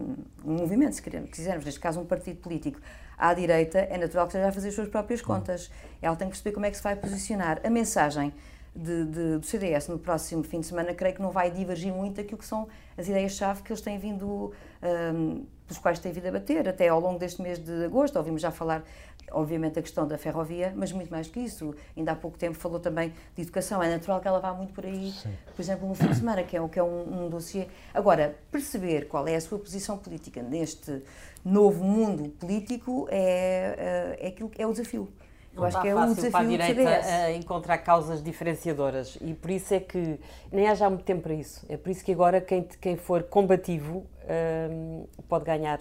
um 0.44 0.52
movimento, 0.52 0.94
se 0.94 1.02
quisermos, 1.02 1.64
neste 1.64 1.80
caso 1.80 2.00
um 2.00 2.04
partido 2.04 2.38
político 2.40 2.80
à 3.16 3.32
direita, 3.34 3.78
é 3.78 3.98
natural 3.98 4.26
que 4.26 4.30
esteja 4.30 4.48
a 4.48 4.52
fazer 4.52 4.68
as 4.68 4.74
suas 4.74 4.88
próprias 4.88 5.20
contas. 5.22 5.70
Ela 6.00 6.16
tem 6.16 6.28
que 6.28 6.32
perceber 6.32 6.52
como 6.52 6.66
é 6.66 6.70
que 6.70 6.76
se 6.76 6.82
vai 6.82 6.96
posicionar. 6.96 7.60
A 7.64 7.70
mensagem 7.70 8.32
de, 8.74 9.04
de, 9.04 9.38
do 9.38 9.46
CDS 9.46 9.88
no 9.88 9.98
próximo 9.98 10.42
fim 10.42 10.60
de 10.60 10.66
semana, 10.66 10.94
creio 10.94 11.14
que 11.14 11.22
não 11.22 11.30
vai 11.30 11.50
divergir 11.50 11.92
muito 11.92 12.16
daquilo 12.16 12.38
que 12.38 12.46
são 12.46 12.68
as 12.96 13.08
ideias-chave 13.08 13.62
que 13.62 13.72
eles 13.72 13.80
têm 13.80 13.98
vindo, 13.98 14.52
um, 14.82 15.44
pelos 15.66 15.78
quais 15.78 15.98
têm 15.98 16.12
vindo 16.12 16.26
a 16.26 16.32
bater, 16.32 16.68
até 16.68 16.88
ao 16.88 17.00
longo 17.00 17.18
deste 17.18 17.42
mês 17.42 17.58
de 17.58 17.84
agosto. 17.84 18.16
Ouvimos 18.16 18.40
já 18.40 18.50
falar 18.50 18.84
obviamente, 19.32 19.78
a 19.78 19.82
questão 19.82 20.06
da 20.06 20.18
ferrovia, 20.18 20.72
mas 20.76 20.92
muito 20.92 21.10
mais 21.10 21.28
que 21.28 21.40
isso. 21.40 21.74
Ainda 21.96 22.12
há 22.12 22.16
pouco 22.16 22.38
tempo 22.38 22.56
falou 22.56 22.80
também 22.80 23.12
de 23.34 23.42
educação. 23.42 23.82
É 23.82 23.88
natural 23.88 24.20
que 24.20 24.28
ela 24.28 24.40
vá 24.40 24.52
muito 24.52 24.72
por 24.72 24.84
aí, 24.84 25.12
Sim. 25.12 25.32
por 25.54 25.62
exemplo, 25.62 25.88
no 25.88 25.94
fim 25.94 26.08
de 26.08 26.16
semana, 26.16 26.42
que 26.42 26.56
é, 26.56 26.68
que 26.68 26.78
é 26.78 26.82
um, 26.82 27.24
um 27.24 27.28
dossiê. 27.28 27.66
Agora, 27.94 28.36
perceber 28.50 29.08
qual 29.08 29.26
é 29.26 29.36
a 29.36 29.40
sua 29.40 29.58
posição 29.58 29.98
política 29.98 30.42
neste 30.42 31.02
novo 31.44 31.84
mundo 31.84 32.28
político 32.30 33.08
é, 33.10 34.16
é, 34.18 34.26
é, 34.26 34.28
aquilo, 34.28 34.50
é 34.58 34.66
o 34.66 34.72
desafio. 34.72 35.08
Eu 35.54 35.64
acho 35.64 35.80
que 35.80 35.88
é 35.88 35.94
o 35.94 36.06
desafio 36.06 36.30
para 36.30 36.40
a 36.40 36.44
direita 36.44 37.32
encontrar 37.32 37.78
causas 37.78 38.22
diferenciadoras 38.22 39.18
e 39.20 39.34
por 39.34 39.50
isso 39.50 39.74
é 39.74 39.80
que 39.80 40.18
nem 40.50 40.68
há 40.68 40.74
já 40.74 40.88
muito 40.88 41.04
tempo 41.04 41.22
para 41.22 41.34
isso. 41.34 41.66
É 41.68 41.76
por 41.76 41.90
isso 41.90 42.04
que 42.04 42.12
agora 42.12 42.40
quem, 42.40 42.62
quem 42.80 42.96
for 42.96 43.24
combativo 43.24 44.06
um, 44.70 45.06
pode 45.28 45.44
ganhar 45.44 45.80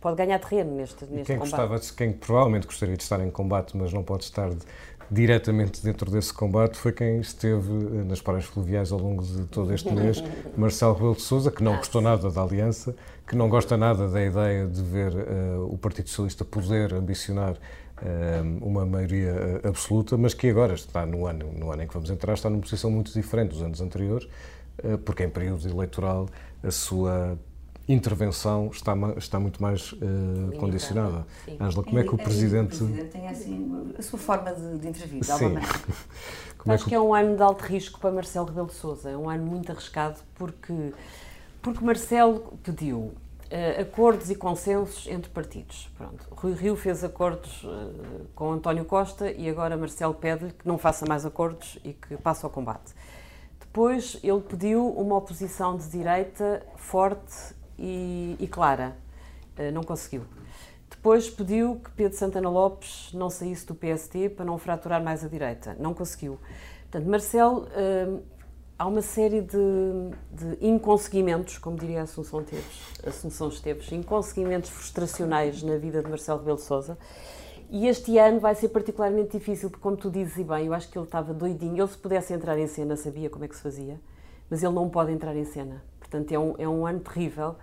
pode 0.00 0.16
ganhar 0.16 0.38
terreno 0.38 0.76
neste, 0.76 1.04
neste 1.06 1.26
quem 1.26 1.36
combate. 1.38 1.50
Gostava 1.50 1.78
de, 1.78 1.92
quem 1.92 2.12
provavelmente 2.12 2.66
gostaria 2.66 2.96
de 2.96 3.02
estar 3.02 3.20
em 3.20 3.30
combate, 3.30 3.76
mas 3.76 3.92
não 3.92 4.02
pode 4.02 4.24
estar 4.24 4.50
de, 4.50 4.64
diretamente 5.10 5.82
dentro 5.82 6.10
desse 6.10 6.32
combate, 6.32 6.76
foi 6.76 6.92
quem 6.92 7.20
esteve 7.20 7.70
eh, 7.70 8.04
nas 8.04 8.20
paragens 8.20 8.52
fluviais 8.52 8.90
ao 8.92 8.98
longo 8.98 9.22
de 9.22 9.44
todo 9.46 9.72
este 9.72 9.90
mês, 9.94 10.22
Marcelo 10.56 10.94
Rebelo 10.94 11.14
de 11.14 11.22
Sousa, 11.22 11.50
que 11.50 11.62
não 11.62 11.74
ah, 11.74 11.76
gostou 11.76 12.00
nada 12.00 12.30
da 12.30 12.42
aliança, 12.42 12.94
que 13.26 13.36
não 13.36 13.48
gosta 13.48 13.76
nada 13.76 14.08
da 14.08 14.22
ideia 14.22 14.66
de 14.66 14.82
ver 14.82 15.12
uh, 15.12 15.72
o 15.72 15.78
Partido 15.78 16.08
Socialista 16.08 16.44
poder 16.44 16.94
ambicionar 16.94 17.52
uh, 17.54 18.64
uma 18.64 18.84
maioria 18.84 19.60
absoluta, 19.64 20.16
mas 20.16 20.34
que 20.34 20.48
agora 20.48 20.74
está 20.74 21.06
no 21.06 21.26
ano, 21.26 21.52
no 21.52 21.72
ano 21.72 21.82
em 21.82 21.86
que 21.86 21.94
vamos 21.94 22.10
entrar, 22.10 22.34
está 22.34 22.50
numa 22.50 22.62
posição 22.62 22.90
muito 22.90 23.12
diferente 23.12 23.50
dos 23.50 23.62
anos 23.62 23.80
anteriores, 23.80 24.28
porque 25.06 25.24
em 25.24 25.30
período 25.30 25.66
eleitoral 25.66 26.28
a 26.62 26.70
sua 26.70 27.38
intervenção 27.88 28.68
está, 28.72 28.94
está 29.16 29.38
muito 29.38 29.62
mais 29.62 29.92
uh, 29.92 30.56
condicionada. 30.58 31.26
Ângela, 31.60 31.84
como 31.84 31.98
é 31.98 32.02
que 32.02 32.14
o 32.14 32.18
Presidente... 32.18 32.74
O 32.82 32.86
Presidente 32.86 33.10
tem 33.10 33.28
assim, 33.28 33.94
a 33.96 34.02
sua 34.02 34.18
forma 34.18 34.52
de, 34.52 34.78
de 34.78 34.88
intervir, 34.88 35.20
de 35.20 35.30
alguma 35.30 35.50
maneira. 35.50 35.74
Como 36.58 36.74
Acho 36.74 36.82
é 36.82 36.84
que... 36.84 36.90
que... 36.90 36.94
é 36.96 37.00
um 37.00 37.14
ano 37.14 37.36
de 37.36 37.42
alto 37.42 37.62
risco 37.62 38.00
para 38.00 38.10
Marcelo 38.10 38.46
Rebelo 38.46 38.66
de 38.66 38.74
Sousa, 38.74 39.10
é 39.10 39.16
um 39.16 39.30
ano 39.30 39.46
muito 39.46 39.70
arriscado 39.70 40.18
porque, 40.34 40.92
porque 41.62 41.84
Marcelo 41.84 42.58
pediu 42.64 42.98
uh, 42.98 43.80
acordos 43.80 44.30
e 44.30 44.34
consensos 44.34 45.06
entre 45.06 45.30
partidos. 45.30 45.88
Pronto. 45.96 46.26
Rui 46.30 46.54
Rio 46.54 46.74
fez 46.74 47.04
acordos 47.04 47.62
uh, 47.62 48.26
com 48.34 48.52
António 48.52 48.84
Costa 48.84 49.30
e 49.30 49.48
agora 49.48 49.76
Marcelo 49.76 50.14
pede-lhe 50.14 50.52
que 50.52 50.66
não 50.66 50.76
faça 50.76 51.06
mais 51.06 51.24
acordos 51.24 51.78
e 51.84 51.92
que 51.92 52.16
passe 52.16 52.44
ao 52.44 52.50
combate. 52.50 52.92
Depois 53.60 54.18
ele 54.22 54.40
pediu 54.40 54.88
uma 54.88 55.16
oposição 55.16 55.76
de 55.76 55.88
direita 55.88 56.66
forte 56.76 57.54
e, 57.78 58.36
e 58.38 58.46
Clara. 58.46 58.96
Uh, 59.58 59.72
não 59.72 59.82
conseguiu. 59.82 60.22
Depois 60.88 61.28
pediu 61.28 61.80
que 61.82 61.90
Pedro 61.90 62.16
Santana 62.16 62.48
Lopes 62.48 63.10
não 63.12 63.30
saísse 63.30 63.66
do 63.66 63.74
PST 63.74 64.30
para 64.30 64.44
não 64.44 64.58
fraturar 64.58 65.02
mais 65.02 65.24
a 65.24 65.28
direita. 65.28 65.76
Não 65.78 65.92
conseguiu. 65.94 66.38
Portanto, 66.82 67.08
Marcelo, 67.08 67.66
uh, 67.66 68.22
há 68.78 68.86
uma 68.86 69.02
série 69.02 69.40
de, 69.40 69.56
de 70.32 70.66
inconseguimentos, 70.66 71.58
como 71.58 71.76
diria 71.76 72.02
Assunção 72.02 72.40
Esteves, 72.40 72.82
Assunção 73.06 73.48
Esteves, 73.48 73.90
inconseguimentos 73.92 74.70
frustracionais 74.70 75.62
na 75.62 75.76
vida 75.76 76.02
de 76.02 76.08
Marcelo 76.08 76.38
Rebelo 76.38 76.56
de 76.56 76.62
Sousa. 76.64 76.98
E 77.68 77.88
este 77.88 78.16
ano 78.18 78.38
vai 78.38 78.54
ser 78.54 78.68
particularmente 78.68 79.36
difícil, 79.36 79.68
porque, 79.68 79.82
como 79.82 79.96
tu 79.96 80.08
dizes 80.08 80.36
e 80.38 80.44
bem, 80.44 80.66
eu 80.66 80.74
acho 80.74 80.88
que 80.88 80.96
ele 80.96 81.04
estava 81.04 81.34
doidinho. 81.34 81.82
Ele, 81.82 81.88
se 81.88 81.98
pudesse 81.98 82.32
entrar 82.32 82.56
em 82.58 82.66
cena, 82.66 82.96
sabia 82.96 83.28
como 83.28 83.44
é 83.44 83.48
que 83.48 83.56
se 83.56 83.62
fazia, 83.62 84.00
mas 84.48 84.62
ele 84.62 84.72
não 84.72 84.88
pode 84.88 85.10
entrar 85.10 85.34
em 85.34 85.44
cena. 85.44 85.82
Portanto, 86.08 86.32
é 86.32 86.38
um, 86.38 86.54
é 86.58 86.68
um 86.68 86.86
ano 86.86 87.00
terrível 87.00 87.56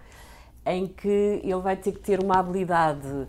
em 0.65 0.87
que 0.87 1.41
ele 1.43 1.61
vai 1.61 1.75
ter 1.75 1.91
que 1.91 1.99
ter 1.99 2.23
uma 2.23 2.39
habilidade 2.39 3.07
uh, 3.07 3.27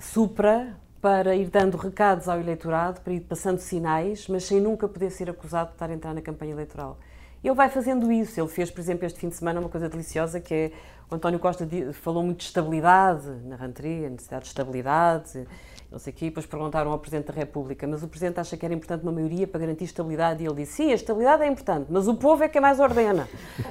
supra 0.00 0.74
para 1.00 1.34
ir 1.34 1.48
dando 1.48 1.76
recados 1.76 2.28
ao 2.28 2.40
eleitorado, 2.40 3.00
para 3.00 3.12
ir 3.12 3.20
passando 3.20 3.58
sinais, 3.58 4.26
mas 4.28 4.44
sem 4.44 4.60
nunca 4.60 4.88
poder 4.88 5.10
ser 5.10 5.30
acusado 5.30 5.68
de 5.68 5.74
estar 5.74 5.90
a 5.90 5.92
entrar 5.92 6.14
na 6.14 6.20
campanha 6.20 6.52
eleitoral. 6.52 6.98
Ele 7.42 7.54
vai 7.54 7.68
fazendo 7.68 8.10
isso. 8.10 8.40
Ele 8.40 8.48
fez, 8.48 8.70
por 8.70 8.80
exemplo, 8.80 9.06
este 9.06 9.20
fim 9.20 9.28
de 9.28 9.36
semana 9.36 9.60
uma 9.60 9.68
coisa 9.68 9.88
deliciosa 9.88 10.40
que 10.40 10.54
é 10.54 10.72
o 11.10 11.14
António 11.14 11.38
Costa 11.38 11.66
falou 11.94 12.22
muito 12.22 12.40
de 12.40 12.44
estabilidade 12.44 13.30
na 13.44 13.56
rentrée, 13.56 14.04
a 14.04 14.10
necessidade 14.10 14.42
de 14.42 14.48
estabilidade 14.48 15.46
não 15.90 15.98
sei 15.98 16.12
o 16.12 16.16
quê, 16.16 16.26
depois 16.26 16.44
perguntaram 16.44 16.92
ao 16.92 16.98
Presidente 16.98 17.28
da 17.28 17.32
República, 17.32 17.86
mas 17.86 18.02
o 18.02 18.08
Presidente 18.08 18.38
acha 18.38 18.58
que 18.58 18.64
era 18.64 18.74
importante 18.74 19.02
uma 19.02 19.12
maioria 19.12 19.46
para 19.46 19.60
garantir 19.60 19.84
estabilidade? 19.84 20.42
E 20.42 20.46
ele 20.46 20.56
disse, 20.56 20.72
sim, 20.72 20.92
a 20.92 20.94
estabilidade 20.94 21.42
é 21.42 21.46
importante, 21.46 21.86
mas 21.88 22.06
o 22.06 22.14
povo 22.14 22.44
é 22.44 22.48
que 22.48 22.58
é 22.58 22.60
mais 22.60 22.78
ordena. 22.78 23.26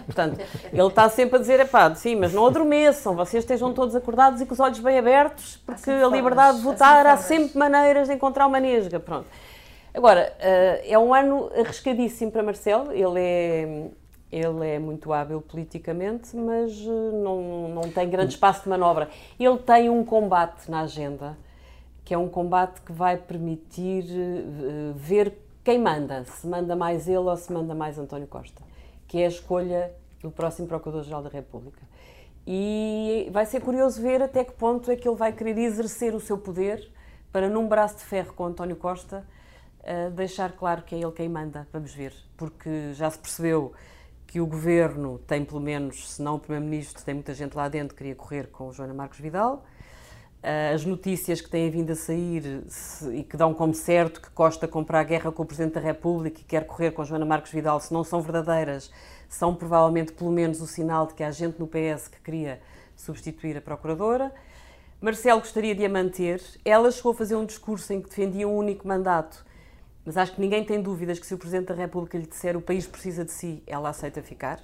Portanto, 0.06 0.40
ele 0.74 0.88
está 0.88 1.08
sempre 1.10 1.36
a 1.36 1.40
dizer, 1.40 1.68
pá, 1.68 1.94
sim, 1.94 2.16
mas 2.16 2.34
não 2.34 2.48
adormeçam, 2.48 3.16
vocês 3.16 3.44
estejam 3.44 3.72
todos 3.72 3.96
acordados 3.96 4.42
e 4.42 4.48
com 4.48 4.54
os 4.54 4.60
olhos 4.60 4.80
bem 4.80 4.98
abertos, 4.98 5.58
porque 5.58 5.92
a 5.92 6.08
liberdade 6.08 6.58
de 6.58 6.64
votar 6.64 7.06
há 7.06 7.18
sempre 7.18 7.56
maneiras 7.56 8.08
de 8.08 8.16
encontrar 8.16 8.48
uma 8.48 8.60
nesga, 8.60 9.00
pronto. 9.00 9.28
Agora, 9.94 10.34
eh, 10.40 10.86
é 10.90 10.98
um 10.98 11.14
ano 11.14 11.52
arriscadíssimo 11.56 12.32
para 12.32 12.42
Marcelo, 12.42 12.92
ele 12.92 13.20
é, 13.20 13.90
ele 14.32 14.68
é 14.68 14.80
muito 14.80 15.14
hábil 15.14 15.40
politicamente, 15.42 16.36
mas 16.36 16.72
eh, 16.72 17.12
não, 17.14 17.68
não 17.70 17.82
tem 17.84 18.10
grande 18.10 18.34
espaço 18.34 18.64
de 18.64 18.70
manobra. 18.70 19.08
Ele 19.40 19.58
tem 19.60 19.90
um 19.90 20.04
combate 20.04 20.70
na 20.70 20.82
agenda 20.82 21.38
que 22.08 22.14
é 22.14 22.18
um 22.18 22.30
combate 22.30 22.80
que 22.84 22.94
vai 22.94 23.18
permitir 23.18 24.06
uh, 24.06 24.94
ver 24.96 25.38
quem 25.62 25.78
manda, 25.78 26.24
se 26.24 26.48
manda 26.48 26.74
mais 26.74 27.06
ele 27.06 27.18
ou 27.18 27.36
se 27.36 27.52
manda 27.52 27.76
mais 27.76 28.00
António 28.00 28.28
Costa, 28.28 28.64
que 29.06 29.18
é 29.18 29.26
a 29.26 29.28
escolha 29.28 29.94
do 30.22 30.32
próximo 30.32 30.70
Procurador-Geral 30.70 31.22
da 31.22 31.28
República. 31.28 31.82
E 32.48 33.30
vai 33.34 33.46
ser 33.46 33.60
curioso 33.60 34.02
ver 34.02 34.22
até 34.22 34.46
que 34.46 34.54
ponto 34.54 34.90
é 34.90 34.96
que 34.96 35.06
ele 35.06 35.18
vai 35.18 35.34
querer 35.34 35.58
exercer 35.58 36.16
o 36.16 36.20
seu 36.22 36.38
poder 36.38 36.90
para, 37.30 37.50
num 37.50 37.68
braço 37.68 37.98
de 37.98 38.06
ferro 38.06 38.34
com 38.34 38.46
António 38.46 38.78
Costa, 38.78 39.28
uh, 39.82 40.10
deixar 40.12 40.54
claro 40.54 40.84
que 40.84 40.96
é 40.96 41.00
ele 41.00 41.12
quem 41.12 41.28
manda. 41.28 41.68
Vamos 41.74 41.94
ver. 41.94 42.14
Porque 42.38 42.94
já 42.94 43.12
se 43.12 43.20
percebeu 43.20 43.74
que 44.26 44.40
o 44.40 44.48
governo 44.48 45.20
tem, 45.28 45.44
pelo 45.44 45.60
menos, 45.60 46.14
se 46.14 46.22
não 46.22 46.36
o 46.36 46.40
Primeiro-Ministro, 46.40 47.04
tem 47.04 47.16
muita 47.16 47.34
gente 47.34 47.54
lá 47.54 47.68
dentro 47.68 47.90
que 47.90 47.98
queria 47.98 48.16
correr 48.16 48.48
com 48.48 48.72
Joana 48.72 48.94
Marcos 48.94 49.20
Vidal. 49.20 49.66
Uh, 50.44 50.76
as 50.76 50.86
notícias 50.86 51.42
que 51.42 51.50
têm 51.50 51.70
vindo 51.70 51.92
a 51.92 51.96
sair 51.96 52.64
e 53.12 53.24
que 53.24 53.36
dão 53.36 53.54
como 53.54 53.74
certo 53.74 54.22
que 54.22 54.30
Costa 54.30 54.68
comprar 54.68 55.00
a 55.00 55.04
guerra 55.04 55.32
com 55.32 55.42
o 55.44 55.46
Presidente 55.46 55.74
da 55.74 55.80
República 55.80 56.40
e 56.40 56.44
quer 56.44 56.66
correr 56.66 56.92
com 56.92 57.04
Joana 57.04 57.26
Marcos 57.26 57.52
Vidal, 57.52 57.80
se 57.80 57.92
não 57.92 58.04
são 58.04 58.22
verdadeiras, 58.22 58.92
são 59.28 59.56
provavelmente 59.56 60.12
pelo 60.14 60.32
menos 60.32 60.62
o 60.62 60.68
sinal 60.68 61.08
de 61.08 61.16
que 61.16 61.24
há 61.24 61.32
gente 61.32 61.60
no 61.60 61.68
PS 61.68 62.08
que 62.08 62.22
queria 62.22 62.62
substituir 62.96 63.58
a 63.58 63.62
Procuradora. 63.62 64.32
Marcelo 65.02 65.40
gostaria 65.42 65.76
de 65.76 65.86
a 65.86 65.90
manter. 65.90 66.42
Ela 66.66 66.92
chegou 66.92 67.12
a 67.12 67.16
fazer 67.16 67.36
um 67.36 67.46
discurso 67.46 67.92
em 67.94 68.02
que 68.02 68.10
defendia 68.10 68.48
um 68.48 68.56
único 68.56 68.88
mandato, 68.88 69.46
mas 70.06 70.18
acho 70.18 70.34
que 70.34 70.42
ninguém 70.42 70.64
tem 70.64 70.82
dúvidas 70.82 71.20
que 71.20 71.26
se 71.26 71.34
o 71.34 71.38
Presidente 71.38 71.68
da 71.68 71.76
República 71.76 72.18
lhe 72.18 72.26
disser 72.26 72.56
o 72.56 72.62
país 72.62 72.88
precisa 72.88 73.26
de 73.26 73.32
si, 73.32 73.62
ela 73.68 73.90
aceita 73.90 74.22
ficar. 74.22 74.60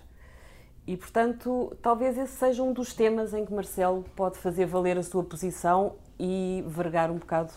E, 0.86 0.98
portanto, 0.98 1.76
talvez 1.82 2.18
esse 2.18 2.34
seja 2.34 2.62
um 2.62 2.74
dos 2.74 2.94
temas 2.94 3.34
em 3.34 3.46
que 3.46 3.54
Marcelo 3.54 4.04
pode 4.16 4.38
fazer 4.38 4.66
valer 4.66 4.98
a 4.98 5.04
sua 5.04 5.24
posição 5.24 5.96
e 6.20 6.64
vergar 6.68 7.10
um 7.10 7.18
bocado 7.18 7.54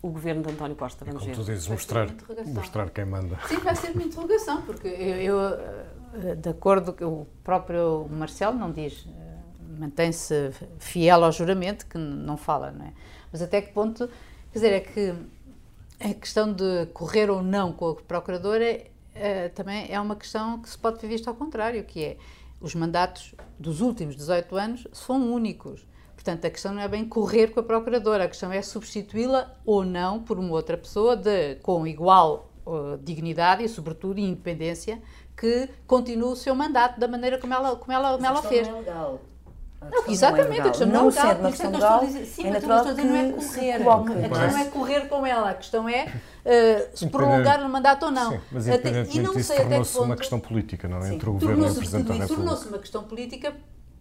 o 0.00 0.08
governo 0.08 0.42
de 0.42 0.52
António 0.52 0.74
Costa. 0.74 1.04
Vamos 1.04 1.22
como 1.22 1.34
ver. 1.34 1.40
tu 1.40 1.46
dizes, 1.46 1.68
mostrar, 1.68 2.08
mostrar 2.46 2.90
quem 2.90 3.04
manda. 3.04 3.38
Sim, 3.46 3.58
vai 3.58 3.76
ser 3.76 3.92
uma 3.92 4.02
interrogação, 4.02 4.62
porque 4.62 4.88
eu, 4.88 5.16
eu 5.16 5.38
eh, 6.14 6.34
de 6.34 6.48
acordo 6.48 6.92
com 6.92 7.04
o 7.04 7.26
próprio 7.44 8.08
Marcelo 8.10 8.56
não 8.58 8.72
diz, 8.72 9.06
eh, 9.06 9.38
mantém-se 9.78 10.50
fiel 10.78 11.24
ao 11.24 11.30
juramento, 11.30 11.86
que 11.86 11.96
não 11.96 12.36
fala, 12.36 12.72
não 12.72 12.86
é? 12.86 12.92
Mas 13.30 13.40
até 13.42 13.62
que 13.62 13.72
ponto, 13.72 14.08
quer 14.50 14.58
dizer, 14.58 14.72
é 14.72 14.80
que 14.80 15.14
a 16.00 16.14
questão 16.14 16.52
de 16.52 16.86
correr 16.92 17.30
ou 17.30 17.42
não 17.42 17.72
com 17.72 17.90
a 17.90 17.94
procuradora 17.94 18.84
é, 19.14 19.48
também 19.50 19.86
é 19.88 20.00
uma 20.00 20.16
questão 20.16 20.60
que 20.60 20.68
se 20.68 20.76
pode 20.76 20.98
ver 21.00 21.06
visto 21.06 21.28
ao 21.28 21.34
contrário, 21.34 21.84
que 21.84 22.02
é 22.02 22.16
os 22.62 22.74
mandatos 22.74 23.34
dos 23.58 23.80
últimos 23.80 24.16
18 24.16 24.56
anos 24.56 24.88
são 24.92 25.32
únicos. 25.32 25.86
Portanto, 26.14 26.44
a 26.44 26.50
questão 26.50 26.72
não 26.72 26.80
é 26.80 26.86
bem 26.86 27.04
correr 27.04 27.48
com 27.48 27.58
a 27.58 27.62
procuradora, 27.62 28.24
a 28.24 28.28
questão 28.28 28.52
é 28.52 28.62
substituí-la 28.62 29.56
ou 29.66 29.84
não 29.84 30.22
por 30.22 30.38
uma 30.38 30.52
outra 30.52 30.78
pessoa 30.78 31.16
de, 31.16 31.56
com 31.56 31.84
igual 31.84 32.52
uh, 32.64 32.96
dignidade 32.98 33.64
e, 33.64 33.68
sobretudo, 33.68 34.20
independência 34.20 35.02
que 35.36 35.68
continue 35.86 36.32
o 36.32 36.36
seu 36.36 36.54
mandato 36.54 37.00
da 37.00 37.08
maneira 37.08 37.38
como 37.38 37.52
ela, 37.52 37.74
como 37.74 37.92
ela, 37.92 38.12
como 38.12 38.26
ela 38.26 38.42
fez. 38.42 38.68
Não 38.68 38.76
é 38.76 38.78
legal. 38.78 39.20
Não, 39.90 40.08
exatamente, 40.08 40.60
a 40.60 40.70
questão 40.70 40.86
não, 40.86 41.10
não 41.10 41.10
é 41.10 41.12
legal. 41.12 41.38
Uma 41.38 41.50
questão 41.50 41.70
legal, 41.70 42.06
sim, 42.06 42.46
é 42.46 42.50
mas 42.50 42.62
estou 42.62 42.72
a 42.72 42.82
dizer 42.82 43.04
não 43.04 43.16
é 43.16 43.32
correr. 43.32 44.24
A 44.24 44.28
questão 44.28 44.50
não 44.50 44.58
é 44.58 44.64
correr 44.66 45.08
com 45.08 45.26
ela, 45.26 45.50
a 45.50 45.54
questão 45.54 45.88
é 45.88 46.04
uh, 46.04 46.88
se 46.96 47.06
prolongar 47.08 47.64
o 47.64 47.68
mandato 47.68 48.06
ou 48.06 48.12
não. 48.12 48.32
Sim, 48.32 48.40
mas 48.50 48.66
independentemente 48.66 49.28
até, 49.28 49.38
disso, 49.38 49.54
tornou-se 49.56 49.98
uma 49.98 50.16
questão 50.16 50.40
política, 50.40 50.88
não 50.88 50.98
é? 50.98 51.14
Entre 51.14 51.28
o 51.28 51.32
Governo 51.32 51.66
e 51.66 51.70
o 51.70 51.74
Presidente 51.74 52.06
da 52.06 52.14
República. 52.14 52.34
Tornou-se 52.36 52.68
uma 52.68 52.78
questão 52.78 53.04
política, 53.04 53.54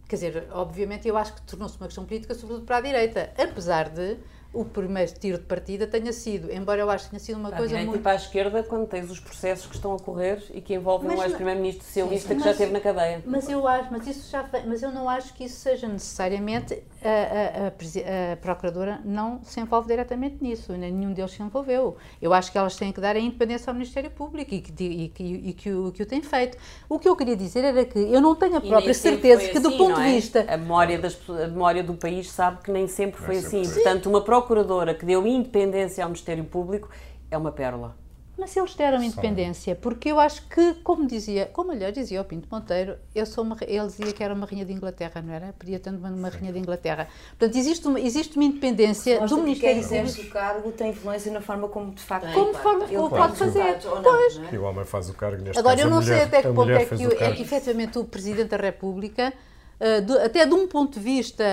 quer 0.07 0.15
dizer, 0.15 0.47
obviamente 0.51 1.07
eu 1.07 1.17
acho 1.17 1.33
que 1.33 1.41
tornou-se 1.41 1.77
uma 1.77 1.87
questão 1.87 2.05
política, 2.05 2.33
sobretudo 2.33 2.65
para 2.65 2.77
a 2.77 2.81
direita, 2.81 3.31
apesar 3.37 3.89
de 3.89 4.17
o 4.53 4.65
primeiro 4.65 5.13
tiro 5.13 5.37
de 5.37 5.45
partida 5.45 5.87
tenha 5.87 6.11
sido, 6.11 6.51
embora 6.51 6.81
eu 6.81 6.89
acho 6.89 7.05
que 7.05 7.11
tenha 7.11 7.19
sido 7.19 7.39
uma 7.39 7.49
para 7.49 7.59
coisa 7.59 7.77
muito... 7.77 7.95
e 7.95 7.99
para 7.99 8.11
a 8.11 8.15
esquerda, 8.15 8.63
quando 8.63 8.85
tens 8.87 9.09
os 9.09 9.19
processos 9.19 9.65
que 9.65 9.75
estão 9.75 9.93
a 9.95 9.99
correr 9.99 10.43
e 10.53 10.59
que 10.59 10.73
envolvem 10.73 11.07
mas, 11.09 11.19
um 11.19 11.23
ex-primeiro-ministro 11.23 11.85
socialista 11.85 12.35
que 12.35 12.43
já 12.43 12.51
esteve 12.51 12.73
na 12.73 12.81
cadeia. 12.81 13.23
Mas 13.25 13.47
eu 13.49 13.65
acho, 13.65 13.89
mas 13.91 14.07
isso 14.07 14.29
já, 14.29 14.47
mas 14.65 14.83
eu 14.83 14.91
não 14.91 15.09
acho 15.09 15.33
que 15.33 15.45
isso 15.45 15.55
seja 15.55 15.87
necessariamente 15.87 16.83
a, 17.01 17.07
a, 17.07 17.67
a, 17.67 18.33
a 18.33 18.37
procuradora 18.37 18.99
não 19.05 19.39
se 19.43 19.59
envolve 19.59 19.87
diretamente 19.87 20.37
nisso, 20.41 20.73
nenhum 20.73 21.13
deles 21.13 21.31
se 21.31 21.41
envolveu. 21.41 21.95
Eu 22.21 22.33
acho 22.33 22.51
que 22.51 22.57
elas 22.57 22.75
têm 22.75 22.91
que 22.91 22.99
dar 22.99 23.15
a 23.15 23.19
independência 23.19 23.69
ao 23.69 23.73
Ministério 23.73 24.11
Público 24.11 24.53
e 24.53 24.59
que, 24.59 24.83
e, 24.83 25.09
que, 25.09 25.23
e 25.23 25.53
que, 25.53 25.71
o, 25.71 25.91
que 25.91 26.03
o 26.03 26.05
tem 26.05 26.21
feito. 26.21 26.57
O 26.89 26.99
que 26.99 27.07
eu 27.07 27.15
queria 27.15 27.37
dizer 27.37 27.63
era 27.63 27.85
que 27.85 27.99
eu 27.99 28.19
não 28.19 28.35
tenho 28.35 28.57
a 28.57 28.61
própria 28.61 28.93
certeza 28.93 29.47
que 29.47 29.57
assim, 29.57 29.61
do 29.61 29.77
ponto 29.77 29.95
de 29.95 30.09
é? 30.09 30.13
vista 30.13 30.45
a 30.47 30.57
memória 30.57 30.99
das 30.99 31.17
a 31.29 31.47
memória 31.47 31.83
do 31.83 31.93
país 31.93 32.29
sabe 32.29 32.61
que 32.61 32.71
nem 32.71 32.87
sempre 32.87 33.21
foi 33.21 33.37
assim. 33.37 33.61
Portanto, 33.61 34.09
uma 34.09 34.21
procuradora 34.41 34.93
que 34.93 35.05
deu 35.05 35.25
independência 35.25 36.03
ao 36.03 36.09
Ministério 36.09 36.43
Público 36.43 36.89
é 37.29 37.37
uma 37.37 37.51
pérola. 37.51 37.95
Mas 38.37 38.57
eles 38.57 38.73
deram 38.73 39.03
independência, 39.03 39.75
porque 39.75 40.09
eu 40.09 40.19
acho 40.19 40.47
que, 40.47 40.73
como 40.75 41.05
dizia, 41.05 41.45
como 41.47 41.71
aliás 41.73 41.93
dizia 41.93 42.19
o 42.21 42.25
Pinto 42.25 42.47
Monteiro, 42.51 42.97
eu 43.13 43.23
sou 43.23 43.43
uma, 43.43 43.55
ele 43.61 43.85
dizia 43.85 44.11
que 44.11 44.23
era 44.23 44.33
uma 44.33 44.47
rainha 44.47 44.65
de 44.65 44.73
Inglaterra, 44.73 45.21
não 45.21 45.31
era? 45.31 45.53
Podia 45.53 45.79
ter 45.79 45.91
uma 45.91 46.29
rainha 46.29 46.51
de 46.51 46.57
Inglaterra. 46.57 47.07
Portanto, 47.37 47.55
existe 47.55 47.87
uma, 47.87 47.99
existe 47.99 48.37
uma 48.37 48.45
independência 48.45 49.27
do 49.27 49.37
Ministério 49.37 49.83
Público. 49.83 50.15
Quem 50.15 50.25
o 50.25 50.29
cargo 50.31 50.71
tem 50.71 50.89
influência 50.89 51.31
na 51.31 51.41
forma 51.41 51.67
como 51.67 51.93
de 51.93 52.01
facto 52.01 52.33
como 52.33 52.53
forma 52.55 52.87
como 52.87 53.09
pode 53.09 53.35
fazer. 53.35 53.77
Não, 53.83 54.01
pois. 54.01 54.37
É? 54.37 54.55
E 54.55 54.57
o 54.57 54.63
homem 54.63 54.85
faz 54.85 55.09
o 55.09 55.13
cargo 55.13 55.43
neste 55.43 55.59
Agora, 55.59 55.75
caso, 55.75 55.87
eu 55.87 55.91
não 55.91 56.01
mulher, 56.01 56.17
sei 56.17 56.25
até 56.25 56.41
que 56.41 56.53
ponto 56.55 56.71
é 56.71 56.85
que, 56.85 57.23
é 57.23 57.31
que 57.33 57.41
efetivamente 57.43 57.99
o 57.99 58.05
Presidente 58.05 58.49
da 58.49 58.57
República, 58.57 59.31
uh, 59.79 60.01
do, 60.01 60.17
até 60.17 60.47
de 60.47 60.53
um 60.55 60.67
ponto 60.67 60.97
de 60.97 61.05
vista, 61.05 61.43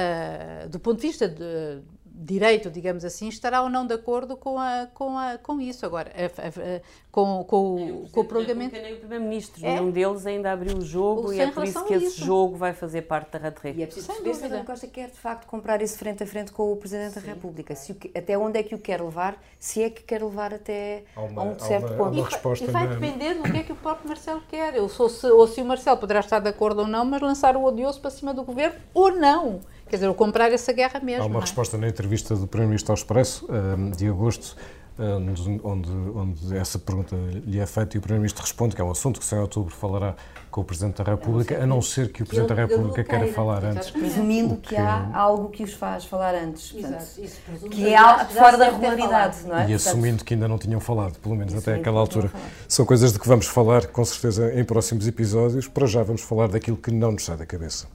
do 0.70 0.78
ponto 0.78 1.00
de 1.02 1.06
vista 1.08 1.28
de, 1.28 1.82
direito, 2.20 2.68
digamos 2.68 3.04
assim, 3.04 3.28
estará 3.28 3.62
ou 3.62 3.68
não 3.68 3.86
de 3.86 3.94
acordo 3.94 4.36
com, 4.36 4.58
a, 4.58 4.88
com, 4.92 5.16
a, 5.16 5.38
com 5.38 5.60
isso. 5.60 5.86
Agora, 5.86 6.10
a, 6.10 6.24
a, 6.24 6.80
com, 7.12 7.44
com, 7.44 7.74
o, 7.74 8.08
com 8.10 8.20
o 8.20 8.24
prolongamento. 8.24 8.74
Nem 8.74 8.94
o 8.94 8.98
Primeiro-Ministro, 8.98 9.64
é? 9.64 9.74
nenhum 9.74 9.90
deles 9.90 10.26
ainda 10.26 10.52
abriu 10.52 10.76
o 10.76 10.84
jogo 10.84 11.28
o 11.28 11.32
e 11.32 11.40
é 11.40 11.50
por 11.50 11.64
isso 11.64 11.84
que 11.84 11.94
esse 11.94 12.06
isso. 12.06 12.24
jogo 12.24 12.56
vai 12.56 12.72
fazer 12.72 13.02
parte 13.02 13.30
da 13.32 13.38
Ratré. 13.38 13.72
E 13.76 13.82
é 13.82 13.86
preciso 13.86 14.08
perceber 14.08 14.34
se 14.34 14.44
António 14.46 14.64
Costa 14.64 14.86
quer 14.88 15.10
de 15.10 15.18
facto 15.18 15.46
comprar 15.46 15.80
esse 15.80 15.96
frente 15.96 16.22
a 16.22 16.26
frente 16.26 16.50
com 16.50 16.72
o 16.72 16.76
Presidente 16.76 17.14
Sim. 17.14 17.20
da 17.20 17.26
República. 17.26 17.74
Se, 17.76 17.96
até 18.16 18.36
onde 18.36 18.58
é 18.58 18.62
que 18.62 18.74
o 18.74 18.78
quer 18.78 19.00
levar, 19.00 19.40
se 19.58 19.82
é 19.82 19.90
que 19.90 20.02
quer 20.02 20.22
levar 20.22 20.52
até 20.52 21.04
uma, 21.16 21.42
a 21.42 21.44
um 21.44 21.58
certo 21.58 21.92
uma, 21.92 21.96
ponto. 21.96 22.18
Uma 22.18 22.56
e, 22.56 22.64
e 22.64 22.66
vai 22.66 22.86
na... 22.86 22.94
depender 22.94 23.34
do 23.34 23.42
que 23.44 23.56
é 23.56 23.62
que 23.62 23.72
o 23.72 23.76
próprio 23.76 24.08
Marcelo 24.08 24.42
quer. 24.48 24.74
Eu 24.74 24.88
sou, 24.88 25.08
se, 25.08 25.26
ou 25.26 25.46
se 25.46 25.60
o 25.60 25.64
Marcelo 25.64 25.96
poderá 25.98 26.20
estar 26.20 26.40
de 26.40 26.48
acordo 26.48 26.80
ou 26.80 26.86
não, 26.88 27.04
mas 27.04 27.20
lançar 27.20 27.56
o 27.56 27.64
odioso 27.64 28.00
para 28.00 28.10
cima 28.10 28.34
do 28.34 28.42
governo 28.42 28.76
ou 28.92 29.12
não. 29.12 29.60
Quer 29.88 29.96
dizer, 29.96 30.08
ou 30.08 30.14
comprar 30.14 30.52
essa 30.52 30.72
guerra 30.72 31.00
mesmo. 31.00 31.22
Há 31.22 31.26
uma 31.26 31.38
é? 31.38 31.40
resposta 31.40 31.78
na 31.78 31.88
entrevista 31.88 32.36
do 32.36 32.46
Primeiro-Ministro 32.46 32.92
ao 32.92 32.96
Expresso, 32.96 33.48
um, 33.50 33.90
de 33.90 34.06
agosto, 34.08 34.56
onde, 34.98 35.60
onde, 35.62 35.90
onde, 35.90 36.56
essa 36.56 36.78
pergunta 36.78 37.14
lhe 37.46 37.60
é 37.60 37.66
feita 37.66 37.96
e 37.96 37.98
o 37.98 38.00
Primeiro-Ministro 38.00 38.42
responde 38.42 38.74
que 38.74 38.82
é 38.82 38.84
um 38.84 38.90
assunto 38.90 39.20
que 39.20 39.26
só 39.26 39.36
em 39.36 39.40
outubro 39.40 39.72
falará 39.72 40.16
com 40.50 40.62
o 40.62 40.64
Presidente 40.64 41.02
da 41.02 41.10
República, 41.12 41.62
a 41.62 41.66
não 41.66 41.80
ser 41.80 42.10
que 42.10 42.22
o 42.22 42.26
Presidente 42.26 42.48
da 42.48 42.54
República 42.54 43.04
queira 43.04 43.28
falar 43.28 43.64
antes. 43.64 43.90
Presumindo 43.90 44.56
que, 44.56 44.70
que, 44.70 44.76
há 44.76 45.08
algo 45.14 45.50
que 45.50 45.62
os 45.62 45.72
faz 45.72 46.04
falar 46.04 46.34
antes. 46.34 46.72
Portanto, 46.72 47.04
isso 47.18 47.40
que 47.70 47.94
é 47.94 48.24
fora 48.24 48.56
da 48.56 48.64
regularidade, 48.66 49.46
não 49.46 49.56
é? 49.56 49.70
E 49.70 49.74
assumindo 49.74 50.24
que 50.24 50.34
ainda 50.34 50.48
não 50.48 50.58
tinham 50.58 50.80
falado, 50.80 51.18
pelo 51.20 51.36
menos 51.36 51.54
até 51.54 51.74
aquela 51.74 52.00
altura. 52.00 52.32
São 52.66 52.84
coisas 52.84 53.12
de 53.12 53.18
que 53.18 53.28
vamos 53.28 53.46
falar, 53.46 53.86
com 53.86 54.04
certeza, 54.04 54.52
em 54.58 54.64
próximos 54.64 55.06
episódios. 55.06 55.68
Para 55.68 55.86
já 55.86 56.02
vamos 56.02 56.22
falar 56.22 56.48
daquilo 56.48 56.76
que 56.76 56.90
não 56.90 57.12
nos 57.12 57.24
sai 57.24 57.36
da 57.36 57.46
cabeça. 57.46 57.86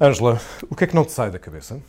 Ângela, 0.00 0.40
o 0.70 0.76
que 0.76 0.84
é 0.84 0.86
que 0.86 0.94
não 0.94 1.04
te 1.04 1.10
sai 1.10 1.28
da 1.28 1.40
cabeça? 1.40 1.82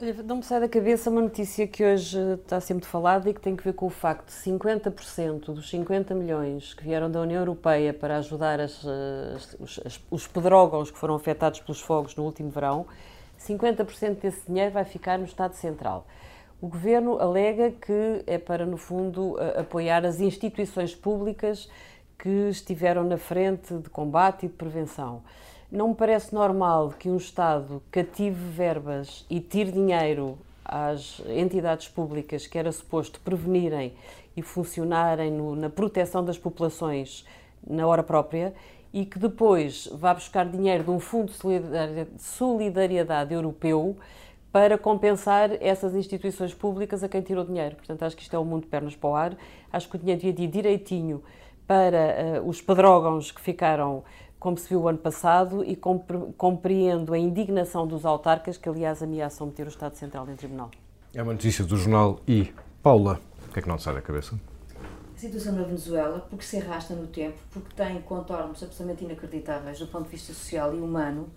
Olha, 0.00 0.22
não 0.22 0.36
me 0.36 0.44
sai 0.44 0.60
da 0.60 0.68
cabeça 0.68 1.10
uma 1.10 1.20
notícia 1.20 1.66
que 1.66 1.84
hoje 1.84 2.16
está 2.34 2.60
sempre 2.60 2.86
falada 2.86 3.28
e 3.28 3.34
que 3.34 3.40
tem 3.40 3.56
que 3.56 3.64
ver 3.64 3.72
com 3.72 3.86
o 3.86 3.90
facto 3.90 4.26
de 4.26 4.34
50% 4.34 5.46
dos 5.46 5.68
50 5.68 6.14
milhões 6.14 6.74
que 6.74 6.84
vieram 6.84 7.10
da 7.10 7.20
União 7.20 7.40
Europeia 7.40 7.92
para 7.92 8.18
ajudar 8.18 8.60
as, 8.60 8.86
as, 9.34 9.56
os, 9.58 10.00
os 10.08 10.26
pedrógãos 10.28 10.92
que 10.92 10.96
foram 10.96 11.16
afetados 11.16 11.58
pelos 11.58 11.80
fogos 11.80 12.14
no 12.14 12.22
último 12.22 12.50
verão, 12.50 12.86
50% 13.40 14.20
desse 14.20 14.46
dinheiro 14.46 14.70
vai 14.70 14.84
ficar 14.84 15.18
no 15.18 15.24
Estado 15.24 15.54
Central. 15.54 16.06
O 16.60 16.68
Governo 16.68 17.18
alega 17.18 17.72
que 17.72 18.22
é 18.28 18.38
para, 18.38 18.64
no 18.64 18.76
fundo, 18.76 19.36
apoiar 19.58 20.06
as 20.06 20.20
instituições 20.20 20.94
públicas 20.94 21.68
que 22.16 22.48
estiveram 22.48 23.02
na 23.02 23.16
frente 23.16 23.74
de 23.74 23.90
combate 23.90 24.46
e 24.46 24.48
de 24.48 24.54
prevenção. 24.54 25.22
Não 25.70 25.88
me 25.88 25.94
parece 25.94 26.34
normal 26.34 26.94
que 26.98 27.10
um 27.10 27.18
Estado 27.18 27.82
cative 27.90 28.42
verbas 28.50 29.26
e 29.28 29.38
tire 29.38 29.70
dinheiro 29.70 30.38
às 30.64 31.20
entidades 31.28 31.86
públicas 31.88 32.46
que 32.46 32.56
era 32.56 32.72
suposto 32.72 33.20
prevenirem 33.20 33.92
e 34.34 34.40
funcionarem 34.40 35.30
no, 35.30 35.54
na 35.54 35.68
proteção 35.68 36.24
das 36.24 36.38
populações 36.38 37.26
na 37.66 37.86
hora 37.86 38.02
própria 38.02 38.54
e 38.94 39.04
que 39.04 39.18
depois 39.18 39.86
vá 39.92 40.14
buscar 40.14 40.48
dinheiro 40.48 40.84
de 40.84 40.90
um 40.90 40.98
fundo 40.98 41.32
de 41.32 42.06
solidariedade 42.18 43.34
europeu 43.34 43.94
para 44.50 44.78
compensar 44.78 45.50
essas 45.60 45.94
instituições 45.94 46.54
públicas 46.54 47.04
a 47.04 47.08
quem 47.10 47.20
tirou 47.20 47.44
dinheiro. 47.44 47.76
Portanto, 47.76 48.04
acho 48.04 48.16
que 48.16 48.22
isto 48.22 48.34
é 48.34 48.38
um 48.38 48.44
mundo 48.44 48.62
de 48.62 48.68
pernas 48.68 48.96
para 48.96 49.10
o 49.10 49.14
ar. 49.14 49.36
Acho 49.70 49.86
que 49.86 49.96
o 49.96 49.98
dinheiro 49.98 50.22
devia 50.22 50.46
ir 50.46 50.48
direitinho 50.48 51.22
para 51.66 52.40
uh, 52.40 52.48
os 52.48 52.62
pedrógãos 52.62 53.30
que 53.30 53.42
ficaram 53.42 54.02
como 54.38 54.56
se 54.56 54.68
viu 54.68 54.82
o 54.82 54.88
ano 54.88 54.98
passado, 54.98 55.64
e 55.64 55.76
compreendo 56.36 57.12
a 57.12 57.18
indignação 57.18 57.86
dos 57.86 58.04
autarcas, 58.04 58.56
que 58.56 58.68
aliás 58.68 59.02
ameaçam 59.02 59.46
meter 59.46 59.66
o 59.66 59.68
Estado 59.68 59.96
Central 59.96 60.28
em 60.30 60.36
tribunal. 60.36 60.70
É 61.14 61.22
uma 61.22 61.32
notícia 61.32 61.64
do 61.64 61.76
jornal 61.76 62.20
I, 62.28 62.52
Paula, 62.82 63.20
o 63.48 63.52
que 63.52 63.58
é 63.58 63.62
que 63.62 63.68
não 63.68 63.76
te 63.76 63.82
sai 63.82 63.94
da 63.94 64.02
cabeça? 64.02 64.38
A 65.16 65.18
situação 65.18 65.54
na 65.54 65.62
Venezuela, 65.62 66.20
porque 66.30 66.44
se 66.44 66.58
arrasta 66.58 66.94
no 66.94 67.08
tempo, 67.08 67.38
porque 67.50 67.74
tem 67.74 68.00
contornos 68.02 68.62
absolutamente 68.62 69.04
inacreditáveis 69.04 69.78
do 69.78 69.88
ponto 69.88 70.04
de 70.04 70.10
vista 70.10 70.32
social 70.32 70.72
e 70.74 70.78
humano, 70.78 71.28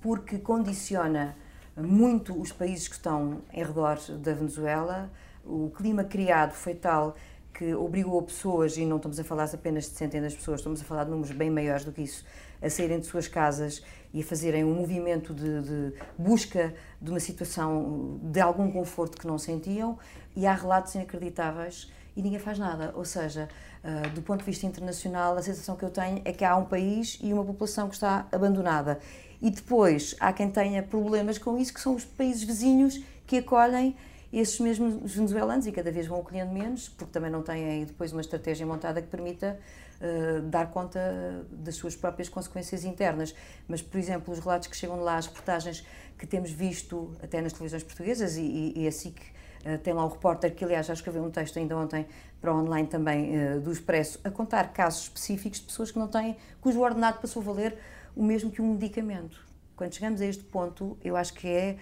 porque 0.00 0.38
condiciona 0.38 1.34
muito 1.76 2.40
os 2.40 2.52
países 2.52 2.86
que 2.86 2.94
estão 2.94 3.38
em 3.52 3.64
redor 3.64 3.98
da 4.20 4.32
Venezuela. 4.32 5.10
O 5.44 5.70
clima 5.76 6.04
criado 6.04 6.52
foi 6.52 6.74
tal 6.74 7.16
que 7.56 7.74
obrigou 7.74 8.20
pessoas, 8.20 8.76
e 8.76 8.84
não 8.84 8.96
estamos 8.96 9.18
a 9.18 9.24
falar 9.24 9.44
apenas 9.44 9.84
de 9.84 9.96
centenas 9.96 10.32
de 10.32 10.38
pessoas, 10.38 10.60
estamos 10.60 10.82
a 10.82 10.84
falar 10.84 11.04
de 11.04 11.10
números 11.10 11.34
bem 11.34 11.48
maiores 11.48 11.86
do 11.86 11.92
que 11.92 12.02
isso, 12.02 12.22
a 12.60 12.68
saírem 12.68 13.00
de 13.00 13.06
suas 13.06 13.26
casas 13.26 13.82
e 14.12 14.20
a 14.20 14.24
fazerem 14.24 14.62
um 14.62 14.74
movimento 14.74 15.32
de, 15.32 15.62
de, 15.62 15.92
busca 16.18 16.74
de 17.00 17.10
uma 17.10 17.20
situação 17.20 18.20
de 18.22 18.40
algum 18.40 18.70
conforto 18.70 19.16
que 19.18 19.26
não 19.26 19.38
sentiam, 19.38 19.98
e 20.34 20.46
há 20.46 20.52
relatos 20.52 20.94
inacreditáveis 20.94 21.90
e 22.14 22.20
ninguém 22.20 22.38
faz 22.38 22.58
nada. 22.58 22.92
Ou 22.94 23.04
seja, 23.04 23.48
uh, 23.82 24.10
do 24.10 24.20
ponto 24.20 24.40
de 24.40 24.46
vista 24.46 24.66
internacional, 24.66 25.36
a 25.36 25.42
sensação 25.42 25.76
que 25.76 25.84
eu 25.84 25.90
tenho 25.90 26.20
é 26.26 26.32
que 26.32 26.44
há 26.44 26.56
um 26.56 26.64
país 26.66 27.18
e 27.22 27.32
uma 27.32 27.44
população 27.44 27.88
que 27.88 27.94
está 27.94 28.26
abandonada. 28.30 28.98
E 29.40 29.50
depois 29.50 30.14
há 30.20 30.32
quem 30.32 30.50
tenha 30.50 30.82
problemas 30.82 31.38
com 31.38 31.58
isso, 31.58 31.72
que 31.72 31.80
são 31.80 31.94
os 31.94 32.04
países 32.04 32.42
vizinhos 32.42 33.00
que 33.26 33.38
acolhem 33.38 33.96
esses 34.38 34.60
mesmos 34.60 35.14
venezuelanos 35.14 35.66
e 35.66 35.72
cada 35.72 35.90
vez 35.90 36.06
vão 36.06 36.20
acolhendo 36.20 36.52
menos, 36.52 36.90
porque 36.90 37.10
também 37.10 37.30
não 37.30 37.42
têm 37.42 37.86
depois 37.86 38.12
uma 38.12 38.20
estratégia 38.20 38.66
montada 38.66 39.00
que 39.00 39.08
permita 39.08 39.58
uh, 39.98 40.42
dar 40.42 40.70
conta 40.70 41.46
das 41.50 41.76
suas 41.76 41.96
próprias 41.96 42.28
consequências 42.28 42.84
internas. 42.84 43.34
Mas, 43.66 43.80
por 43.80 43.98
exemplo, 43.98 44.34
os 44.34 44.38
relatos 44.38 44.68
que 44.68 44.76
chegam 44.76 45.00
lá, 45.00 45.16
as 45.16 45.26
reportagens 45.26 45.86
que 46.18 46.26
temos 46.26 46.50
visto 46.50 47.16
até 47.22 47.40
nas 47.40 47.54
televisões 47.54 47.82
portuguesas 47.82 48.36
e, 48.36 48.42
e, 48.42 48.82
e 48.82 48.86
a 48.86 48.92
SIC 48.92 49.18
uh, 49.18 49.78
tem 49.78 49.94
lá 49.94 50.04
um 50.04 50.08
repórter 50.08 50.54
que, 50.54 50.62
aliás, 50.64 50.84
já 50.84 50.92
escreveu 50.92 51.24
um 51.24 51.30
texto 51.30 51.58
ainda 51.58 51.74
ontem 51.74 52.06
para 52.38 52.52
o 52.52 52.58
online 52.58 52.88
também 52.88 53.30
uh, 53.38 53.60
do 53.60 53.72
Expresso, 53.72 54.20
a 54.22 54.30
contar 54.30 54.70
casos 54.74 55.04
específicos 55.04 55.60
de 55.60 55.64
pessoas 55.64 55.90
que 55.90 55.98
não 55.98 56.08
têm, 56.08 56.36
cujo 56.60 56.78
ordenado 56.80 57.20
passou 57.22 57.40
a 57.40 57.44
valer 57.46 57.78
o 58.14 58.22
mesmo 58.22 58.50
que 58.50 58.60
um 58.60 58.74
medicamento. 58.74 59.46
Quando 59.74 59.94
chegamos 59.94 60.20
a 60.20 60.26
este 60.26 60.44
ponto, 60.44 60.98
eu 61.02 61.16
acho 61.16 61.32
que 61.32 61.48
é 61.48 61.76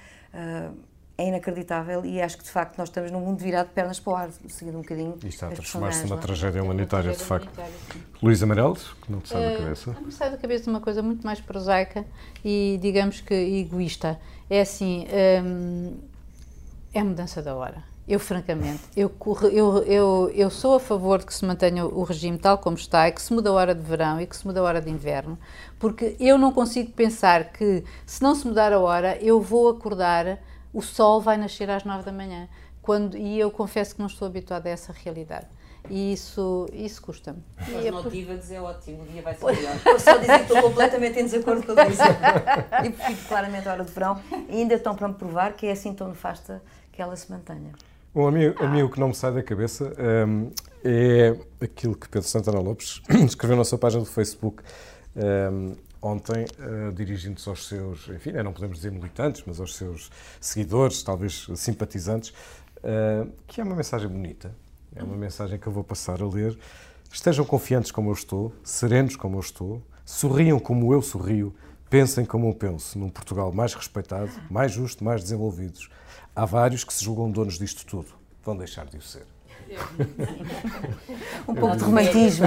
é 1.16 1.28
inacreditável 1.28 2.04
e 2.04 2.20
acho 2.20 2.36
que 2.36 2.44
de 2.44 2.50
facto 2.50 2.76
nós 2.76 2.88
estamos 2.88 3.10
num 3.10 3.20
mundo 3.20 3.38
virado 3.38 3.68
de 3.68 3.72
pernas 3.72 4.00
para 4.00 4.12
o 4.12 4.16
ar, 4.16 4.30
seguindo 4.48 4.78
um 4.78 4.80
bocadinho. 4.82 5.16
E 5.22 5.28
está 5.28 5.46
a 5.46 5.50
transformar-se 5.50 6.04
numa 6.04 6.18
tragédia 6.18 6.62
humanitária, 6.62 7.12
de 7.12 7.22
facto. 7.22 7.48
Luís 8.20 8.42
Amarelo, 8.42 8.74
que 8.74 9.12
não 9.12 9.20
te 9.20 9.28
sai 9.28 9.40
uh, 9.40 9.44
da 9.44 9.52
eh, 9.52 9.58
cabeça? 9.58 9.92
Não 9.92 10.02
me 10.02 10.12
sai 10.12 10.30
da 10.30 10.36
cabeça 10.36 10.70
uma 10.70 10.80
coisa 10.80 11.02
muito 11.02 11.24
mais 11.24 11.40
prosaica 11.40 12.04
e, 12.44 12.78
digamos 12.82 13.20
que, 13.20 13.34
egoísta. 13.34 14.18
É 14.50 14.60
assim, 14.60 15.06
um, 15.44 15.94
é 16.92 17.00
a 17.00 17.04
mudança 17.04 17.40
da 17.40 17.54
hora. 17.54 17.82
Eu, 18.06 18.20
francamente, 18.20 18.82
eu, 18.94 19.10
eu, 19.50 19.78
eu, 19.84 20.32
eu 20.34 20.50
sou 20.50 20.74
a 20.74 20.80
favor 20.80 21.20
de 21.20 21.26
que 21.26 21.32
se 21.32 21.42
mantenha 21.42 21.86
o 21.86 22.02
regime 22.02 22.36
tal 22.36 22.58
como 22.58 22.76
está 22.76 23.08
e 23.08 23.12
que 23.12 23.22
se 23.22 23.32
muda 23.32 23.48
a 23.48 23.52
hora 23.54 23.74
de 23.74 23.80
verão 23.80 24.20
e 24.20 24.26
que 24.26 24.36
se 24.36 24.46
muda 24.46 24.60
a 24.60 24.62
hora 24.62 24.80
de 24.80 24.90
inverno, 24.90 25.38
porque 25.78 26.14
eu 26.20 26.36
não 26.36 26.52
consigo 26.52 26.92
pensar 26.92 27.50
que, 27.50 27.82
se 28.04 28.22
não 28.22 28.34
se 28.34 28.46
mudar 28.46 28.74
a 28.74 28.78
hora, 28.78 29.16
eu 29.22 29.40
vou 29.40 29.70
acordar 29.70 30.38
o 30.74 30.82
sol 30.82 31.20
vai 31.20 31.38
nascer 31.38 31.70
às 31.70 31.84
nove 31.84 32.04
da 32.04 32.12
manhã. 32.12 32.48
Quando, 32.82 33.16
e 33.16 33.38
eu 33.38 33.50
confesso 33.50 33.94
que 33.94 34.00
não 34.00 34.08
estou 34.08 34.26
habituada 34.26 34.68
a 34.68 34.72
essa 34.72 34.92
realidade. 34.92 35.46
E 35.88 36.12
isso, 36.12 36.66
isso 36.72 37.00
custa-me. 37.00 37.42
Mas 37.56 37.86
é 37.86 37.90
motiva-nos 37.90 38.50
é 38.50 38.60
ótimo, 38.60 39.02
o 39.02 39.06
dia 39.06 39.22
vai 39.22 39.34
ser 39.34 39.44
melhor. 39.44 39.76
Vou 39.84 39.98
só 39.98 40.16
dizer 40.16 40.38
que 40.38 40.42
estou 40.42 40.62
completamente 40.62 41.18
em 41.18 41.24
desacordo 41.24 41.62
com 41.66 41.72
isso. 41.72 42.02
e 42.84 42.90
prefiro 42.90 43.28
claramente 43.28 43.68
a 43.68 43.72
hora 43.72 43.84
de 43.84 43.92
verão. 43.92 44.20
E 44.48 44.56
ainda 44.56 44.74
estão 44.74 44.94
para 44.94 45.08
me 45.08 45.14
provar 45.14 45.52
que 45.52 45.66
é 45.66 45.72
assim 45.72 45.94
tão 45.94 46.08
nefasta 46.08 46.62
que 46.90 47.00
ela 47.00 47.14
se 47.16 47.30
mantenha. 47.30 47.72
Bom, 48.14 48.28
a 48.28 48.30
mim, 48.30 48.54
a 48.58 48.66
mim 48.66 48.82
o 48.82 48.90
que 48.90 48.98
não 48.98 49.08
me 49.08 49.14
sai 49.14 49.32
da 49.32 49.42
cabeça 49.42 49.92
um, 50.26 50.50
é 50.84 51.36
aquilo 51.60 51.94
que 51.96 52.08
Pedro 52.08 52.28
Santana 52.28 52.60
Lopes 52.60 53.02
escreveu 53.26 53.56
na 53.56 53.64
sua 53.64 53.78
página 53.78 54.02
do 54.02 54.08
Facebook. 54.08 54.62
Um, 55.16 55.74
ontem, 56.04 56.44
uh, 56.44 56.92
dirigindo-se 56.92 57.48
aos 57.48 57.66
seus, 57.66 58.08
enfim, 58.08 58.32
não 58.32 58.52
podemos 58.52 58.76
dizer 58.76 58.92
militantes, 58.92 59.42
mas 59.46 59.58
aos 59.58 59.74
seus 59.74 60.10
seguidores, 60.40 61.02
talvez 61.02 61.46
simpatizantes, 61.56 62.30
uh, 62.30 63.30
que 63.46 63.60
é 63.60 63.64
uma 63.64 63.74
mensagem 63.74 64.08
bonita, 64.08 64.54
é 64.94 65.02
uma 65.02 65.16
mensagem 65.16 65.58
que 65.58 65.66
eu 65.66 65.72
vou 65.72 65.82
passar 65.82 66.20
a 66.20 66.26
ler. 66.26 66.56
Estejam 67.10 67.44
confiantes 67.44 67.90
como 67.90 68.10
eu 68.10 68.14
estou, 68.14 68.52
serenos 68.62 69.16
como 69.16 69.36
eu 69.36 69.40
estou, 69.40 69.82
sorriam 70.04 70.58
como 70.58 70.92
eu 70.92 71.00
sorrio, 71.00 71.54
pensem 71.88 72.24
como 72.24 72.48
eu 72.48 72.54
penso, 72.54 72.98
num 72.98 73.08
Portugal 73.08 73.50
mais 73.52 73.72
respeitado, 73.74 74.30
mais 74.50 74.72
justo, 74.72 75.02
mais 75.02 75.22
desenvolvidos. 75.22 75.88
Há 76.36 76.44
vários 76.44 76.84
que 76.84 76.92
se 76.92 77.04
julgam 77.04 77.30
donos 77.30 77.58
disto 77.58 77.86
tudo, 77.86 78.08
vão 78.44 78.56
deixar 78.56 78.86
de 78.86 78.98
o 78.98 79.02
ser. 79.02 79.26
um 81.48 81.54
pouco 81.54 81.76
de 81.76 81.84
romantismo. 81.84 82.46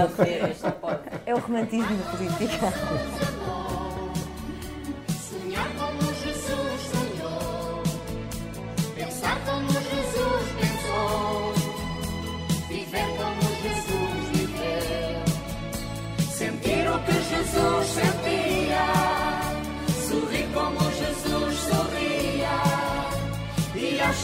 É 1.26 1.34
o 1.34 1.40
romantismo 1.40 1.98
da 1.98 2.12
política. 2.12 2.68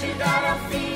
chegar 0.04 0.44
ao 0.52 0.60
fim. 0.70 0.93